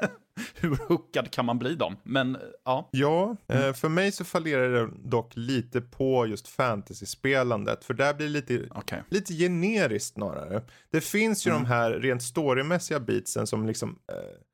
[0.56, 1.96] hur hookad kan man bli dem?
[2.04, 3.74] Men eh, ja, Ja, Mm.
[3.74, 7.84] för mig så fallerar det dock lite på just fantasy-spelandet.
[7.84, 9.04] För där blir det lite, okej.
[9.10, 10.62] lite generiskt snarare.
[10.92, 11.64] Det finns ju Mm.
[11.64, 14.00] de här rent storymässiga beatsen som liksom,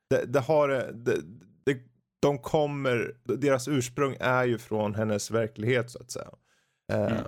[0.10, 1.18] det, det har, det,
[2.22, 6.30] de kommer, deras ursprung är ju från hennes verklighet så att säga.
[6.94, 7.24] Eh, Mm.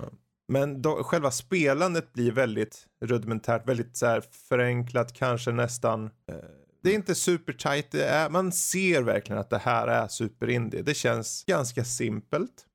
[0.47, 6.05] Men då, själva spelandet blir väldigt rudimentärt, väldigt så här förenklat, kanske nästan.
[6.05, 6.35] Eh,
[6.83, 10.49] det är inte super tight, det är, man ser verkligen att det här är super
[10.49, 10.81] indie.
[10.81, 12.65] Det känns ganska simpelt.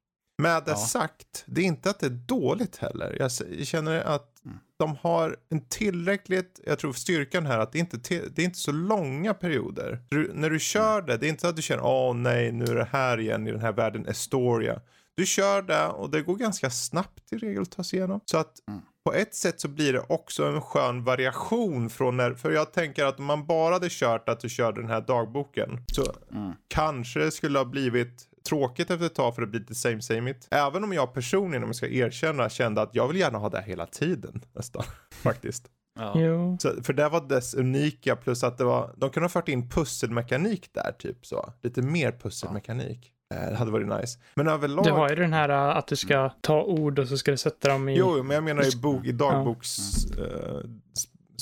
[0.43, 0.77] Med det Ja.
[0.77, 3.17] sagt, det är inte att det är dåligt heller.
[3.19, 3.33] Jag
[3.67, 4.38] känner att
[4.79, 7.97] de har en tillräckligt, jag tror styrkan här att det inte
[8.35, 9.99] det är inte så långa perioder.
[10.09, 12.65] Du, när du kör det, det är inte så att du känner åh nej nu
[12.65, 14.81] är det här igen i den här världen Estoria.
[15.15, 18.21] Du kör det och det går ganska snabbt i regel att ta sig igenom.
[18.25, 18.81] Så att mm.
[19.05, 23.05] på ett sätt så blir det också en skön variation från när, för jag tänker
[23.05, 26.03] att om man bara hade kört att du körde den här dagboken så
[26.33, 26.53] mm.
[26.69, 30.31] kanske det skulle ha blivit tråkigt efter ett tag för det blir lite same same
[30.31, 30.49] it.
[30.51, 33.63] Även om jag personligen, om jag ska erkänna, kände att jag vill gärna ha det
[33.63, 34.83] hela tiden nästan.
[35.23, 35.71] Faktiskt.
[35.99, 36.57] Ja.
[36.61, 39.69] Så, för det var dess unika plus att det var, de kunde ha fört in
[39.69, 41.53] pusselmekanik där typ så.
[41.63, 43.13] Lite mer pusselmekanik.
[43.29, 43.37] Ja.
[43.37, 44.19] Eh, det hade varit nice.
[44.35, 44.85] Men överlag.
[44.85, 47.69] Det var ju den här att du ska ta ord och så ska du sätta
[47.69, 47.99] dem i.
[47.99, 50.45] Jo, men jag menar i, bok, i dagboksspelandet ja.
[50.45, 50.63] uh,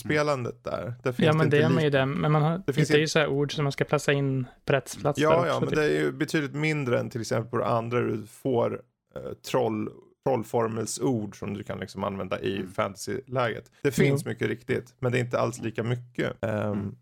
[0.04, 0.94] där.
[1.02, 2.06] där ja, men det är man ju det.
[2.06, 4.72] Men man har, det finns ju så här ord som man ska plassa in på
[4.72, 5.20] rätt plats.
[5.20, 5.78] Ja, ja, men typ.
[5.78, 8.00] det är ju betydligt mindre än till exempel på det andra.
[8.00, 8.72] Du får
[9.16, 9.90] uh, troll
[10.26, 12.72] trollformelsord som du kan liksom använda i mm.
[12.72, 13.70] fantasyläget.
[13.82, 14.32] Det finns mm.
[14.32, 16.32] mycket riktigt, men det är inte alls lika mycket.
[16.40, 16.96] Um, mm.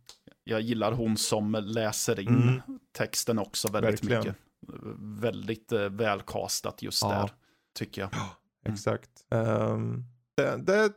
[0.44, 2.60] Jag gillar hon som läser in mm.
[2.96, 4.18] texten också väldigt Verkligen.
[4.18, 4.36] mycket
[4.98, 7.08] väldigt eh, välkastat just ja.
[7.08, 7.30] där,
[7.78, 8.10] tycker jag.
[8.12, 8.74] Ja, mm.
[8.74, 9.10] exakt.
[9.30, 10.04] Um,
[10.36, 10.92] det, det.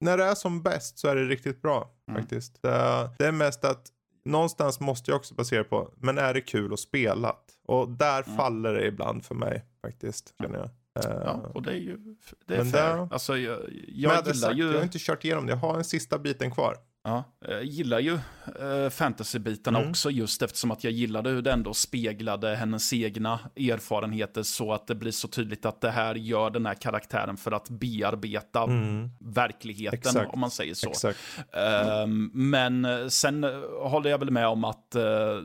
[0.00, 2.20] När det är som bäst så är det riktigt bra mm.
[2.20, 2.62] faktiskt.
[2.62, 3.88] Det, det, är mest att
[4.24, 7.36] någonstans måste jag också basera på, men är det kul att spela?
[7.66, 8.36] Och där mm.
[8.36, 10.70] faller det ibland för mig faktiskt, känner jag.
[11.04, 12.16] Ja, och det är ju
[12.46, 12.96] det är fair.
[12.96, 14.66] Det, alltså, jag, jag gillar ju...
[14.66, 16.76] Jag har inte kört igenom det, jag har en sista biten kvar.
[17.06, 19.90] Ja, jag gillar ju äh, fantasybitarna mm.
[19.90, 24.86] också just eftersom att jag gillade hur det ändå speglade hennes egna erfarenheter så att
[24.86, 29.10] det blir så tydligt att det här gör den här karaktären för att bearbeta mm.
[29.20, 30.34] verkligheten Exakt.
[30.34, 31.08] om man säger så.
[31.08, 33.44] Äh, men sen
[33.82, 34.96] håller jag väl med om att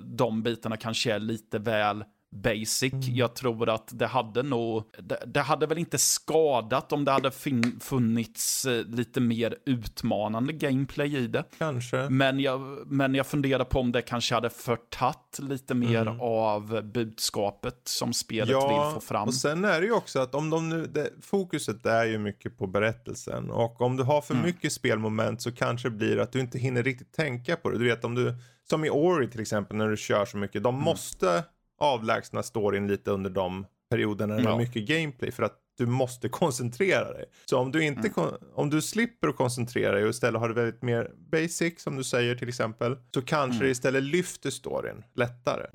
[0.04, 2.94] de bitarna kanske är lite väl basic.
[2.94, 3.16] Mm.
[3.16, 7.32] Jag tror att det hade nog, det, det, hade väl inte skadat om det hade
[7.80, 11.44] funnits eh, lite mer utmanande gameplay i det.
[11.58, 12.10] Kanske.
[12.10, 16.22] Men jag, men jag funderar på om det kanske hade förtatt lite mer mm.
[16.22, 19.28] av budskapet som spelet ja, vill få fram.
[19.28, 22.58] och sen är det ju också att om de nu, det, fokuset är ju mycket
[22.58, 24.46] på berättelsen och om du har för mm.
[24.46, 27.78] mycket spelmoment så kanske det blir att du inte hinner riktigt tänka på det.
[27.78, 28.36] Du vet om du,
[28.70, 30.86] som i Ori till exempel när du kör så mycket, de mm.
[30.86, 31.44] måste
[31.82, 36.30] avlägsna storyn lite under de perioderna när det är mycket gameplay för att du måste
[36.30, 37.26] koncentrera dig.
[37.46, 38.30] Så om du, inte mm.
[38.54, 42.04] om du slipper att koncentrera dig och istället har det väldigt mer basic som du
[42.04, 43.66] säger till exempel så kanske mm.
[43.66, 45.66] det istället lyfter storyn lättare.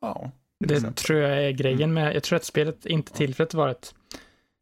[0.00, 0.30] Ja.
[0.64, 1.04] Det exempel.
[1.04, 1.94] tror jag är grejen mm.
[1.94, 3.94] med, jag tror att spelet inte till för att vara ett,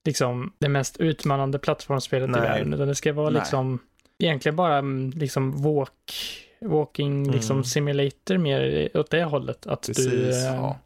[0.06, 2.40] liksom, det mest utmanande plattformsspelet Nej.
[2.40, 3.40] i världen, utan det ska vara Nej.
[3.40, 3.78] liksom,
[4.18, 6.12] egentligen bara mm, liksom walk,
[6.60, 7.30] walking mm.
[7.30, 9.66] liksom simulator mer åt det hållet.
[9.66, 10.06] Att Precis.
[10.06, 10.78] du, äh, ja.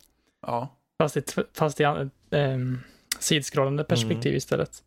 [0.47, 0.77] Ja.
[0.99, 1.23] Fast i,
[1.55, 1.85] fast i
[2.31, 2.81] ähm,
[3.19, 4.37] sidskrollande perspektiv mm.
[4.37, 4.83] istället.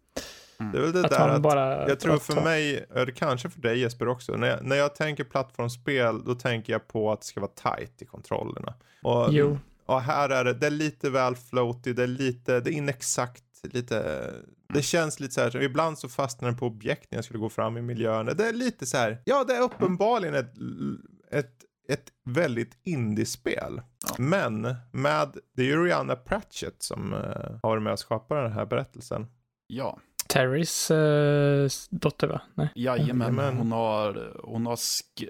[0.60, 0.72] Mm.
[0.72, 2.44] Det är väl det att där att, bara, jag tror för ta...
[2.44, 6.74] mig, eller kanske för dig Jesper också, när jag, när jag tänker plattformsspel då tänker
[6.74, 8.74] jag på att det ska vara tight i kontrollerna.
[9.04, 9.60] Och, jo.
[9.86, 13.44] och här är det, det är lite väl floaty, det är lite, det är inexakt,
[13.64, 14.32] lite,
[14.74, 17.50] det känns lite så här, ibland så fastnar den på objekt när jag skulle gå
[17.50, 18.26] fram i miljön.
[18.26, 20.54] Det är lite så här, ja det är uppenbarligen ett,
[21.32, 23.82] ett ett väldigt indiespel.
[24.08, 24.16] Ja.
[24.18, 27.20] Men med, det är ju Rihanna Pratchett som uh,
[27.64, 29.28] har varit med och skapat den här berättelsen.
[29.68, 30.00] Ja.
[30.28, 32.42] Terrys uh, dotter va?
[32.54, 32.70] Nej.
[32.76, 34.80] Jajamän, hon har, hon, har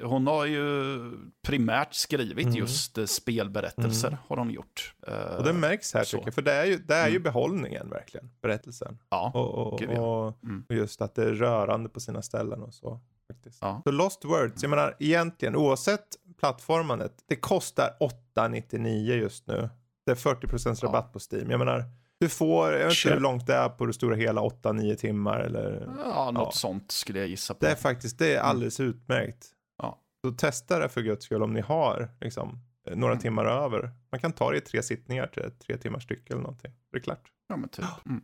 [0.04, 1.00] hon har ju
[1.48, 2.58] primärt skrivit mm.
[2.58, 4.20] just uh, spelberättelser mm.
[4.28, 4.94] har hon gjort.
[5.08, 6.18] Uh, och det märks här så.
[6.18, 7.14] tycker jag, för det är ju, det är mm.
[7.14, 8.98] ju behållningen verkligen, berättelsen.
[9.10, 10.34] Ja, och, och, Gud, ja.
[10.44, 10.66] Mm.
[10.70, 13.00] och just att det är rörande på sina ställen och så.
[13.28, 13.58] Faktiskt.
[13.62, 13.82] Ja.
[13.84, 16.08] Så Lost Words, jag menar egentligen oavsett
[16.40, 17.24] plattformandet.
[17.28, 19.70] Det kostar 899 just nu.
[20.06, 21.12] Det är 40% rabatt ja.
[21.14, 21.52] på Steam.
[21.52, 21.84] Jag menar,
[22.20, 25.40] du får, jag vet inte hur långt det är på det stora hela, 8-9 timmar
[25.40, 25.90] eller?
[26.06, 26.52] Ja, något ja.
[26.52, 27.66] sånt skulle jag gissa på.
[27.66, 28.50] Det är faktiskt, det är mm.
[28.50, 28.92] alldeles mm.
[28.92, 29.48] utmärkt.
[29.78, 30.02] Ja.
[30.26, 32.60] Så testa det för guds skull om ni har liksom,
[32.96, 33.22] några mm.
[33.22, 33.92] timmar över.
[34.12, 36.72] Man kan ta det i tre sittningar till tre timmars stycke eller någonting.
[36.92, 37.32] Det är klart.
[37.48, 37.86] Ja, men typ.
[38.06, 38.22] Mm.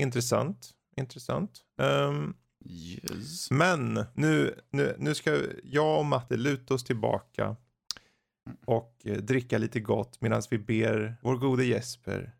[0.00, 1.60] Intressant, intressant.
[1.82, 2.36] Um,
[2.70, 3.50] Yes.
[3.50, 7.56] Men nu, nu, nu ska jag och Matte luta oss tillbaka
[8.64, 12.32] och eh, dricka lite gott medan vi ber vår gode Jesper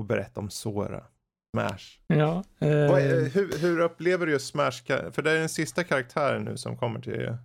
[0.00, 1.04] att berätta om Sora.
[1.54, 1.98] Smash.
[2.06, 2.68] Ja, eh...
[2.68, 4.82] är, hur, hur, upplever du just Smash?
[5.12, 7.36] För det är den sista karaktären nu som kommer till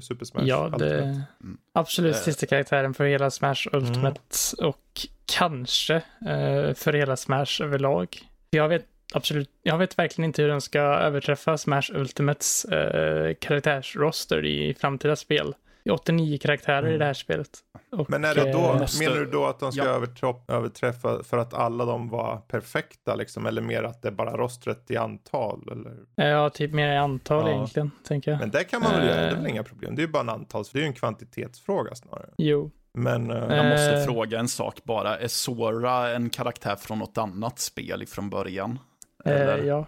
[0.00, 0.44] Super Smash.
[0.44, 1.58] Ja, det är mm.
[1.74, 2.20] absolut äh...
[2.20, 4.20] sista karaktären för hela Smash Ultimate
[4.58, 4.68] mm.
[4.68, 5.94] och kanske
[6.26, 8.18] eh, för hela Smash överlag.
[8.50, 14.44] Jag vet absolut, jag vet verkligen inte hur den ska överträffa Smash Ultimates eh, karaktärsroster
[14.46, 15.54] i framtida spel.
[15.90, 16.98] 89 karaktärer i Mm.
[16.98, 17.48] det här spelet.
[17.92, 19.90] Och, Men är det då, eh, måste- menar du då att de ska ja.
[19.90, 23.46] överträffa, överträffa för att alla de var perfekta liksom?
[23.46, 25.68] Eller mer att det är bara rostret i antal?
[25.72, 26.28] Eller?
[26.30, 27.54] Ja, typ mer i antal Ja.
[27.54, 28.40] egentligen, tänker jag.
[28.40, 29.06] Men det kan man väl Eh.
[29.08, 29.94] göra, det är väl inga problem.
[29.96, 32.28] Det är ju bara en antals, det är ju en kvantitetsfråga snarare.
[32.38, 32.70] Jo.
[32.94, 34.04] Men, eh, Jag måste Eh.
[34.04, 35.18] fråga en sak bara.
[35.18, 38.78] Är Sora en karaktär från något annat spel från början?
[39.24, 39.86] Eh, ja.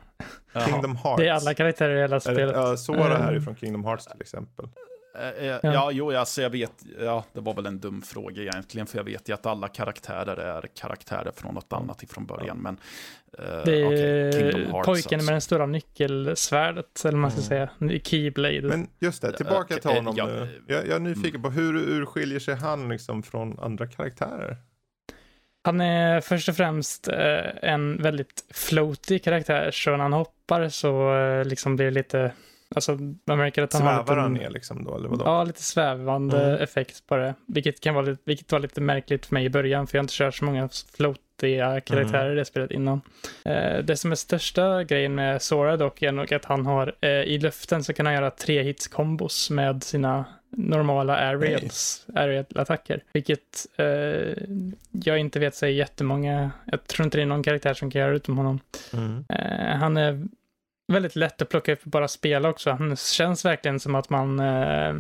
[0.66, 1.23] Kingdom Hearts.
[1.23, 2.52] det är alla karaktärer i hela spelet.
[2.57, 3.43] ja, Sora här är Eh.
[3.43, 4.69] från Kingdom Hearts till exempel.
[5.19, 8.86] Eh, eh, Ja, jo, alltså jag vet, ja, det var väl en dum fråga egentligen,
[8.86, 12.77] för jag vet ju att alla karaktärer är karaktärer från något annat ifrån början, men...
[13.39, 15.27] eh, Det är Kingdom Hearts pojken alltså.
[15.31, 17.70] med det stora nyckelsvärdet, eller man ska säga.
[18.05, 18.62] Keyblade.
[18.62, 20.62] Men just det, tillbaka till honom ja, nu.
[20.66, 24.57] Jag, jag är nyfiken på hur, hur skiljer sig han liksom från andra karaktärer?
[25.65, 31.15] Han är först och främst eh, en väldigt floaty karaktär, så när han hoppar så
[31.16, 32.32] eh, liksom blir det lite,
[32.74, 35.24] alltså man märker att han har Svävar han lite, ner liksom då, eller vadå?
[35.24, 36.62] ja, lite svävande Mm.
[36.62, 37.35] effekt på det.
[37.47, 40.05] Vilket, kan vara lite, vilket var lite märkligt för mig i början, för jag har
[40.05, 42.32] inte kört så många floatiga karaktärer Mm.
[42.32, 43.01] i det spelet innan.
[43.45, 47.39] Eh, det som är största grejen med Sora dock är nog att han har, i
[47.39, 53.02] luften så kan han göra tre hits kombos med sina normala aerials, aerial-attacker.
[53.12, 54.44] Vilket eh,
[54.90, 58.14] jag inte vet är jättemånga, jag tror inte det är någon karaktär som kan göra
[58.14, 58.60] utom honom.
[58.93, 59.24] Mm.
[59.28, 60.27] Eh, han är
[60.93, 62.70] väldigt lätt att plocka upp och bara spela också.
[62.70, 64.94] Han känns verkligen som att man eh,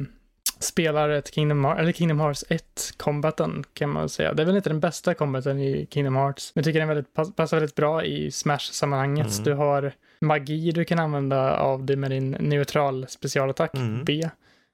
[0.58, 2.62] spelar ett Kingdom, Hearts, eller Kingdom Hearts 1
[2.96, 4.32] combaten kan man säga.
[4.34, 6.52] Det är väl inte den bästa combaten i Kingdom Hearts.
[6.54, 9.32] Men jag tycker den väldigt, pass, passar väldigt bra i Smash-sammanhanget.
[9.32, 9.44] Mm.
[9.44, 14.04] Du har magi du kan använda av det med din neutral specialattack, Mm.
[14.04, 14.28] B.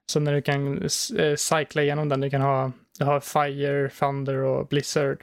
[0.07, 0.83] Så när du kan
[1.19, 5.19] eh, cykla igenom den, du kan ha, du har Fire, Thunder och Blizzard.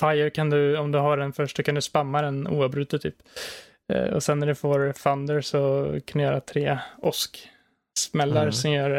[0.00, 3.16] Fire kan du, om du har den först, då kan du spamma den oavbrutet typ.
[3.92, 8.52] Eh, och sen när du får Thunder så kan du göra tre åsk-smällar Mm.
[8.52, 8.90] som, gör,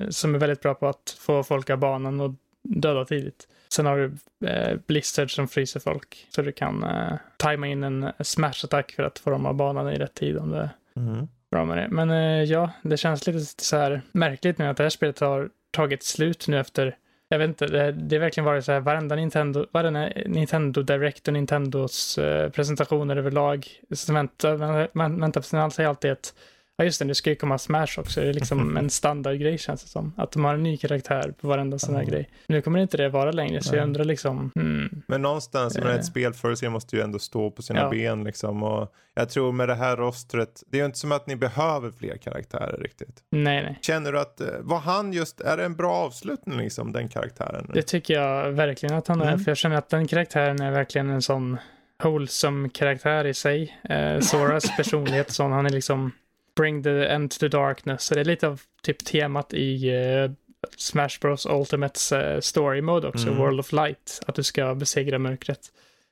[0.00, 3.48] eh, som är väldigt bra på att få folk av banan och döda tidigt.
[3.72, 4.12] Sen har du
[4.48, 6.26] eh, Blizzard som fryser folk.
[6.28, 9.98] Så du kan eh, tajma in en smash-attack för att få dem av banan i
[9.98, 11.88] rätt tid om det Mm bra med det.
[11.90, 15.50] Men eh, ja, det känns lite så här märkligt nu att det här spelet har
[15.70, 16.96] tagit slut nu efter
[17.32, 21.28] jag vet inte, det, det har verkligen varit så här, varenda Nintendo, varenda Nintendo Direct
[21.28, 26.34] och Nintendos eh, presentationer överlag, så väntar man, man väntar på sin allt alltid att
[26.80, 29.82] ja just det, nu ska ju komma Smash också, det är liksom en standardgrej känns
[29.82, 30.12] det som.
[30.16, 32.08] Att de har en ny karaktär på varenda sån här Ja.
[32.08, 32.28] grej.
[32.46, 35.94] Nu kommer inte det vara längre, så jag undrar liksom, hmm, Men någonstans, jag menar,
[35.94, 36.00] Eh.
[36.00, 37.90] ett spel förr sig måste ju ändå stå på sina Ja.
[37.90, 38.62] ben liksom.
[38.62, 41.90] Och jag tror med det här rostret, det är ju inte som att ni behöver
[41.90, 43.20] fler karaktärer riktigt.
[43.30, 43.78] nej nej.
[43.82, 47.70] Känner du att, eh, var han just, är det en bra avslutning liksom, den karaktären?
[47.74, 49.40] Det tycker jag verkligen att han är, Mm.
[49.40, 51.56] för jag känner att den karaktären är verkligen en sån
[52.02, 53.80] wholesome karaktär i sig.
[53.84, 56.12] Eh, Soras personlighet sån, han är liksom
[56.60, 58.02] bring the end to darkness.
[58.02, 60.30] Så det är lite av typ temat i eh,
[60.76, 63.38] Smash Bros Ultimates eh, story mode också, Mm.
[63.38, 65.60] World of Light, att du ska besegra mörkret.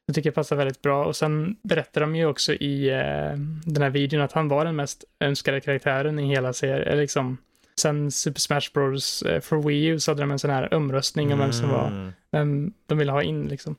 [0.06, 3.82] Jag tycker det passar väldigt bra och sen berättar de ju också i eh, den
[3.82, 7.38] här videon att han var den mest önskade karaktären i hela serien, liksom
[7.80, 11.32] Sen Super Smash Bros eh, för Wii U så hade de en sån här omröstning
[11.32, 12.12] om vem som var Mm.
[12.32, 13.76] vem de ville ha in liksom.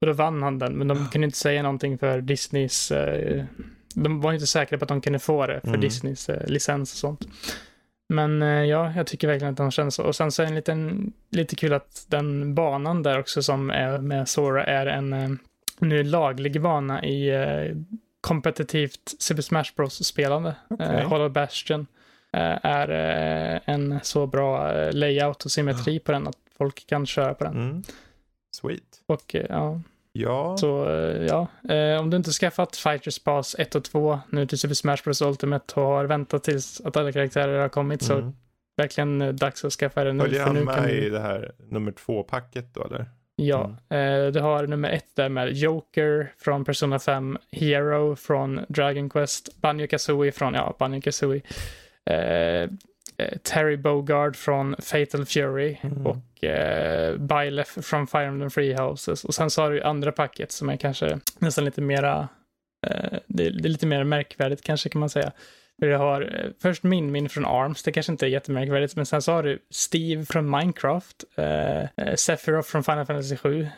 [0.00, 2.92] Och då vann han den, men de kunde inte säga någonting för Disneys,
[3.94, 5.80] de var inte säkra på att de kunde få det för Mm.
[5.80, 7.28] Disneys eh, licens och sånt.
[8.08, 10.02] Men eh, ja, jag tycker verkligen att de känns så.
[10.02, 13.70] Och sen så är det en liten, lite kul att den banan där också som
[13.70, 15.30] är med Sora är en eh,
[15.78, 17.32] nu laglig bana i
[18.24, 20.54] kompetitivt Super Smash Bros-spelande.
[20.68, 20.86] Okej.
[20.86, 21.86] Eh, Hollow Bastion
[22.32, 27.34] eh, är eh, en så bra layout och symmetri på den att folk kan köra
[27.34, 27.52] på den.
[27.56, 27.82] Mm.
[28.50, 29.02] Sweet.
[29.06, 29.80] Och ja,
[30.16, 30.56] Ja.
[30.56, 31.46] så eh, ja.
[31.74, 35.22] Eh, om du inte skaffat Fighters Pass 1 och 2 nu till Super Smash Bros
[35.22, 38.32] Ultimate och har väntat tills att alla karaktärer har kommit så Mm.
[38.76, 40.24] verkligen eh, dags att skaffa det nu.
[40.24, 43.06] Följer han med i det här nummer två-packet då eller?
[43.36, 49.10] Ja, eh, du har nummer ett där med Joker från Persona 5, Hero från Dragon
[49.10, 51.40] Quest, Banjo Kazooie från, ja, Banjo Kazooie,
[53.42, 56.06] Terry Bogard från Fatal Fury Mm.
[56.06, 59.24] och eh, Bylef från Fire Emblem Free Houses.
[59.24, 62.28] Och sen så har du ju andra paket som är kanske nästan lite mera,
[62.86, 65.32] eh, det, är, det är lite mer märkvärdigt kanske kan man säga.
[65.80, 69.06] För jag har eh, först Min Min från Arms, det kanske inte är jättemärkvärdigt, men
[69.06, 73.68] sen så har du Steve från Minecraft, eh, eh, Sephiroth från Final Fantasy 7.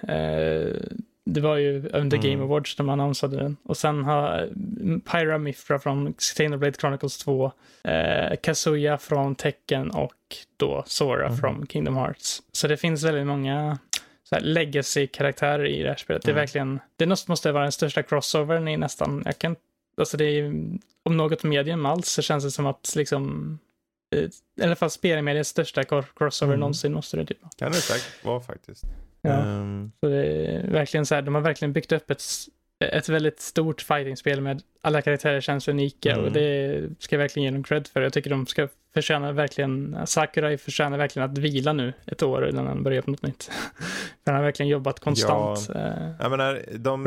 [1.28, 2.30] Det var ju under Mm.
[2.30, 3.56] Game Awards när man annonsade den.
[3.62, 4.48] Och sen har eh,
[5.12, 7.52] Pyra Mifra från Xenoblade Chronicles 2,
[7.84, 10.14] eh, Kazuya från Tekken och
[10.56, 11.36] då Sora Mhm.
[11.38, 12.42] från Kingdom Hearts.
[12.52, 13.78] Så det finns väldigt många
[14.40, 16.22] legacy-karaktärer i det här spelet.
[16.22, 16.40] Det är Mm.
[16.42, 19.56] verkligen, det måste måste vara den största crossovern i nästan, jag kan,
[19.98, 20.52] alltså det är
[21.02, 23.58] om något medium alls så känns det som att liksom
[24.16, 24.20] eh,
[24.60, 25.84] i alla fall spelmediets största
[26.16, 26.60] crossover Mm.
[26.60, 27.50] någonsin måste det typ vara.
[27.58, 28.84] Kan det säkert vara faktiskt.
[29.26, 29.34] Ja.
[29.34, 32.22] Ehm, Så det är verkligen så här, de har verkligen byggt upp ett,
[32.84, 36.24] ett väldigt stort fightingspel med alla karaktärer känns unika Mm.
[36.24, 38.00] och det ska jag verkligen ge dem cred för.
[38.02, 42.66] Jag tycker de ska förtjäna verkligen, Sakurai förtjänar verkligen att vila nu ett år innan
[42.66, 43.44] han börjar på något nytt.
[44.24, 45.70] för han har verkligen jobbat konstant.
[45.74, 47.02] eh, Jag menar, de,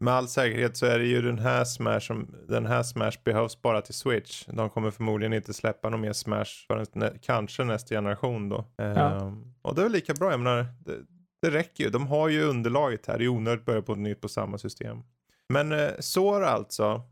[0.00, 3.62] med all säkerhet så är det ju den här Smash som, den här Smash behövs
[3.62, 4.44] bara till Switch.
[4.46, 8.64] De kommer förmodligen inte släppa någon mer Smash förrän nä, kanske nästa generation då.
[8.82, 10.92] Ehm, och det är väl lika bra, jag menar, det,
[11.42, 11.90] det räcker ju.
[11.90, 14.98] De har ju underlaget här, det är onödigt att börja på nytt på samma system.
[15.48, 17.02] Men eh, Sora alltså,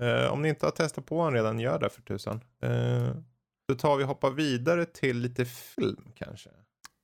[0.00, 2.40] eh, om ni inte har testat på honom redan, gör det för tusan.
[2.62, 3.08] Eh,
[3.68, 6.50] då tar vi och hoppar vidare till lite film kanske.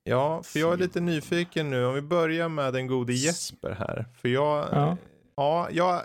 [0.05, 1.85] Ja, för jag är lite nyfiken nu.
[1.87, 4.05] Om vi börjar med den gode Jesper här.
[4.21, 4.97] För jag, Ja.
[5.37, 6.01] ja, jag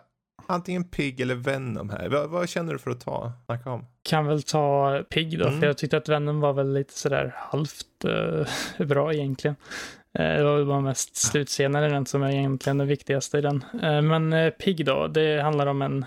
[0.48, 2.10] antingen Pig eller Venom här.
[2.10, 3.32] Vad, vad känner du för att ta?
[3.46, 3.86] Snacka om.
[4.04, 5.60] Kan väl ta Pig då, Mm.
[5.60, 8.06] för jag tyckte att vännen var väl lite sådär halvt
[8.80, 9.56] eh, bra egentligen.
[10.20, 13.42] Eh, det var väl bara mest slutscener i den som är egentligen det viktigaste i
[13.42, 13.64] den.
[13.84, 16.06] Eh, men eh, Pig då, det handlar om en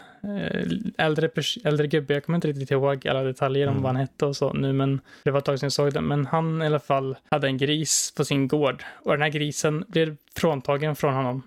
[0.99, 1.31] äldre,
[1.65, 3.83] äldre gubbe, jag kommer inte riktigt ihåg alla detaljer om Mm.
[3.83, 6.05] vad han hette och så nu, men det var ett tag sedan jag såg den.
[6.07, 9.85] Men han i alla fall hade en gris på sin gård och den här grisen
[9.89, 11.43] blev fråntagen från honom.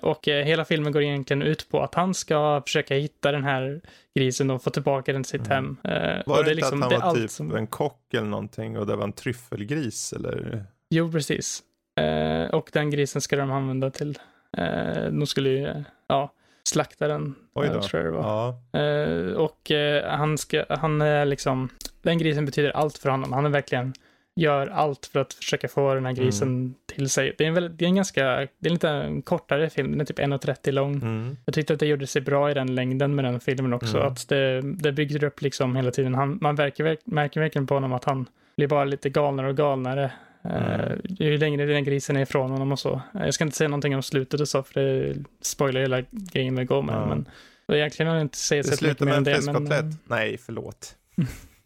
[0.00, 3.80] Och hela filmen går egentligen ut på att han ska försöka hitta den här
[4.18, 5.76] grisen och få tillbaka den till sitt Mm.
[5.84, 6.20] hem.
[6.26, 8.78] Var och det, är inte att han det var typ som- en kock eller någonting
[8.78, 10.64] och det var en tryffelgris eller?
[10.90, 11.62] Jo, precis.
[11.98, 14.18] Eh, och den grisen ska de använda till,
[14.56, 16.32] eh, de skulle ju, ja,
[16.64, 17.34] slakta den.
[17.54, 17.82] Oj eh, då.
[17.82, 18.54] tror jag det var.
[18.72, 18.80] Ja.
[18.80, 21.68] Eh, och eh, han ska, han är liksom,
[22.02, 23.32] den grisen betyder allt för honom.
[23.32, 23.92] Han är verkligen,
[24.36, 26.74] gör allt för att försöka få den här grisen Mm.
[26.86, 27.34] till sig.
[27.38, 28.24] Det är en, väldigt, det är en ganska,
[28.58, 30.94] det är lite en kortare film, den är typ 1.30 lång.
[30.94, 31.36] Mm.
[31.44, 33.96] Jag tyckte att det gjorde sig bra i den längden med den filmen också.
[33.96, 34.12] Mm.
[34.12, 36.14] Att det, det bygger upp liksom hela tiden.
[36.14, 38.26] Han, man verkar, verk- märker verkligen på honom att han
[38.56, 40.10] blir bara lite galnare och galnare.
[40.42, 40.80] Mm.
[40.90, 42.92] Uh, ju längre den grisen är ifrån honom och så.
[43.14, 46.54] Eh, Jag ska inte säga någonting om slutet och så, för det spoilar hela grejen
[46.54, 46.94] med med.
[46.94, 47.06] Ja.
[47.06, 47.28] Men
[47.68, 49.52] och egentligen har jag inte säga Det så mycket slutar mer med om en det.
[49.52, 49.84] Men, fläskkotlett.
[49.94, 50.94] eh, Nej, förlåt.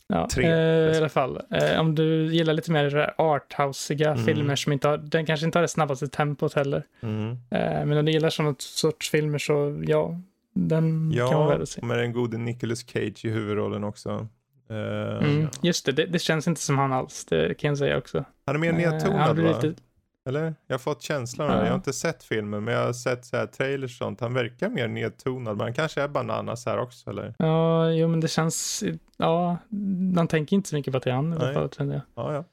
[0.07, 4.24] ja, Tre eh, I alla fall, eh, om du gillar lite mer arthousiga Mm.
[4.24, 6.85] filmer som inte har, den kanske inte har det snabbaste tempot heller.
[7.03, 7.31] Mm.
[7.31, 10.20] Eh, men om du gillar sådana sorts filmer så ja,
[10.55, 11.82] den kan vara värd Ja, att se.
[11.86, 14.28] med den gode Nicolas Cage i huvudrollen också.
[14.73, 17.99] Eh, Mm, just det, det, det känns inte som han alls, det kan jag säga
[17.99, 18.24] också.
[18.47, 19.61] Han är mer Eh, nedtonad blir va?
[19.61, 19.82] lite,
[20.28, 20.55] Eller?
[20.66, 21.61] Jag har fått känslan av det.
[21.61, 21.65] Ja.
[21.65, 24.20] Jag har inte sett filmen men jag har sett så här trailers och sånt.
[24.20, 27.35] Han verkar mer nedtonad men han kanske är bananas här också eller?
[27.39, 28.85] ja, jo men det känns,
[29.16, 29.59] ja,
[30.15, 32.03] man tänker inte så mycket på att det är han i alla fall, kände jag.
[32.24, 32.44] Ja, ja.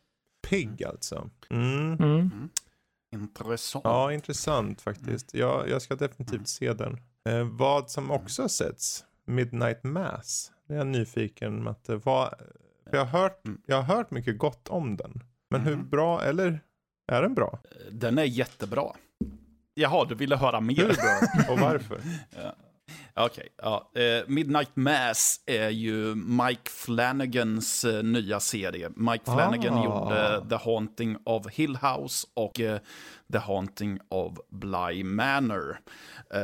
[0.50, 1.30] Pigg alltså.
[1.50, 1.94] Mm.
[1.94, 2.50] Mm.
[3.14, 3.86] Intressant.
[3.86, 5.34] Ja, intressant faktiskt.
[5.34, 6.46] Jag, jag ska definitivt Mm.
[6.46, 6.98] se den.
[7.30, 10.52] Eh, vad som också har setts, Midnight Mass.
[10.70, 11.96] Det är jag nyfiken Matte.
[11.96, 12.34] Vad,
[12.90, 13.62] för jag, har hört, Mm.
[13.66, 15.24] jag har hört mycket gott om den.
[15.50, 15.90] Men hur Mhm.
[15.90, 16.60] bra, eller
[17.12, 17.60] är den bra?
[17.92, 18.92] Den är jättebra.
[19.74, 20.76] Jaha, du ville höra mer?
[20.76, 21.54] Hur bra?
[21.54, 22.00] Och varför?
[22.44, 22.56] Ja.
[23.16, 23.92] Okej, ja.
[23.96, 28.90] Eh, Midnight Mass är ju Mike Flanagans eh, nya serie.
[28.96, 29.84] Mike Flanagan Ah.
[29.86, 32.80] gjorde The Haunting of Hill House och eh,
[33.32, 35.80] The Haunting of Bly Manor.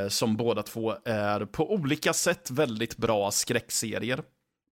[0.08, 4.22] Som båda två är på olika sätt väldigt bra skräckserier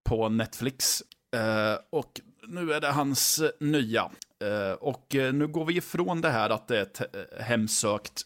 [0.05, 1.03] på Netflix.
[1.91, 4.11] Och nu är det hans nya.
[4.79, 7.01] Och nu går vi ifrån det här att det är ett
[7.41, 8.23] hemsökt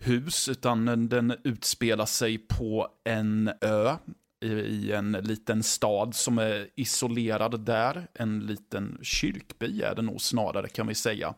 [0.00, 3.96] hus, utan den utspelar sig på en ö
[4.44, 8.06] i, en liten stad som är isolerad där.
[8.14, 11.34] En liten kyrkby är det nog snarare kan vi säga.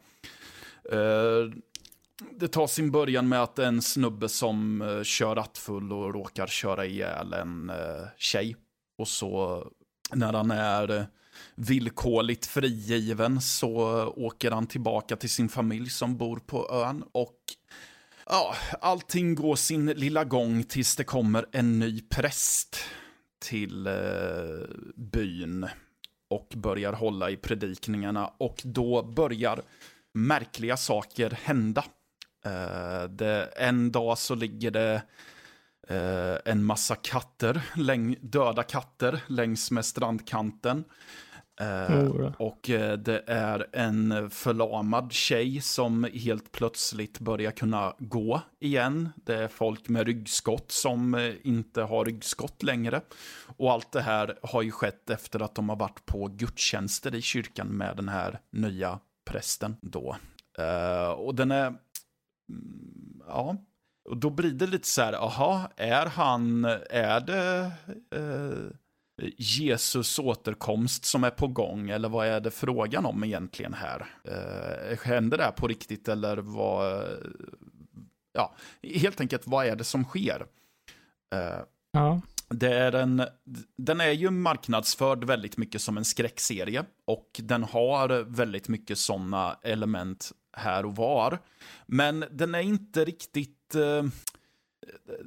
[0.93, 1.51] Eh,
[2.30, 6.86] det tar sin början med att en snubbe som eh, kör rattfull och råkar köra
[6.86, 8.56] ihjäl en eh, tjej.
[8.98, 9.62] Och så
[10.12, 11.06] när han är
[11.55, 13.74] villkorligt frigiven så
[14.16, 17.05] åker han tillbaka till sin familj som bor på ön.
[17.12, 17.36] Och
[18.26, 22.84] ja, allting går sin lilla gång tills det kommer en ny präst
[23.38, 23.92] till eh,
[24.96, 25.68] byn
[26.30, 28.32] och börjar hålla i predikningarna.
[28.38, 29.62] Och då börjar
[30.14, 31.84] märkliga saker hända.
[32.44, 35.02] Eh, det, en dag så ligger det
[35.88, 40.84] eh, en massa katter, läng, döda katter längs med strandkanten.
[41.58, 42.32] Då.
[42.38, 49.08] och eh, det är en förlamad tjej som helt plötsligt börjar kunna gå igen.
[49.16, 53.00] Det är folk med ryggskott som eh, inte har ryggskott längre.
[53.56, 57.22] Och allt det här har ju skett efter att de har varit på gudstjänster i
[57.22, 58.98] kyrkan med den här nya
[59.30, 60.16] prästen då.
[61.16, 61.78] Och den är, mm,
[63.26, 63.56] ja,
[64.04, 67.70] och då blir det lite så här, aha, är han, är det,
[68.16, 68.76] eh,
[69.36, 71.90] Jesus återkomst som är på gång?
[71.90, 74.06] Eller vad är det frågan om egentligen här?
[74.24, 77.08] Eh, händer det här på riktigt eller vad...
[78.32, 80.46] Ja, helt enkelt vad är det som sker?
[81.34, 81.60] Eh,
[81.94, 82.20] Ja.
[82.48, 83.22] det är en,
[83.76, 89.58] den är ju marknadsförd väldigt mycket som en skräckserie och den har väldigt mycket sådana
[89.62, 91.38] element här och var.
[91.86, 94.04] Men den är inte riktigt, eh,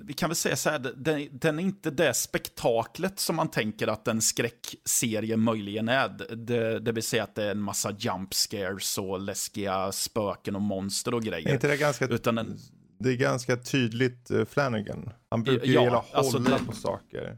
[0.06, 3.88] vi kan väl säga så här, den, den är inte det spektaklet som man tänker
[3.88, 6.36] att en skräckserie möjligen är.
[6.36, 10.62] Det, det vill säga att det är en massa jump scares och läskiga spöken och
[10.62, 11.54] monster och Är grejer.
[11.54, 12.58] inte det ganska, Utan en,
[13.00, 15.10] det är ganska tydligt uh, Flanagan.
[15.30, 17.38] Han brukar ju Ja, gilla alltså hålla det- på saker.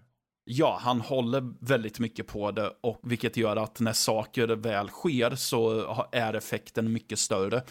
[0.50, 5.36] Ja, han håller väldigt mycket på det, och vilket gör att när saker väl sker
[5.36, 7.64] så är effekten mycket större.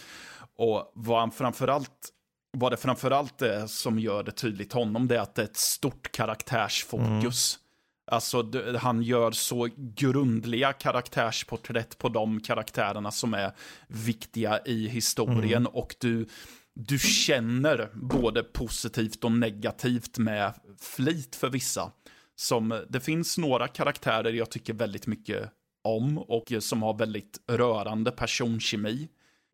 [0.57, 2.09] Och vad, han framförallt,
[2.59, 5.57] vad det framförallt är som gör det tydligt honom, det är att det är ett
[5.57, 7.59] stort karaktärsfokus.
[8.11, 13.51] Alltså, det, han gör så grundliga karaktärsporträtt på de karaktärerna som är
[13.87, 16.27] viktiga i historien och du,
[16.73, 21.91] du känner både positivt och negativt med flit för vissa.
[22.35, 25.51] Som, det finns några karaktärer jag tycker väldigt mycket
[25.83, 29.07] om och som har väldigt rörande personkemi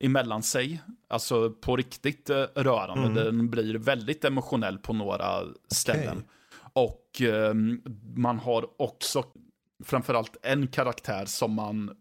[0.06, 0.82] emellan sig.
[1.08, 3.04] Alltså på riktigt eh, rörande.
[3.04, 3.14] Mm.
[3.14, 6.24] Den blir väldigt emotionell på några ställen.
[6.74, 7.54] Och eh,
[8.16, 9.24] man har också
[9.84, 11.92] framförallt en karaktär som man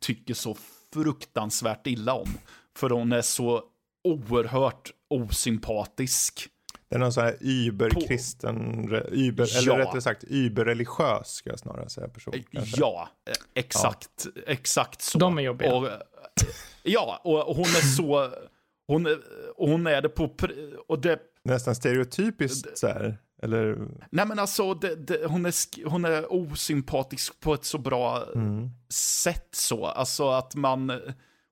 [0.00, 0.56] tycker så
[0.92, 2.28] fruktansvärt illa om.
[2.76, 3.62] För hon är så
[4.04, 6.48] oerhört osympatisk.
[6.88, 9.58] Det är någon sån här überkristen, über, Ja.
[9.58, 12.34] eller rättare sagt überreligiös ska jag snarare säga person.
[12.52, 12.80] kanske.
[12.80, 15.18] Ja, eh, exakt, exakt så.
[15.18, 15.74] De är jobbiga.
[15.74, 15.98] Och, eh,
[16.86, 18.30] ja, och och hon är så...
[18.88, 19.06] Hon
[19.56, 20.36] och hon är det på...
[20.88, 23.18] Och det, Nästan stereotypiskt så här.
[23.42, 23.78] Eller,
[24.10, 28.70] nej men alltså, det, det, hon, är, hon är osympatisk på ett så bra mm.
[29.22, 29.86] sätt så.
[29.86, 30.92] Alltså att man...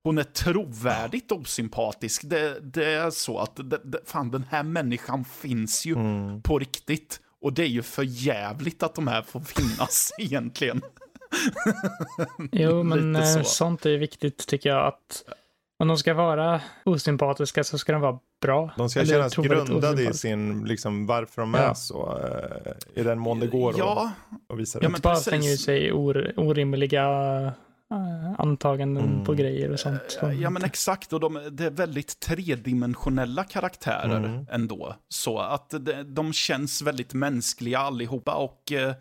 [0.02, 2.22] Hon är trovärdigt osympatisk.
[2.24, 6.42] Det, det är så att, det, det, fan den här människan finns ju Mm.
[6.42, 7.20] på riktigt.
[7.40, 10.82] Och det är ju för jävligt att de här får finnas egentligen.
[12.52, 13.44] Jo, men eh, så.
[13.44, 14.86] sånt är viktigt tycker jag.
[14.86, 15.24] att
[15.78, 18.70] Om de ska vara osympatiska så ska de vara bra.
[18.76, 21.60] De ska Eller kännas grundade i sin, liksom varför de Ja.
[21.60, 22.18] är så.
[22.18, 24.88] eh, I den mån det går Ja, att att visa Ja, det.
[24.88, 27.04] men Inte bara slänga ut sig or, orimliga
[27.90, 29.24] eh, antaganden Mm.
[29.24, 30.18] på grejer och sånt.
[30.40, 34.46] Ja men exakt, och de, det är väldigt tredimensionella karaktärer Mm.
[34.50, 34.94] ändå.
[35.08, 38.94] Så att det, de känns väldigt mänskliga allihopa och eh,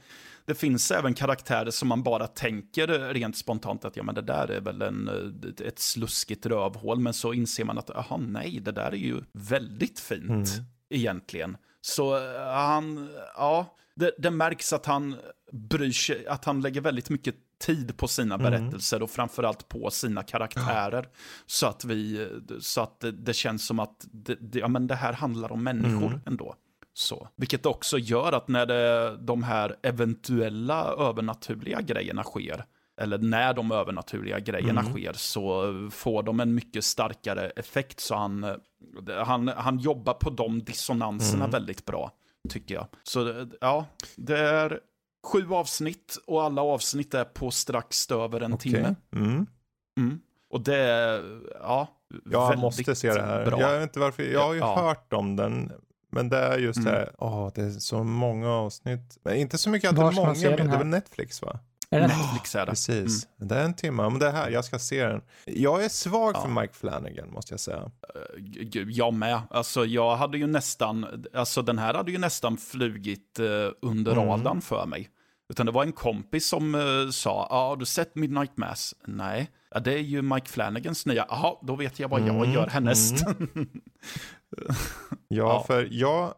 [0.45, 4.51] det finns även karaktärer som man bara tänker rent spontant att ja men det där
[4.51, 6.99] är väl en, eh, ett sluskigt rövhål.
[6.99, 10.45] Men så inser man att aha nej, det där är ju väldigt fint Mm.
[10.89, 11.57] egentligen.
[11.81, 15.15] Så eh, han, ja, det, det märks att han
[15.51, 18.51] bryr sig, att han lägger väldigt mycket tid på sina Mm.
[18.51, 21.07] berättelser och framförallt på sina karaktärer.
[21.45, 22.27] Så att vi,
[22.59, 25.63] så att det, det känns som att det, det, ja, men det här handlar om
[25.63, 26.19] människor Mm.
[26.25, 26.55] ändå.
[26.93, 27.27] Så.
[27.35, 32.65] Vilket också gör att när det, de här eventuella övernaturliga grejerna sker,
[33.01, 34.93] eller när de övernaturliga grejerna Mm.
[34.93, 37.99] sker, så får de en mycket starkare effekt.
[37.99, 38.55] Så han,
[39.25, 41.51] han, han jobbar på de dissonanserna Mm.
[41.51, 42.11] väldigt bra,
[42.49, 42.87] tycker jag.
[43.03, 44.79] Så ja, det är
[45.27, 48.71] sju avsnitt och alla avsnitt är på strax över en Okej.
[48.71, 48.95] timme.
[49.15, 49.45] Mm.
[49.97, 50.19] Mm.
[50.49, 51.87] Och det är, ja,
[52.31, 53.45] Jag måste se det här.
[53.45, 53.59] Bra.
[53.59, 54.81] Jag vet inte varför, jag har ju Ja.
[54.81, 55.71] hört om den.
[56.13, 56.91] Men det är just Mm.
[56.93, 59.17] det här, åh det är så många avsnitt.
[59.23, 61.41] Men inte så mycket att det Var är många, men den det är väl Netflix
[61.41, 61.59] va?
[61.89, 62.07] Är det?
[62.07, 62.71] Netflix är det.
[62.71, 63.27] Precis.
[63.37, 65.21] Det är en timme, men det här, jag ska se den.
[65.45, 66.41] Jag är svag Ja.
[66.41, 67.91] för Mike Flanagan måste jag säga.
[68.39, 69.41] G- Jag med.
[69.49, 73.45] Alltså jag hade ju nästan, alltså den här hade ju nästan flugit eh,
[73.81, 74.25] under Mm.
[74.25, 75.09] radarn för mig.
[75.49, 78.95] Utan det var en kompis som eh, sa, ja har du sett Midnight Mass?
[79.07, 79.49] Nej.
[79.71, 82.67] Ja, det är ju Mike Flanagans nya, jaha, då vet jag vad jag Mm, gör
[82.67, 83.15] härnäst.
[84.57, 84.73] Ja,
[85.27, 85.63] Ja.
[85.67, 86.33] för jag,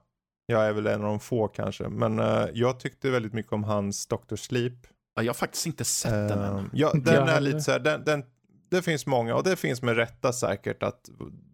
[0.45, 3.63] jag är väl en av de få kanske, men eh, jag tyckte väldigt mycket om
[3.63, 4.35] hans Dr.
[4.35, 4.73] Sleep.
[5.15, 6.57] ja, jag har faktiskt inte sett den än.
[6.57, 8.23] Ehm, ja, den är lite så här, den, den,
[8.71, 11.09] det finns många och det finns med rätta säkert att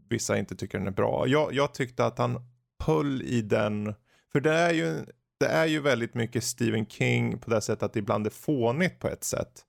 [0.09, 1.27] vissa inte tycker den är bra.
[1.27, 2.37] Jag, jag tyckte att han
[2.83, 3.93] höll i den,
[4.31, 5.05] för det är ju,
[5.41, 8.99] det är ju väldigt mycket Stephen King på det sättet att det ibland är fånigt
[8.99, 9.65] på ett sätt.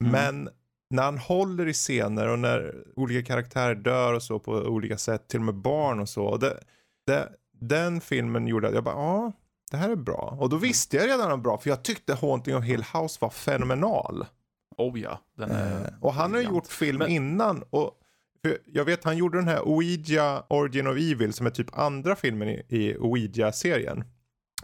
[0.00, 0.12] Mm.
[0.12, 0.48] Men
[0.90, 5.28] när han håller i scener och när olika karaktärer dör och så på olika sätt,
[5.28, 6.24] till och med barn och så.
[6.24, 6.60] Och det,
[7.06, 7.28] det,
[7.60, 9.32] den filmen gjorde att jag bara, ja,
[9.70, 10.36] det här är bra.
[10.40, 12.84] Och då visste jag redan att den var bra, för jag tyckte Haunting of Hill
[12.92, 14.26] House var fenomenal.
[14.76, 15.84] Oh ja, den är...
[15.84, 17.62] Eh, och han har ju gjort film Men- innan.
[17.70, 18.00] Och
[18.66, 22.48] jag vet han gjorde den här Ouija Origin of Evil som är typ andra filmen
[22.48, 24.04] i, i Ouija-serien.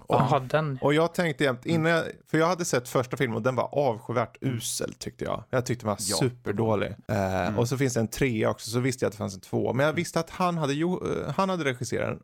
[0.09, 0.78] Jaha, den.
[0.82, 3.68] Och jag tänkte jämt, innan jag, för jag hade sett första filmen och den var
[3.78, 5.44] avskyvärt usel tyckte jag.
[5.51, 6.16] Jag tyckte den var Ja.
[6.16, 6.94] superdålig.
[7.09, 9.40] Eh, Och så finns det en trea också, så visste jag att det fanns en
[9.40, 9.72] två.
[9.72, 10.89] Men jag visste att han hade, eh,
[11.36, 12.18] han hade regisserat den.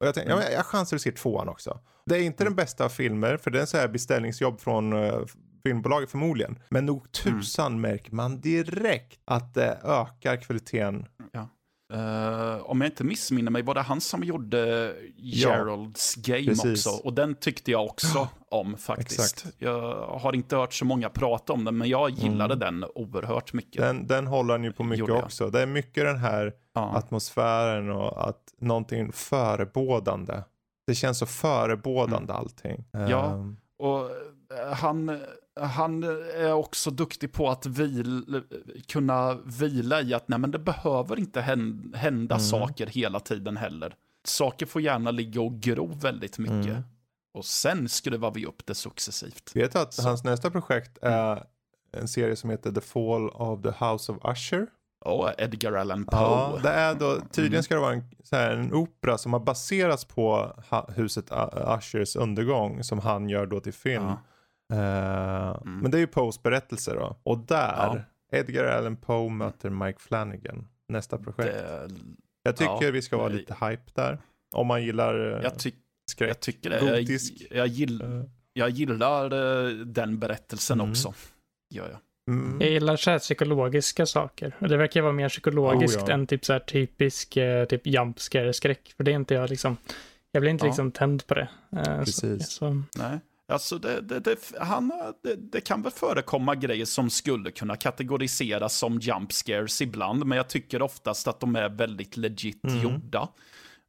[0.00, 1.78] Och jag tänkte, ja, men jag chansar att se tvåan också.
[2.06, 4.92] Det är inte den bästa av filmer, för det är en så här beställningsjobb från
[4.92, 5.24] uh,
[5.64, 6.58] filmbolaget förmodligen.
[6.68, 11.06] Men nog tusan märker man direkt att det ökar kvaliteten.
[11.92, 16.86] Eh, om jag inte missminner mig var det han som gjorde Geralds Game precis.
[16.86, 17.06] också.
[17.06, 19.20] Och den tyckte jag också om faktiskt.
[19.20, 19.56] Exakt.
[19.58, 23.82] Jag har inte hört så många prata om den, men jag gillade den oerhört mycket.
[23.82, 25.50] Den, den håller han ju på mycket också.
[25.50, 26.96] Det är mycket den här ja.
[26.96, 30.42] atmosfären och att någonting förebådande.
[30.86, 32.84] Det känns så förebådande allting.
[32.94, 33.10] Mm.
[33.10, 33.32] Ja.
[33.32, 34.00] Ehm, Och
[34.58, 35.20] eh, han,
[35.60, 36.02] han
[36.36, 38.42] är också duktig på att vil,
[38.88, 42.44] kunna vila i att nej, men det behöver inte hän- hända Mm.
[42.46, 43.94] saker hela tiden heller.
[44.24, 46.52] Saker får gärna ligga och gro väldigt mycket.
[46.72, 46.82] Mm.
[47.34, 49.50] Och sen skruvar vi upp det successivt.
[49.56, 50.02] vet du att Så.
[50.02, 51.44] hans nästa projekt är
[51.92, 54.66] en serie som heter The Fall of the House of Usher?
[55.04, 56.20] Och Edgar Allan Poe.
[56.20, 57.62] Ja, det är då, tydligen Mm.
[57.62, 60.52] ska det vara en, så här, en opera som har baserats på
[60.88, 61.30] huset
[61.78, 64.04] Ushers undergång som han gör då till film.
[64.04, 64.22] Ja.
[64.72, 67.16] Eh, Men det är ju Poes berättelse då.
[67.22, 71.54] Och där, Edgar Allan Poe möter Mike Flanagan, nästa projekt.
[71.54, 71.88] Det,
[72.42, 74.18] Jag tycker ja, vi ska vara lite hype där.
[74.54, 75.74] Om man gillar eh, jag, tyck,
[76.10, 76.30] skräck.
[76.30, 76.84] jag tycker det.
[76.84, 77.32] Jag, Gotisk.
[77.50, 78.22] jag, gill, Eh,
[78.52, 79.28] jag gillar
[79.84, 80.90] den berättelsen Mm.
[80.90, 81.14] också.
[81.74, 81.98] Gör jag.
[82.34, 82.60] mm.
[82.60, 84.56] Jag gillar så här psykologiska saker.
[84.60, 86.14] Och det verkar vara mer psykologiskt Oh, ja.
[86.14, 87.28] än typ så här typisk
[87.68, 88.92] typ jump skräck.
[88.96, 89.76] För det är inte jag liksom.
[90.32, 90.68] Jag blir inte Ja.
[90.70, 91.48] liksom tänd på det.
[91.84, 92.46] Precis.
[92.46, 93.18] Så, så, Nej.
[93.52, 94.92] Alltså det, det, det, han,
[95.22, 100.36] det, det kan väl förekomma grejer som skulle kunna kategoriseras som jump scares ibland, men
[100.36, 102.82] jag tycker oftast att de är väldigt legit Mm.
[102.82, 103.28] gjorda.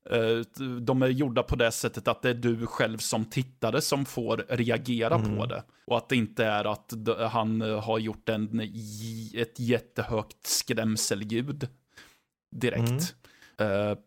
[0.10, 4.06] Eh, De är gjorda på det sättet att det är du själv som tittare som
[4.06, 5.38] får reagera Mm.
[5.38, 5.64] på det.
[5.88, 6.94] Och att det inte är att
[7.32, 8.60] han har gjort en,
[9.34, 11.68] ett jättehögt skrämselljud
[12.56, 12.90] direkt.
[12.90, 13.04] Mm.
[13.60, 13.98] Eh,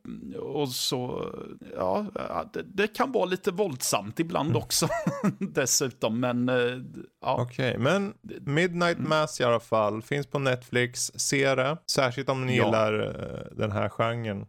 [0.41, 1.31] och så,
[1.77, 2.07] ja,
[2.53, 4.63] det, det kan vara lite våldsamt ibland Mm.
[4.63, 4.89] också
[5.39, 6.79] dessutom, men eh,
[7.21, 7.37] ja.
[7.41, 9.09] Okej, men Midnight Mm.
[9.09, 10.03] Mass i alla fall.
[10.03, 11.13] Finns på Netflix.
[11.15, 11.77] Se det.
[11.91, 12.65] Särskilt om ni Ja.
[12.65, 14.47] gillar eh, den här genren.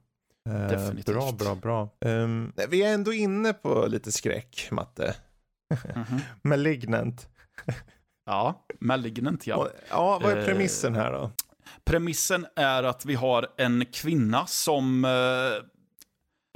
[0.69, 1.06] Definitivt.
[1.15, 1.90] Bra, bra, bra.
[2.06, 5.15] Ehm, vi är ändå inne på lite skräck, Matte.
[5.95, 6.19] Mhm.
[6.41, 7.30] Malignant.
[8.26, 9.56] Ja, Malignant ja.
[9.56, 11.32] Och, ja, vad är premissen här då?
[11.84, 15.64] Premissen är att vi har en kvinna som eh,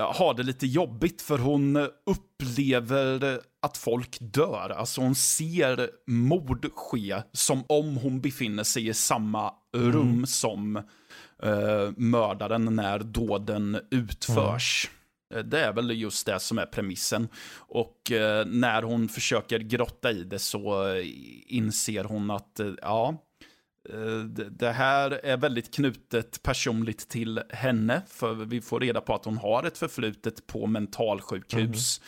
[0.06, 4.70] har det lite jobbigt för hon upplever att folk dör.
[4.70, 10.76] Alltså hon ser mord ske som om hon befinner sig i samma rum som
[11.44, 14.90] eh, mördaren när dåden utförs.
[15.34, 17.28] Eh, Det är väl just det som är premissen.
[17.58, 21.06] Och eh, när hon försöker grotta i det så eh,
[21.48, 23.31] inser hon att, eh, ja, Eh,
[24.26, 29.26] det- Det här är väldigt knutet personligt till henne, för vi får reda på att
[29.26, 32.02] hon har ett förflutet på mentalsjukhus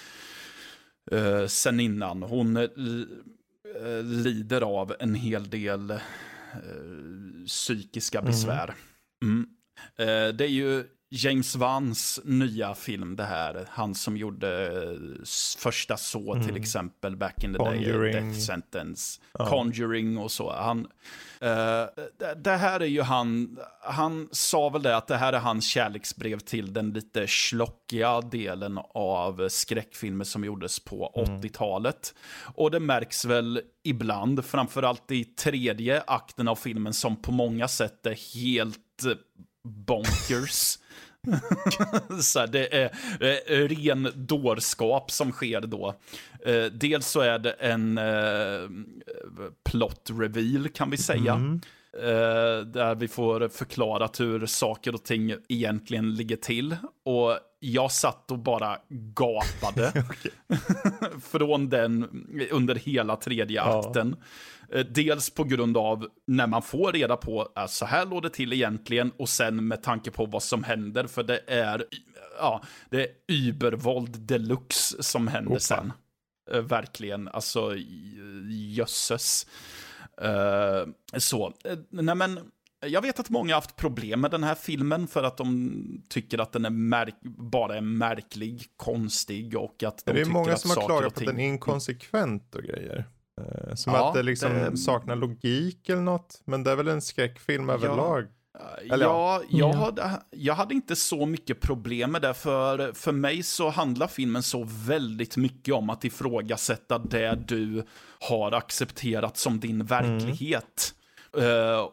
[1.12, 2.24] eh, sen innan.
[2.24, 3.08] Hon eh, li-
[3.82, 5.98] eh, lider av en hel del eh,
[7.48, 8.74] psykiska besvär.
[9.24, 9.48] Mm.
[9.96, 10.84] Eh, det är ju
[11.16, 13.68] James Vans nya film det här.
[13.70, 15.24] Han som gjorde eh,
[15.58, 18.14] första så till exempel, back in the day, Conjuring.
[18.14, 19.50] Death Sentence, Ja.
[19.50, 20.54] Conjuring och så.
[20.54, 20.80] Han,
[21.40, 21.86] eh,
[22.20, 25.68] det, det här är ju han, han sa väl det att det här är hans
[25.68, 32.14] kärleksbrev till den lite schlockiga delen av skräckfilmer som gjordes på 80-talet.
[32.56, 38.06] Och det märks väl ibland, framförallt i tredje akten av filmen som på många sätt
[38.06, 39.12] är helt eh,
[39.64, 40.78] bonkers.
[42.22, 45.96] så här, det är eh, ren dårskap som sker då.
[46.46, 48.70] Eh, dels så är det en eh,
[49.64, 51.60] plot reveal kan vi säga.
[51.98, 56.76] Eh, där vi får förklarat hur saker och ting egentligen ligger till.
[57.06, 58.78] Och jag satt och bara
[59.16, 60.04] gapade.
[61.24, 62.04] Från den
[62.52, 63.80] under hela tredje Ja.
[63.88, 64.16] akten.
[64.74, 68.30] Eh, Dels på grund av när man får reda på att så här låg det
[68.30, 71.86] till egentligen och sen med tanke på vad som händer för det är,
[72.40, 75.60] ja, det är übervåld deluxe som händer Opa.
[75.60, 75.94] sen.
[76.52, 77.76] Eh, Verkligen, alltså
[78.50, 79.48] jösses.
[80.22, 80.88] Eh,
[81.18, 82.40] så, eh, nej men,
[82.88, 86.38] jag vet att många har haft problem med den här filmen för att de tycker
[86.42, 90.54] att den är märk bara är märklig, konstig och att de Det är tycker många
[90.54, 93.06] att som har klagat på att den är inkonsekvent och grejer.
[93.42, 96.42] Eh, Som Ja, att det liksom det- saknar logik eller något.
[96.46, 98.26] Men det är väl en skräckfilm överlag.
[98.92, 99.78] Eller ja, jag, Ja.
[99.78, 104.44] hade, jag hade inte så mycket problem med det, för för mig så handlar filmen
[104.44, 107.84] så väldigt mycket om att ifrågasätta det du
[108.30, 110.94] har accepterat som din verklighet.
[110.96, 111.03] Eh,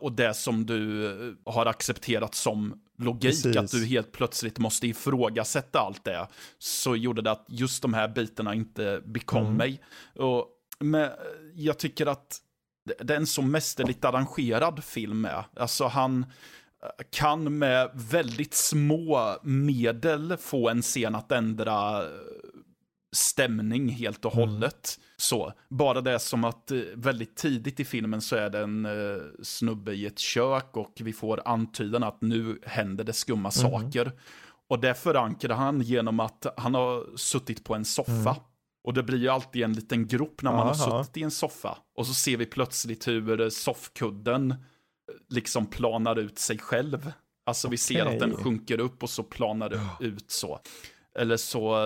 [0.01, 3.57] och det som du har accepterat som logik, Precis.
[3.57, 6.29] att du helt plötsligt måste ifrågasätta allt det.
[6.59, 9.57] Så gjorde det att just de här bitarna inte bekom Mm.
[9.57, 9.81] mig.
[10.17, 10.47] Och,
[10.79, 11.11] men
[11.55, 12.39] jag tycker att
[12.99, 15.45] det- är en så mästerligt arrangerad film med.
[15.57, 16.27] Alltså han
[16.83, 22.09] eh, kan med väldigt små medel få en scen att ändra eh,
[23.13, 24.49] stämning helt och Mm.
[24.49, 24.99] hållet.
[25.17, 29.23] Så, bara det som att eh, väldigt tidigt i filmen så är det en eh,
[29.43, 33.71] snubbe i ett kök och vi får antydan att nu händer det skumma Mm.
[33.71, 34.13] saker.
[34.69, 38.37] Och det förankrar han genom att han har suttit på en soffa.
[38.85, 40.81] Och det blir ju alltid en liten grop när man har Mm.
[40.93, 41.05] Aha.
[41.05, 41.79] suttit i en soffa.
[41.97, 44.57] Och så ser vi plötsligt hur eh, soffkudden eh,
[45.29, 47.13] liksom planar ut sig själv.
[47.47, 50.61] Alltså vi ser att den sjunker upp och så planar det ut så.
[51.19, 51.77] Eller så,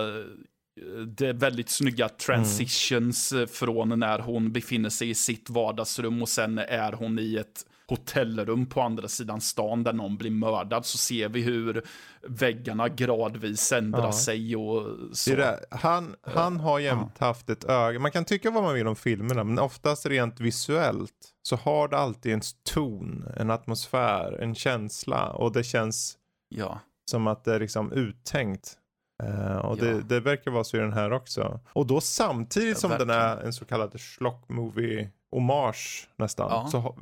[1.07, 6.29] det är väldigt snygga transitions eh, från när hon befinner sig i sitt vardagsrum och
[6.29, 10.97] sen är hon i ett hotellrum på andra sidan stan där någon blir mördad så
[10.97, 11.83] ser vi hur
[12.27, 14.11] väggarna gradvis ändrar Ja.
[14.11, 14.87] sig och
[15.17, 15.29] så.
[15.29, 15.59] Det det.
[15.71, 17.99] Han, han har jämt haft ett öga.
[17.99, 21.11] Man kan tycka vad man vill om filmerna, men oftast rent visuellt
[21.41, 22.41] så har det alltid en
[22.73, 26.17] ton, en atmosfär, en känsla och det känns
[26.49, 26.79] Ja.
[27.11, 28.77] som att det är liksom uttänkt.
[29.23, 29.97] Eh, och det, Ja.
[30.05, 31.59] det verkar vara så i den här också.
[31.73, 33.21] Och då samtidigt Ja, som den verkligen.
[33.21, 36.47] är en så kallad schlock movie hommage nästan.
[36.51, 36.67] Ja.
[36.71, 36.97] Så,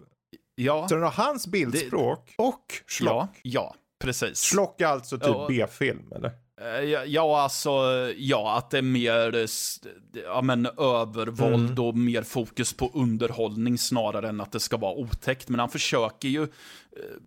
[0.56, 3.40] Ja, så den har hans bildspråk och schlock.
[3.42, 4.42] ja, precis.
[4.52, 5.48] Schlock är alltså typ.
[5.48, 6.32] B-film eller?
[6.62, 7.72] Eh, Ja, alltså,
[8.18, 9.46] ja, att det är mer
[10.26, 11.86] ja, men, övervåld Mm.
[11.86, 15.50] och mer fokus på underhållning snarare än att det ska vara otäckt.
[15.50, 16.50] Men han försöker ju, eh,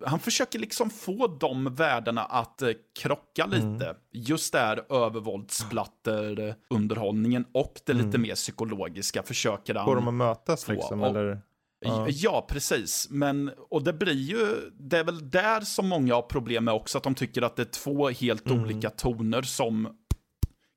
[0.07, 2.71] han försöker liksom få de värdena att eh,
[3.01, 3.73] krocka Mm.
[3.75, 3.97] lite.
[4.13, 8.23] Just det här övervåldssplatter, underhållningen och det lite Mm.
[8.23, 9.85] mer psykologiska försöker han.
[9.85, 11.41] Får de att mötas liksom Och- eller?
[11.81, 12.07] Ja.
[12.11, 13.07] Ja, precis.
[13.11, 16.99] Men, och det blir ju, det är väl där som många har problem med också,
[16.99, 18.63] att de tycker att det är två helt Mm.
[18.63, 19.89] olika toner som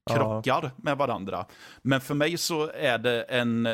[0.05, 0.15] Ja.
[0.15, 1.45] krockar med varandra.
[1.81, 3.67] Men för mig så är det en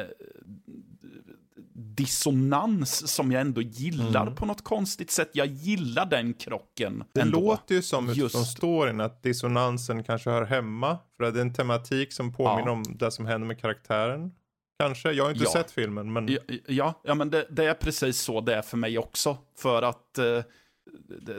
[1.74, 4.36] dissonans som jag ändå gillar Mm.
[4.36, 5.30] på något konstigt sätt.
[5.34, 7.40] Jag gillar den krocken Det ändå.
[7.40, 10.98] låter ju som Just- utifrån storyn att dissonansen kanske hör hemma.
[11.18, 12.72] För att det är en tematik som påminner Ja.
[12.72, 14.32] om det som händer med karaktären.
[14.80, 15.52] Kanske, jag har inte Ja.
[15.52, 18.78] sett filmen men Ja, ja, ja men det, det är precis så det är för
[18.78, 19.38] mig också.
[19.58, 20.44] För att eh,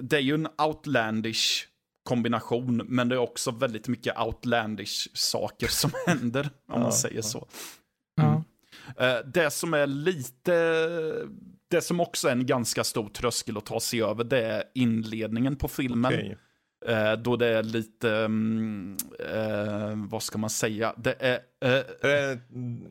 [0.03, 1.67] det, är ju en outlandish
[2.09, 7.17] kombination, men det är också väldigt mycket outlandish saker som händer, om Ja, man säger
[7.17, 7.23] ja.
[7.23, 7.49] så.
[8.17, 8.43] Ja.
[9.07, 10.53] Eh, det som är lite,
[11.71, 15.57] det som också är en ganska stor tröskel att ta sig över, det är inledningen
[15.57, 16.15] på filmen.
[16.15, 16.39] okej.
[16.89, 21.39] Eh, då det är lite, mm, eh, vad ska man säga, det är...
[21.65, 22.39] eh,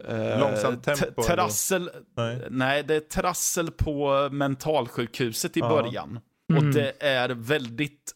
[0.10, 1.22] Eh, långsamt te- tempo?
[1.22, 1.36] eller?
[1.36, 2.48] Trassel, Nej.
[2.50, 2.84] nej.
[2.84, 5.70] det är trassel på mentalsjukhuset i Ja.
[5.70, 6.20] början.
[6.52, 6.68] Mm.
[6.68, 8.12] Och det är väldigt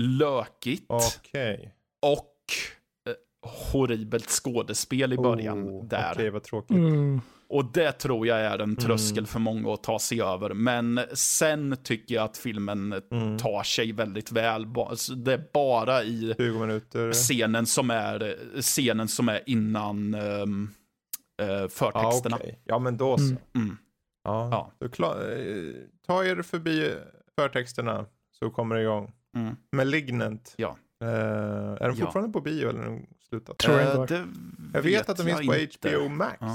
[0.00, 1.74] lökigt Okej.
[2.02, 2.34] och
[3.08, 3.14] eh,
[3.72, 6.12] horribelt skådespel i början Oh, där.
[6.14, 6.76] Okej, vad tråkigt.
[6.76, 7.20] Mm.
[7.48, 9.26] Och det tror jag är en tröskel Mm.
[9.26, 10.54] för många att ta sig över.
[10.54, 13.38] Men sen tycker jag att filmen Mm.
[13.38, 14.66] tar sig väldigt väl.
[14.66, 17.12] Ba- så Det är bara i 20 minuter.
[17.12, 20.70] scenen som är, scenen som är innan um,
[21.38, 22.36] Ja, förtexterna.
[22.36, 22.58] okej.
[22.64, 23.22] Ja, men då så.
[23.24, 23.36] Mm.
[23.54, 23.76] Mm.
[24.24, 24.48] Ja.
[24.50, 24.72] Ja.
[24.78, 25.72] Då klar, eh,
[26.06, 26.92] ta er förbi
[27.38, 28.06] förtexterna
[28.38, 29.12] så kommer det igång.
[29.36, 29.56] Mm.
[29.72, 30.54] Malignant.
[30.56, 30.76] Ja.
[31.02, 31.94] Eh, är Ja.
[31.94, 33.58] fortfarande på bio eller har den slutat?
[33.58, 34.26] Tror jag det
[34.74, 35.88] Jag vet att jag finns på inte.
[35.98, 36.36] HBO Max.
[36.40, 36.54] Ja,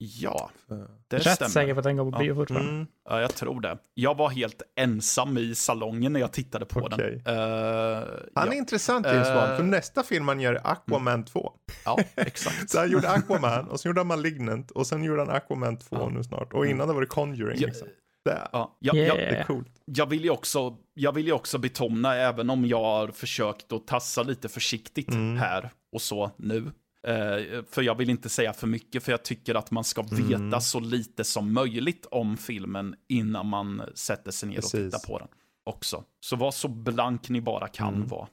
[0.00, 0.76] Eh,
[1.08, 1.50] det Rätt stämmer.
[1.50, 2.70] säker på att den går på bio fortfarande.
[2.70, 2.86] Mm.
[3.08, 3.78] Ja, jag tror det.
[3.94, 7.22] Jag var helt ensam i salongen när jag tittade på Okej.
[7.24, 7.36] den.
[7.38, 7.94] Eh,
[8.34, 8.52] Han ja.
[8.52, 11.52] är intressant James Eh, Bond, för nästa film han gör är Aquaman 2.
[11.84, 12.70] ja, exakt.
[12.70, 15.96] Så han gjorde Aquaman och sen gjorde han Malignant och sen gjorde han Aquaman 2
[15.96, 16.08] Ja.
[16.08, 16.52] nu snart.
[16.52, 17.88] Och innan det var det Conjuring Ja, liksom.
[18.24, 19.08] Det, Ja, jag, Yeah.
[19.08, 19.68] jag, det är coolt.
[19.84, 23.86] jag, vill ju också, jag vill ju också betona, även om jag har försökt att
[23.86, 25.36] tassa lite försiktigt Mm.
[25.36, 26.70] här och så nu.
[27.06, 30.34] Eh, för jag vill inte säga för mycket, för jag tycker att man ska veta
[30.36, 30.60] Mm.
[30.60, 34.92] så lite som möjligt om filmen innan man sätter sig ner och Precis.
[34.94, 35.28] tittar på den.
[35.64, 36.04] Också.
[36.20, 38.08] Så var så blank ni bara kan Mm.
[38.08, 38.28] vara.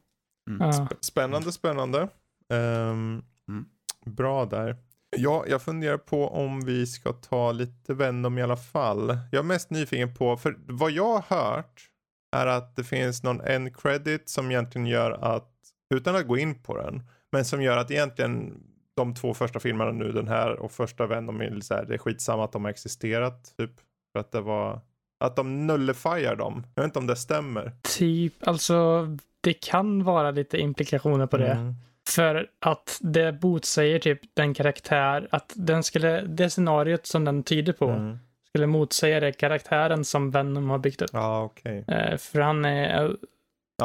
[0.60, 0.88] Ja.
[1.02, 2.08] Spännande, spännande.
[2.54, 3.66] Ehm, Mm.
[4.06, 4.76] Bra där.
[5.18, 9.08] Ja, jag funderar på om vi ska ta lite Venom i alla fall.
[9.32, 11.90] Jag är mest nyfiken på, för vad jag har hört
[12.36, 15.54] är att det finns någon end credit som egentligen gör att,
[15.96, 18.64] utan att gå in på den, men som gör att egentligen
[18.96, 21.98] de två första filmerna nu, den här och första Venom, är så här, det är
[21.98, 23.72] skitsamma att de har existerat, typ.
[24.14, 24.82] För att det var
[25.20, 26.66] Att de nullifierar dem.
[26.76, 27.72] Jag vet inte om det stämmer.
[27.98, 29.08] Typ, alltså
[29.42, 31.52] det kan vara lite implikationer på det.
[31.52, 31.74] Mm.
[32.10, 37.74] För att det motsäger typ den karaktär, att den skulle, det scenariot som den tyder
[37.74, 38.18] på Mm.
[38.50, 41.10] skulle motsäga det karaktären som Venom har byggt upp.
[41.14, 41.86] Ja, okej.
[41.88, 43.16] Eh, för han är,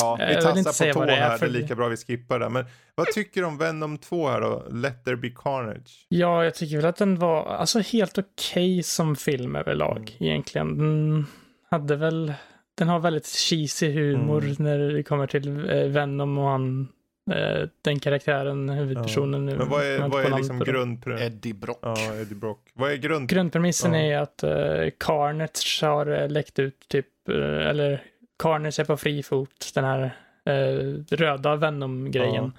[0.01, 1.39] Ja, vi tassar på tå vad det är, här.
[1.39, 2.49] för Det är lika bra vi skippar det.
[2.49, 2.65] Men
[2.95, 4.67] vad tycker du om Venom 2 här då?
[4.71, 6.07] Let there be carnage.
[6.09, 10.31] ja, jag tycker väl att den var, alltså helt okej som film överlag Mm.
[10.33, 10.79] egentligen.
[10.79, 11.27] Den
[11.71, 12.33] hade väl,
[12.79, 14.55] den har väldigt cheesy humor Mm.
[14.59, 16.89] när det kommer till eh, Venom och han,
[17.33, 19.57] eh, den karaktären, huvudpersonen nu.
[19.57, 21.27] Men vad är, vad är liksom grundpremissen?
[21.33, 21.79] Eddie Brock.
[21.83, 22.69] Ja, Eddie Brock.
[22.75, 23.29] Vad är grund...
[23.29, 24.01] Grundpremissen Ja.
[24.01, 27.35] är att uh, Carnage har eh, läckt ut typ, eh,
[27.69, 28.03] eller
[28.43, 30.03] Carnage är på fri fot, den här
[30.45, 32.53] eh, röda Venom-grejen.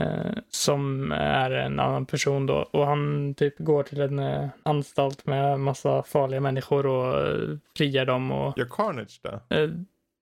[0.00, 2.54] eh, som är en annan person då.
[2.54, 8.04] Och han typ går till en eh, anstalt med massa farliga människor och uh, friar
[8.06, 9.40] dem och Gör Carnage det?
[9.62, 9.70] eh,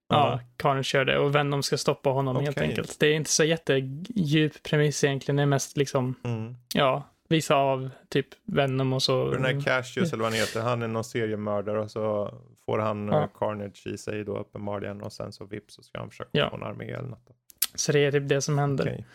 [0.09, 2.69] Ja, Carnage gör det och Venom ska stoppa honom helt Okej.
[2.69, 3.01] enkelt.
[3.01, 5.37] Det är inte så jättedjup premiss egentligen.
[5.37, 6.55] Det är mest liksom, Mm.
[6.75, 7.03] ja,
[7.33, 9.31] visa av typ Venom och så.
[9.31, 12.35] Den här Cassius eller vad han heter, han är någon seriemördare och så
[12.67, 13.23] får han Ja.
[13.23, 16.51] eh, Carnage i sig då uppenbarligen och sen så vips så ska han försöka Ja.
[16.51, 17.29] få en armé eller något.
[17.75, 18.85] Så det är typ det som händer.
[18.85, 19.07] Okej.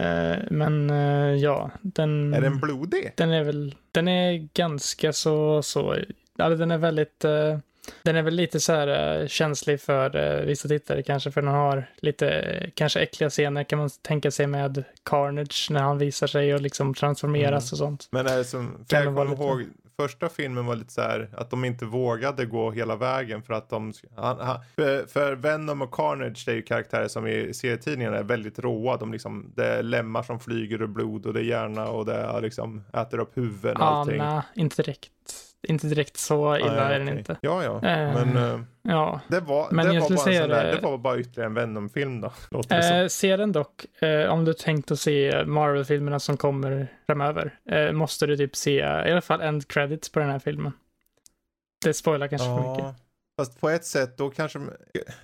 [0.00, 3.12] Eh, men eh, ja, den, Är den blodig?
[3.16, 5.96] den är väl, den är ganska så, så,
[6.38, 7.24] alltså den är väldigt,
[8.02, 11.50] den är väl lite så här eh, känslig för eh, vissa tittare kanske, för den
[11.50, 16.26] har lite, eh, kanske äckliga scener kan man tänka sig med Carnage när han visar
[16.26, 17.72] sig och liksom transformeras Mm.
[17.72, 18.08] och sånt.
[18.10, 19.64] Men är det som, för Kan jag kommer lite- ihåg
[19.96, 23.68] första filmen var lite så här att de inte vågade gå hela vägen för att
[23.70, 28.16] de, han, han, för, för Venom och Carnage det är ju karaktärer som i serietidningarna
[28.16, 28.96] är väldigt råa.
[28.96, 32.14] De liksom, det är lemmar som flyger och blod och det är hjärna och det
[32.14, 34.18] är liksom äter upp huvuden och Ja, allting.
[34.18, 35.10] nej, inte direkt.
[35.68, 37.18] Inte direkt så illa Nej, är den okej.
[37.18, 37.36] inte.
[37.40, 37.74] Ja, ja.
[37.76, 39.20] Eh, Men eh, Ja.
[39.28, 42.20] det var, men det jag var bara säga det- det var bara ytterligare en Venom-film
[42.20, 42.32] då.
[42.76, 44.02] Eh, se den dock.
[44.02, 47.58] Eh, om du tänkt att se Marvel-filmerna som kommer framöver.
[47.70, 48.82] Eh, måste du typ se i
[49.12, 50.72] alla fall end credits på den här filmen.
[51.84, 52.94] Det spoilar kanske för mycket.
[53.40, 54.58] Fast på ett sätt då kanske,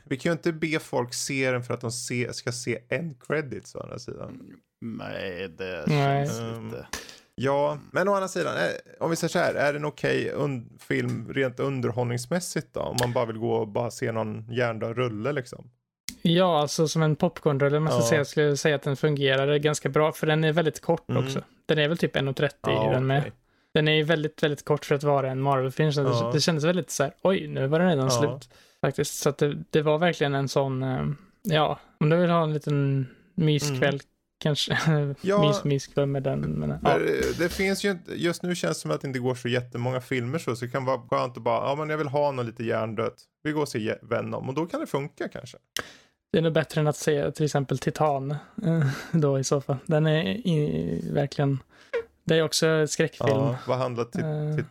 [0.05, 3.23] vi kan ju inte be folk se den för att de se, ska se end
[3.27, 4.43] credits å andra sidan.
[4.81, 6.27] Nej, det Nej.
[6.27, 6.87] känns Um, lite...
[7.41, 10.33] Ja, men å andra sidan, är, om vi säger så här, är det en okej
[10.35, 12.81] un- film rent underhållningsmässigt då?
[12.81, 15.71] Om man bara vill gå och bara se någon hjärndöd rulle liksom.
[16.23, 18.09] Ja, alltså som en popcornrulle måste Ja.
[18.09, 21.25] säga, skulle jag säga att den fungerar ganska bra, för den är väldigt kort Mm.
[21.25, 21.41] också.
[21.67, 23.33] Den är väl typ 1.30 Ja, den med.
[23.75, 26.31] Den är ju väldigt, väldigt kort för att vara en Marvel-film, så Ja.
[26.35, 28.11] det, kändes väldigt så här, oj, nu var den redan Ja.
[28.11, 28.49] slut.
[28.81, 31.07] Faktiskt, så att det, det var verkligen en sån, eh,
[31.43, 34.01] ja, om du vill ha en liten myskväll,
[34.39, 34.79] kanske.
[35.21, 35.61] Ja.
[35.65, 36.91] myskväll med den, men ja.
[37.01, 37.01] Eh,
[37.39, 40.01] Det finns ju inte, just nu känns det som att det inte går så jättemånga
[40.01, 42.47] filmer så, så det kan vara skönt att bara, ja men jag vill ha något
[42.47, 43.15] lite hjärndött.
[43.43, 45.59] Vi går och ser Venom och då kan det funka kanske.
[46.33, 49.77] Det är nog bättre än att se till exempel Titan eh, då i så fall.
[49.87, 51.59] Den är i, verkligen,
[52.25, 53.31] det är också skräckfilm.
[53.31, 54.07] Ja, vad handlar Eh.
[54.09, 54.69] ti- Titan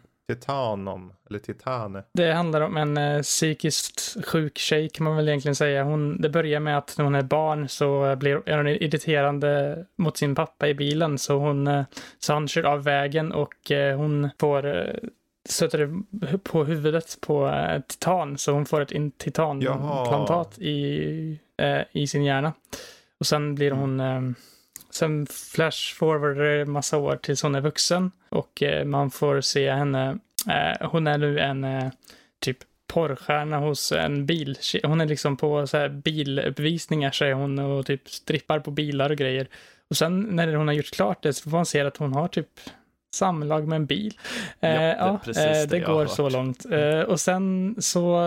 [0.88, 1.14] om?
[1.30, 2.04] Eller Titane?
[2.14, 5.84] Det handlar om en eh, psykiskt sjuk tjej kan man väl egentligen säga.
[5.84, 10.18] Hon, det börjar med att när hon är barn så blir, är hon irriterande mot
[10.18, 11.84] sin pappa i bilen så hon eh,
[12.20, 14.94] så han kör av vägen och eh, hon får eh,
[15.50, 15.90] stöter
[16.38, 22.54] på huvudet på eh, titan så hon får ett titanplantat i, eh, i sin hjärna.
[23.20, 24.22] Och sen blir hon eh,
[24.96, 29.72] Sen flash forward en massa år tills hon är vuxen och eh, man får se
[29.72, 30.18] henne.
[30.50, 31.92] Eh, hon är nu en eh,
[32.40, 32.58] typ
[32.88, 34.58] porrstjärna hos en bil.
[34.84, 39.18] Hon är liksom på så här biluppvisningar säger hon och typ strippar på bilar och
[39.18, 39.48] grejer.
[39.90, 42.28] Och sen när hon har gjort klart det så får man se att hon har
[42.28, 42.50] typ
[43.16, 44.14] samlag med en bil.
[44.60, 46.66] Eh, det ja, eh, det det jag har går så långt.
[46.72, 48.22] Eh, och sen så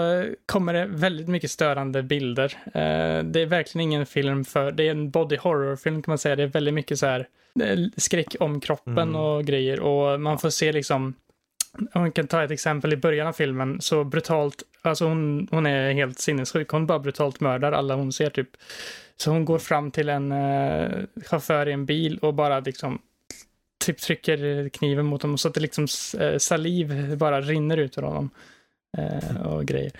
[0.46, 2.56] kommer det väldigt mycket störande bilder.
[2.66, 6.36] Eh, det är verkligen ingen film för, det är en body horror-film kan man säga.
[6.36, 7.28] Det är väldigt mycket så här
[7.62, 9.16] eh, skräck om kroppen Mm.
[9.16, 11.14] och grejer och man får se liksom
[11.94, 15.66] om man kan ta ett exempel i början av filmen, så brutalt, alltså hon, hon
[15.66, 18.48] är helt sinnessjuk, hon bara brutalt mördar alla hon ser typ.
[19.16, 22.98] Så hon går fram till en uh, chaufför i en bil och bara liksom
[23.92, 25.86] typ trycker kniven mot honom så att det liksom
[26.20, 28.30] eh, saliv bara rinner ut ur honom.
[28.98, 29.92] Eh, och grejer.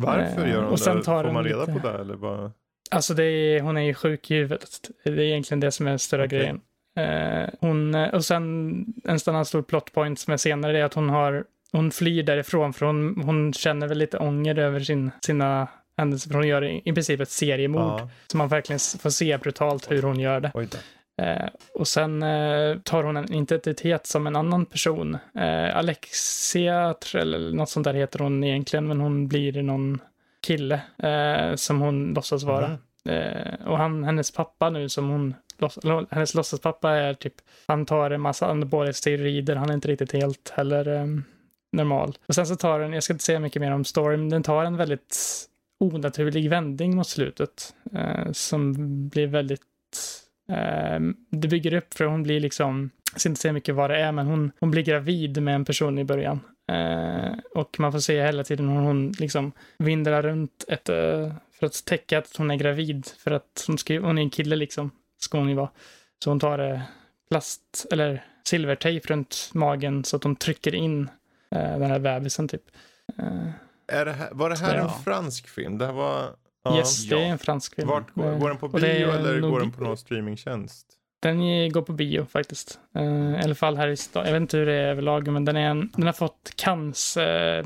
[0.00, 1.04] Varför Eh, gör och sen det?
[1.04, 2.52] Får man reda lite- på det eller bara?
[2.90, 4.90] Alltså det är, hon är ju sjuk i huvudet.
[5.04, 6.38] Det är egentligen det som är större Okej.
[6.38, 6.60] grejen.
[6.98, 8.42] Eh, hon, eh, och sen
[9.04, 12.72] en annan stor plot point som är senare är att hon har, hon flyr därifrån
[12.72, 16.30] för hon, hon känner väl lite ånger över sin, sina händelser.
[16.30, 18.00] För hon gör i, i princip ett seriemord.
[18.00, 18.08] Ja.
[18.26, 20.52] Så man verkligen får se brutalt hur hon gör det.
[21.22, 25.18] Eh, och sen eh, tar hon en identitet som en annan person.
[25.34, 29.98] Eh, Alexia, eller något sånt där heter hon egentligen, men hon blir någon
[30.46, 32.78] kille eh, som hon låtsas vara.
[33.08, 35.78] Eh, och han, hennes pappa nu som hon, låts-
[36.10, 37.34] hennes låtsaspappa är typ,
[37.66, 41.06] han tar en massa anabola steroider, han är inte riktigt helt heller eh,
[41.72, 42.18] normal.
[42.26, 44.64] Och sen så tar den, jag ska inte säga mycket mer om storyn, den tar
[44.64, 45.16] en väldigt
[45.80, 47.74] onaturlig vändning mot slutet.
[48.32, 48.74] Som
[49.08, 49.60] blir väldigt,
[51.30, 54.12] det bygger upp för hon blir liksom, jag ska inte säga mycket vad det är,
[54.12, 56.40] men hon, hon blir gravid med en person i början.
[56.72, 61.66] Eh, och man får se hela tiden hur hon liksom vindlar runt ett, eh, för
[61.66, 63.06] att täcka att hon är gravid.
[63.18, 65.70] För att hon, ska, hon är en kille liksom, ska hon ju vara.
[66.24, 66.80] Så hon tar eh,
[67.30, 71.10] plast, eller silvertejp runt magen så att hon trycker in
[71.50, 72.62] eh, den här bebisen typ.
[73.18, 73.48] Eh,
[73.98, 74.82] Är det här, var det här Ja.
[74.82, 75.78] en fransk film?
[75.78, 76.30] Det här var...
[76.64, 76.76] ja.
[76.78, 77.88] yes, det är en fransk film.
[77.88, 80.86] Vart går, Eh, går den på bio eller nog- går den på någon streamingtjänst?
[81.22, 81.38] Den
[81.72, 82.78] går på bio faktiskt.
[82.94, 83.02] Eh,
[83.40, 84.24] I alla fall här i stan.
[84.24, 87.16] Jag vet inte hur det är överlag, men den, är en, den har fått Cannes
[87.16, 87.64] eh,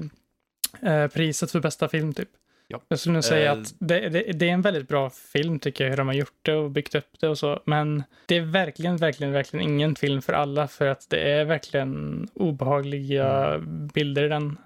[0.83, 2.29] eh, priset för bästa film typ.
[2.71, 2.81] Ja.
[2.89, 5.91] Jag skulle nog säga att det, det, det är en väldigt bra film tycker jag,
[5.91, 7.61] hur de har gjort det och byggt upp det och så.
[7.65, 12.29] Men det är verkligen, verkligen, verkligen ingen film för alla för att det är verkligen
[12.35, 13.59] obehagliga
[13.95, 14.57] bilder i den.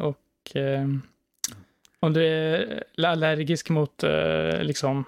[0.00, 0.56] Och
[2.06, 5.04] om du är allergisk mot eh, liksom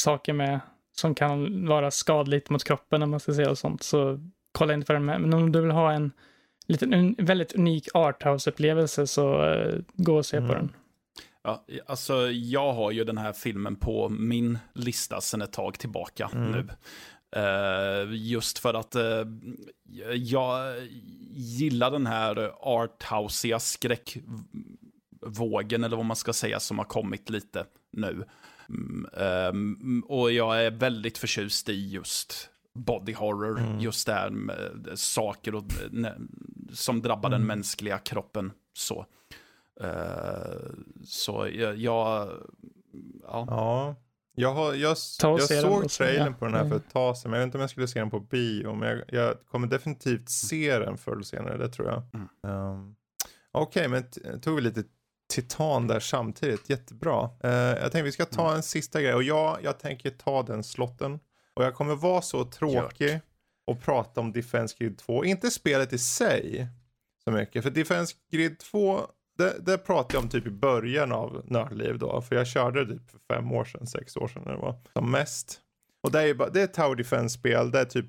[0.00, 0.60] saker med
[0.96, 4.20] som kan vara skadligt mot kroppen om man ska säga och sånt så
[4.52, 5.20] kolla inte på den med.
[5.20, 6.12] Men om du vill ha en
[6.66, 10.48] liten un, väldigt unik arthouse-upplevelse så eh, gå och se Mm.
[10.48, 10.72] på den.
[11.42, 16.30] Ja, alltså, jag har ju den här filmen på min lista sedan ett tag tillbaka
[16.34, 16.50] Mm.
[16.50, 16.66] nu.
[17.36, 18.96] Eh, just för att
[20.14, 20.74] jag
[21.34, 23.58] gillar den här arthousiga
[25.26, 28.24] skräckvågen, eller vad man ska säga, som har kommit lite nu.
[28.68, 33.80] Mm, ehm, och jag är väldigt förtjust i just body horror, Mm.
[33.80, 36.28] just där med saker och, ne-
[36.72, 37.46] som drabbar den Mm.
[37.58, 38.52] mänskliga kroppen.
[38.74, 39.06] Så.
[39.80, 40.70] Eh,
[41.04, 42.28] så jag, jag
[43.22, 43.44] ja.
[43.48, 43.96] Ja.
[44.38, 46.76] Jag, har, jag, jag den såg trailern på den här för Mm.
[46.78, 48.74] ett tag sedan, men jag vet inte om jag skulle se den på bio.
[48.74, 52.02] Men jag, jag kommer definitivt se den förr eller senare, det tror jag.
[52.14, 52.56] Mm.
[52.70, 52.96] Um,
[53.52, 54.84] Okej, men t- tog vi lite
[55.28, 56.70] titan där samtidigt.
[56.70, 57.30] Jättebra.
[57.44, 58.56] Eh, jag tänkte vi ska ta Mm.
[58.56, 61.18] en sista grej och jag, jag tänker ta den slotten.
[61.54, 63.20] Och jag kommer vara så tråkig
[63.66, 65.24] och prata om Defense Grid 2.
[65.24, 66.68] Inte spelet i sig
[67.24, 67.62] så mycket.
[67.62, 69.00] För Defense Grid 2,
[69.38, 72.20] det, det pratade jag om typ i början av Nördliv då.
[72.22, 74.78] För jag körde det typ för fem år sedan, sex år sedan när det var
[74.92, 75.60] som mest.
[76.02, 77.70] Och det är, ju bara, det är ett Tower Defense-spel.
[77.70, 78.06] Det är typ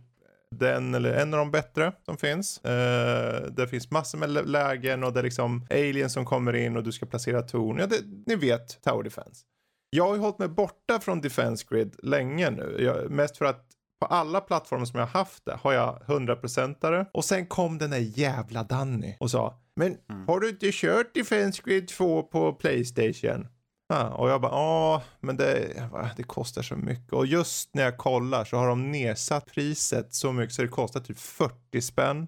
[0.56, 2.66] den eller en av de bättre som finns.
[2.66, 6.78] Eh, det finns massor med lä- lägen och det är liksom aliens som kommer in
[6.78, 7.78] och du ska placera torn.
[7.80, 9.46] Ja, det, ni vet Tower Defense.
[9.90, 12.76] Jag har ju hållit mig borta från Defense Grid länge nu.
[12.80, 13.64] Jag, mest för att
[14.02, 17.06] på alla plattformar som jag har haft det har jag 100%are.
[17.14, 19.98] Och sen kom den där jävla Danny och sa Men
[20.28, 23.48] har du inte kört Defense Grid 2 på Playstation?
[23.90, 27.14] Ja, och jag bara, ja, men det, jag det kostar så mycket.
[27.14, 31.00] Och just när jag kollar så har de nedsatt priset så mycket så det kostar
[31.00, 32.28] typ 40 spänn.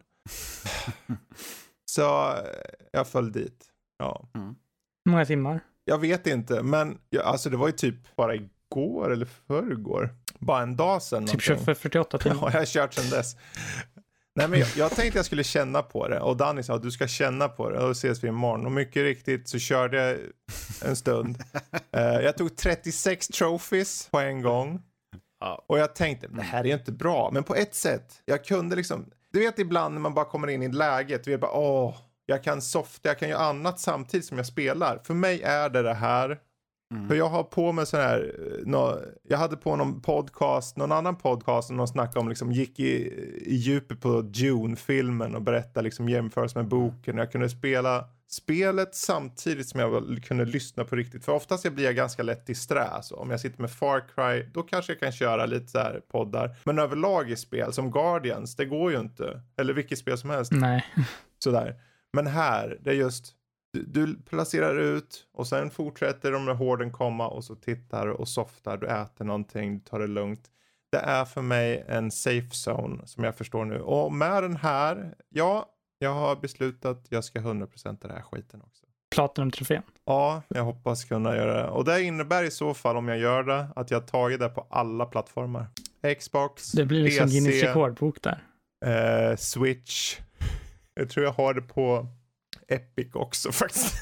[1.91, 2.44] så eh,
[2.91, 3.65] jag föll dit.
[3.98, 4.30] Ja.
[5.06, 5.60] Hur många timmar?
[5.86, 10.15] Jag vet inte, men ja, alltså det var ju typ bara igår eller förrgår.
[10.40, 11.26] Bara en dag sedan.
[11.26, 11.65] Typ någonting.
[11.65, 12.38] 20, 48 timmar.
[12.41, 13.36] Ja, jag har kört sedan dess.
[14.35, 16.91] Nej, men jag, jag tänkte jag skulle känna på det och Danny sa att du
[16.91, 18.65] ska känna på det och då ses vi imorgon.
[18.65, 20.18] Och mycket riktigt så körde jag
[20.89, 21.38] en stund.
[21.91, 24.81] Eh, jag tog 36 trophies på en gång.
[25.39, 25.65] Ja.
[25.68, 27.30] Och jag tänkte, det här är ju inte bra.
[27.34, 30.64] Men på ett sätt, jag kunde liksom, du vet ibland när man bara kommer in
[30.64, 31.95] i läget, vi bara åh,
[32.26, 34.99] jag kan softa, jag kan göra annat samtidigt som jag spelar.
[35.03, 36.39] För mig är det det här.
[37.07, 40.91] För jag har på mig sån här, eh, nå, jag hade på någon podcast, någon
[40.91, 43.14] annan podcast, någon snackade om liksom gick i,
[43.45, 47.18] i djupet på Dune-filmen och berättade liksom jämförelse med boken.
[47.18, 51.26] Jag kunde spela spelet samtidigt som jag kunde lyssna på riktigt.
[51.26, 52.88] För oftast jag blir jag ganska lätt disträ.
[53.02, 56.02] Så om jag sitter med Far Cry, då kanske jag kan köra lite så här
[56.11, 56.56] poddar.
[56.64, 59.41] Men överlag i spel som Guardians, det går ju inte.
[59.57, 60.86] Eller vilket spel som helst Nej.
[61.44, 61.76] sådär.
[62.14, 63.36] Men här, det är just
[63.74, 68.28] du, du placerar ut och sen fortsätter de med hården komma och så tittar och
[68.28, 70.50] softar, du äter någonting, du tar det lugnt.
[70.91, 73.80] Det är för mig en safe zone som jag förstår nu.
[73.80, 75.66] Och med den här, ja,
[76.00, 78.86] jag har beslutat jag ska 100% den här skiten också.
[79.16, 79.84] Platinum-trofén.
[80.06, 81.70] Ja, jag hoppas kunna göra det.
[81.70, 84.68] Och det innebär i så fall om jag gör det att jag tagit det på
[84.70, 85.68] alla plattformar.
[86.20, 88.44] Xbox, Det blir liksom PC, Guinness rekordbok där.
[88.86, 90.20] Eh, Switch.
[90.94, 92.08] Jag tror jag har det på
[92.70, 93.96] Epic också faktiskt.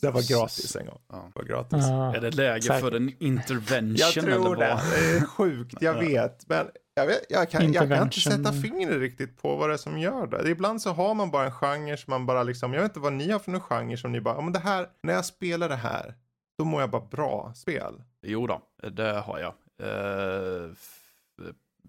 [0.00, 1.00] Det var gratis en gång.
[1.08, 1.30] Ja.
[1.34, 1.78] Det var gratis.
[1.88, 2.16] Ja.
[2.16, 2.80] Är det läge Säkert.
[2.80, 3.94] för en intervention?
[3.96, 4.74] Jag tror eller det.
[4.74, 4.90] vad?
[4.90, 6.48] Det är sjukt, jag vet.
[6.48, 9.76] Men jag, vet, jag, kan, jag kan inte sätta fingret riktigt på vad det är
[9.78, 10.50] som gör det.
[10.50, 13.12] Ibland så har man bara en genre som man bara liksom, jag vet inte vad
[13.12, 15.68] ni har för någon genre som ni bara, "Ja, men det här, när jag spelar
[15.68, 16.14] det här,
[16.58, 18.02] då mår jag bara bra spel.
[18.22, 19.54] Jo då, det har jag.
[19.88, 20.72] Uh,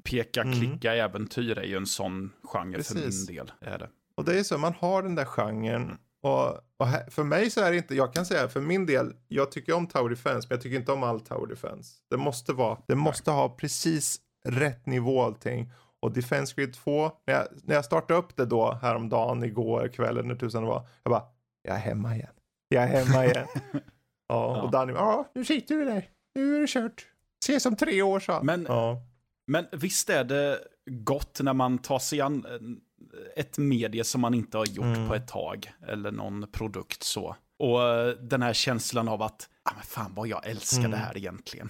[0.03, 0.59] peka, Mm.
[0.59, 3.27] klicka, äventyr är ju en sån genre för Precis.
[3.29, 3.51] min del.
[3.61, 3.89] Är det.
[4.17, 5.97] Och det är så, man har den där genren.
[6.23, 9.13] Och, och här, för mig så är det inte, jag kan säga för min del,
[9.27, 11.95] jag tycker om Tower Defense, men jag tycker inte om all Tower Defense.
[12.09, 15.71] Det måste vara, det måste ha precis rätt nivå allting.
[16.01, 20.17] Och Defense Grid 2, när jag, när jag startade upp det då häromdagen, igår kväll
[20.17, 21.23] eller när tusan det var, jag bara,
[21.61, 22.33] jag är hemma igen.
[22.67, 23.47] Jag är hemma igen.
[24.27, 26.09] ja, och Danny ja, nu sitter du där.
[26.35, 27.07] Nu är det kört.
[27.43, 28.39] Ses om tre år så.
[28.43, 29.01] Men- ja.
[29.47, 30.59] Men visst är det
[30.89, 32.45] gott när man tar sig an
[33.35, 35.07] ett medie som man inte har gjort Mm.
[35.07, 35.71] på ett tag.
[35.87, 37.35] Eller någon produkt så.
[37.59, 40.91] Och eh, den här känslan av att, ah, men fan vad jag älskar Mm.
[40.91, 41.69] det här egentligen.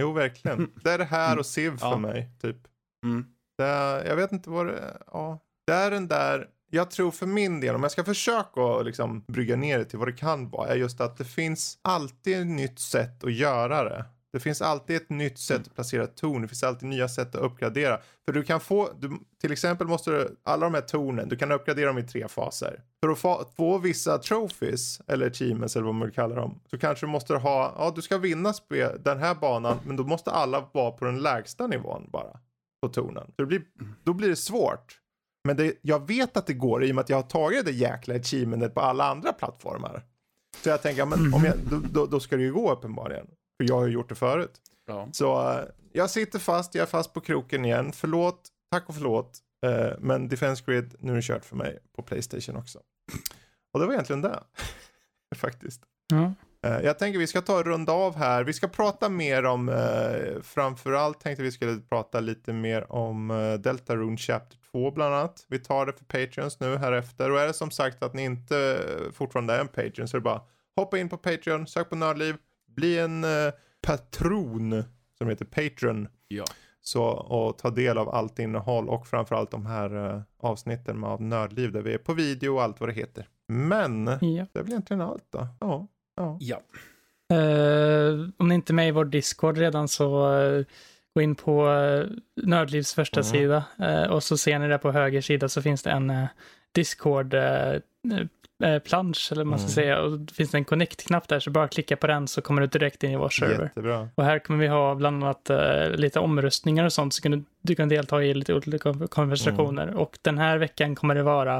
[0.00, 0.70] Jo, verkligen.
[0.84, 1.98] Det är det här och Civ för Ja.
[1.98, 2.56] mig, typ.
[3.04, 3.26] Mm.
[3.58, 3.64] Det
[4.08, 4.98] jag vet inte vad det.
[5.06, 5.38] Ja.
[5.66, 9.56] Det är den där, jag tror för min del, om jag ska försöka liksom brygga
[9.56, 12.78] ner det till vad det kan vara, är just att det finns alltid ett nytt
[12.78, 14.04] sätt att göra det.
[14.34, 17.42] Det finns alltid ett nytt sätt att placera torn, det finns alltid nya sätt att
[17.42, 18.00] uppgradera.
[18.24, 21.52] För du kan få, du, till exempel måste du, alla de här tornen, du kan
[21.52, 22.80] uppgradera dem i tre faser.
[23.00, 26.78] För att få, få vissa trophies, eller achievements eller vad man vill kalla dem, så
[26.78, 30.30] kanske du måste ha, ja du ska vinna spe, den här banan, men då måste
[30.30, 32.40] alla vara på den lägsta nivån bara
[32.82, 33.26] på tornen.
[33.26, 33.62] Så det blir,
[34.04, 35.00] då blir det svårt.
[35.44, 37.72] Men det, jag vet att det går i och med att jag har tagit det
[37.72, 40.02] jäkla achievementet på alla andra plattformar.
[40.62, 43.26] Så jag tänker, ja, men om jag, då, då, då ska det ju gå uppenbarligen.
[43.56, 44.60] För jag har gjort det förut.
[44.86, 45.08] Ja.
[45.12, 47.92] Så eh, jag sitter fast, jag är fast på kroken igen.
[47.92, 49.38] Förlåt, tack och förlåt.
[49.66, 52.78] Eh, men Defense Grid, nu är det kört för mig på Playstation också.
[53.72, 54.42] Och det var egentligen det.
[55.36, 55.82] Faktiskt.
[56.12, 56.32] Ja.
[56.70, 58.44] Eh, Jag tänker vi ska ta och runda av här.
[58.44, 63.54] Vi ska prata mer om, eh, framförallt tänkte vi skulle prata lite mer om eh,
[63.54, 65.44] Deltarune Chapter 2 bland annat.
[65.48, 67.30] Vi tar det för Patreons nu här efter.
[67.30, 68.80] Och är det som sagt att ni inte
[69.12, 70.42] fortfarande är en Patreon så är det bara
[70.76, 72.36] hoppa in på Patreon, sök på Nördliv,
[72.74, 73.52] bli en eh,
[73.86, 74.84] patron
[75.18, 76.08] som heter Patreon.
[76.28, 76.44] Ja.
[76.80, 81.72] Så, och ta del av allt innehåll och framförallt de här eh, avsnitten av Nördliv
[81.72, 83.28] där vi är på video och allt vad det heter.
[83.48, 84.46] Men Ja.
[84.52, 85.48] det är väl egentligen allt då.
[85.60, 85.86] Ja.
[86.16, 86.38] ja.
[86.40, 86.60] ja.
[87.36, 90.64] Eh, om ni inte är med i vår Discord redan så eh,
[91.14, 92.06] gå in på uh,
[92.42, 93.30] Nördlivs första Mm.
[93.32, 96.26] sida eh, och så ser ni där på höger sida så finns det en uh,
[96.72, 97.34] Discord
[98.64, 99.74] uh, plansch eller vad man ska Mm.
[99.74, 102.66] säga och det finns en connect-knapp där så bara klicka på den så kommer du
[102.66, 103.62] direkt in i vår server.
[103.64, 104.08] Jättebra.
[104.14, 107.44] Och här kommer vi ha bland annat eh, lite omröstningar och sånt så kan du,
[107.62, 109.82] du kan delta i lite olika kon- konversationer.
[109.82, 109.96] Mm.
[109.96, 111.58] Och den här veckan kommer det vara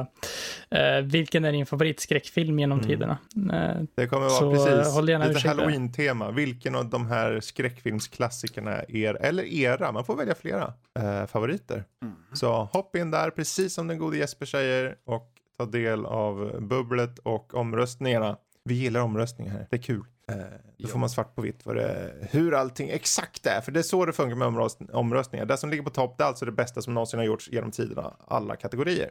[0.69, 2.89] eh, vilken är din favoritskräckfilm genom Mm.
[2.89, 3.17] tiderna?
[3.53, 6.31] Eh, Det kommer vara Så, precis eh, håll gärna lite halloween-tema.
[6.31, 11.83] Vilken av de här skräckfilmsklassikerna är er, eller era, man får välja flera, eh, favoriter.
[12.01, 12.15] Mm.
[12.33, 17.19] Så hopp in där, precis som den gode Jesper säger, och ta del av bubblet
[17.19, 18.37] och omröstningarna.
[18.63, 20.03] Vi gillar omröstningar här, det är kul.
[20.27, 20.43] Eh, då
[20.77, 20.87] Ja.
[20.87, 24.05] får man svart på vitt vad det, hur allting exakt är, för det är så
[24.05, 25.45] det funkar med omröst, omröstningar.
[25.45, 27.71] Det som ligger på topp, det är alltså det bästa som någonsin har gjorts genom
[27.71, 29.09] tiderna, alla kategorier.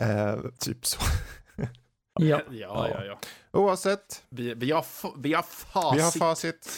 [0.00, 1.00] Eh, typ så.
[2.20, 2.40] ja.
[2.50, 3.18] Ja, ja, ja.
[3.52, 4.84] Oavsett, Vi, vi, har,
[5.22, 5.98] vi har facit.
[5.98, 6.68] Vi har facit.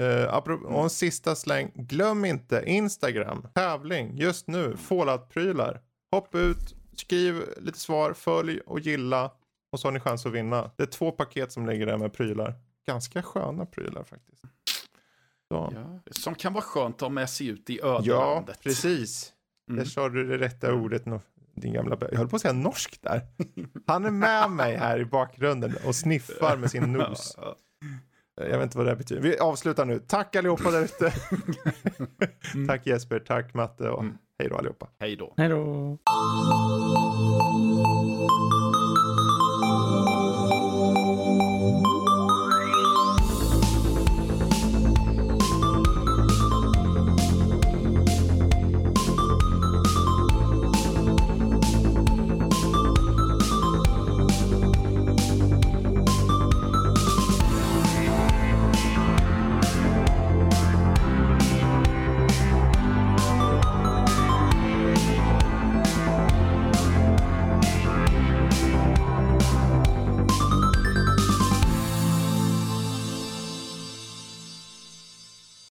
[0.00, 1.70] Uh, apropå, och en sista släng.
[1.74, 5.80] Glöm inte Instagram, tävling, just nu, Fallout-prylar.
[6.10, 9.30] Hopp ut, skriv lite svar, följ och gilla.
[9.72, 10.70] Och så har ni chans att vinna.
[10.76, 12.54] Det är två paket som ligger där med prylar.
[12.86, 14.42] Ganska sköna prylar faktiskt.
[15.48, 15.72] Ja.
[16.10, 18.60] Som kan vara skönt att ha med sig ut i Ja, ödelandet.
[18.62, 19.32] precis.
[19.70, 19.78] Mm.
[19.78, 21.04] Där sa du det rätta ordet.
[21.54, 23.20] Din gamla Jag höll på att säga norsk där.
[23.86, 27.36] Han är med mig här i bakgrunden och sniffar med sin nos.
[28.36, 29.22] Ja, Jag vet inte vad det här betyder.
[29.22, 29.98] Vi avslutar nu.
[29.98, 31.12] Tack allihopa där ute.
[32.54, 32.68] Mm.
[32.68, 34.18] tack Jesper, tack Matte och Mm.
[34.38, 34.88] hej då allihopa.
[35.00, 35.34] Hej då.
[35.36, 35.98] Hej då.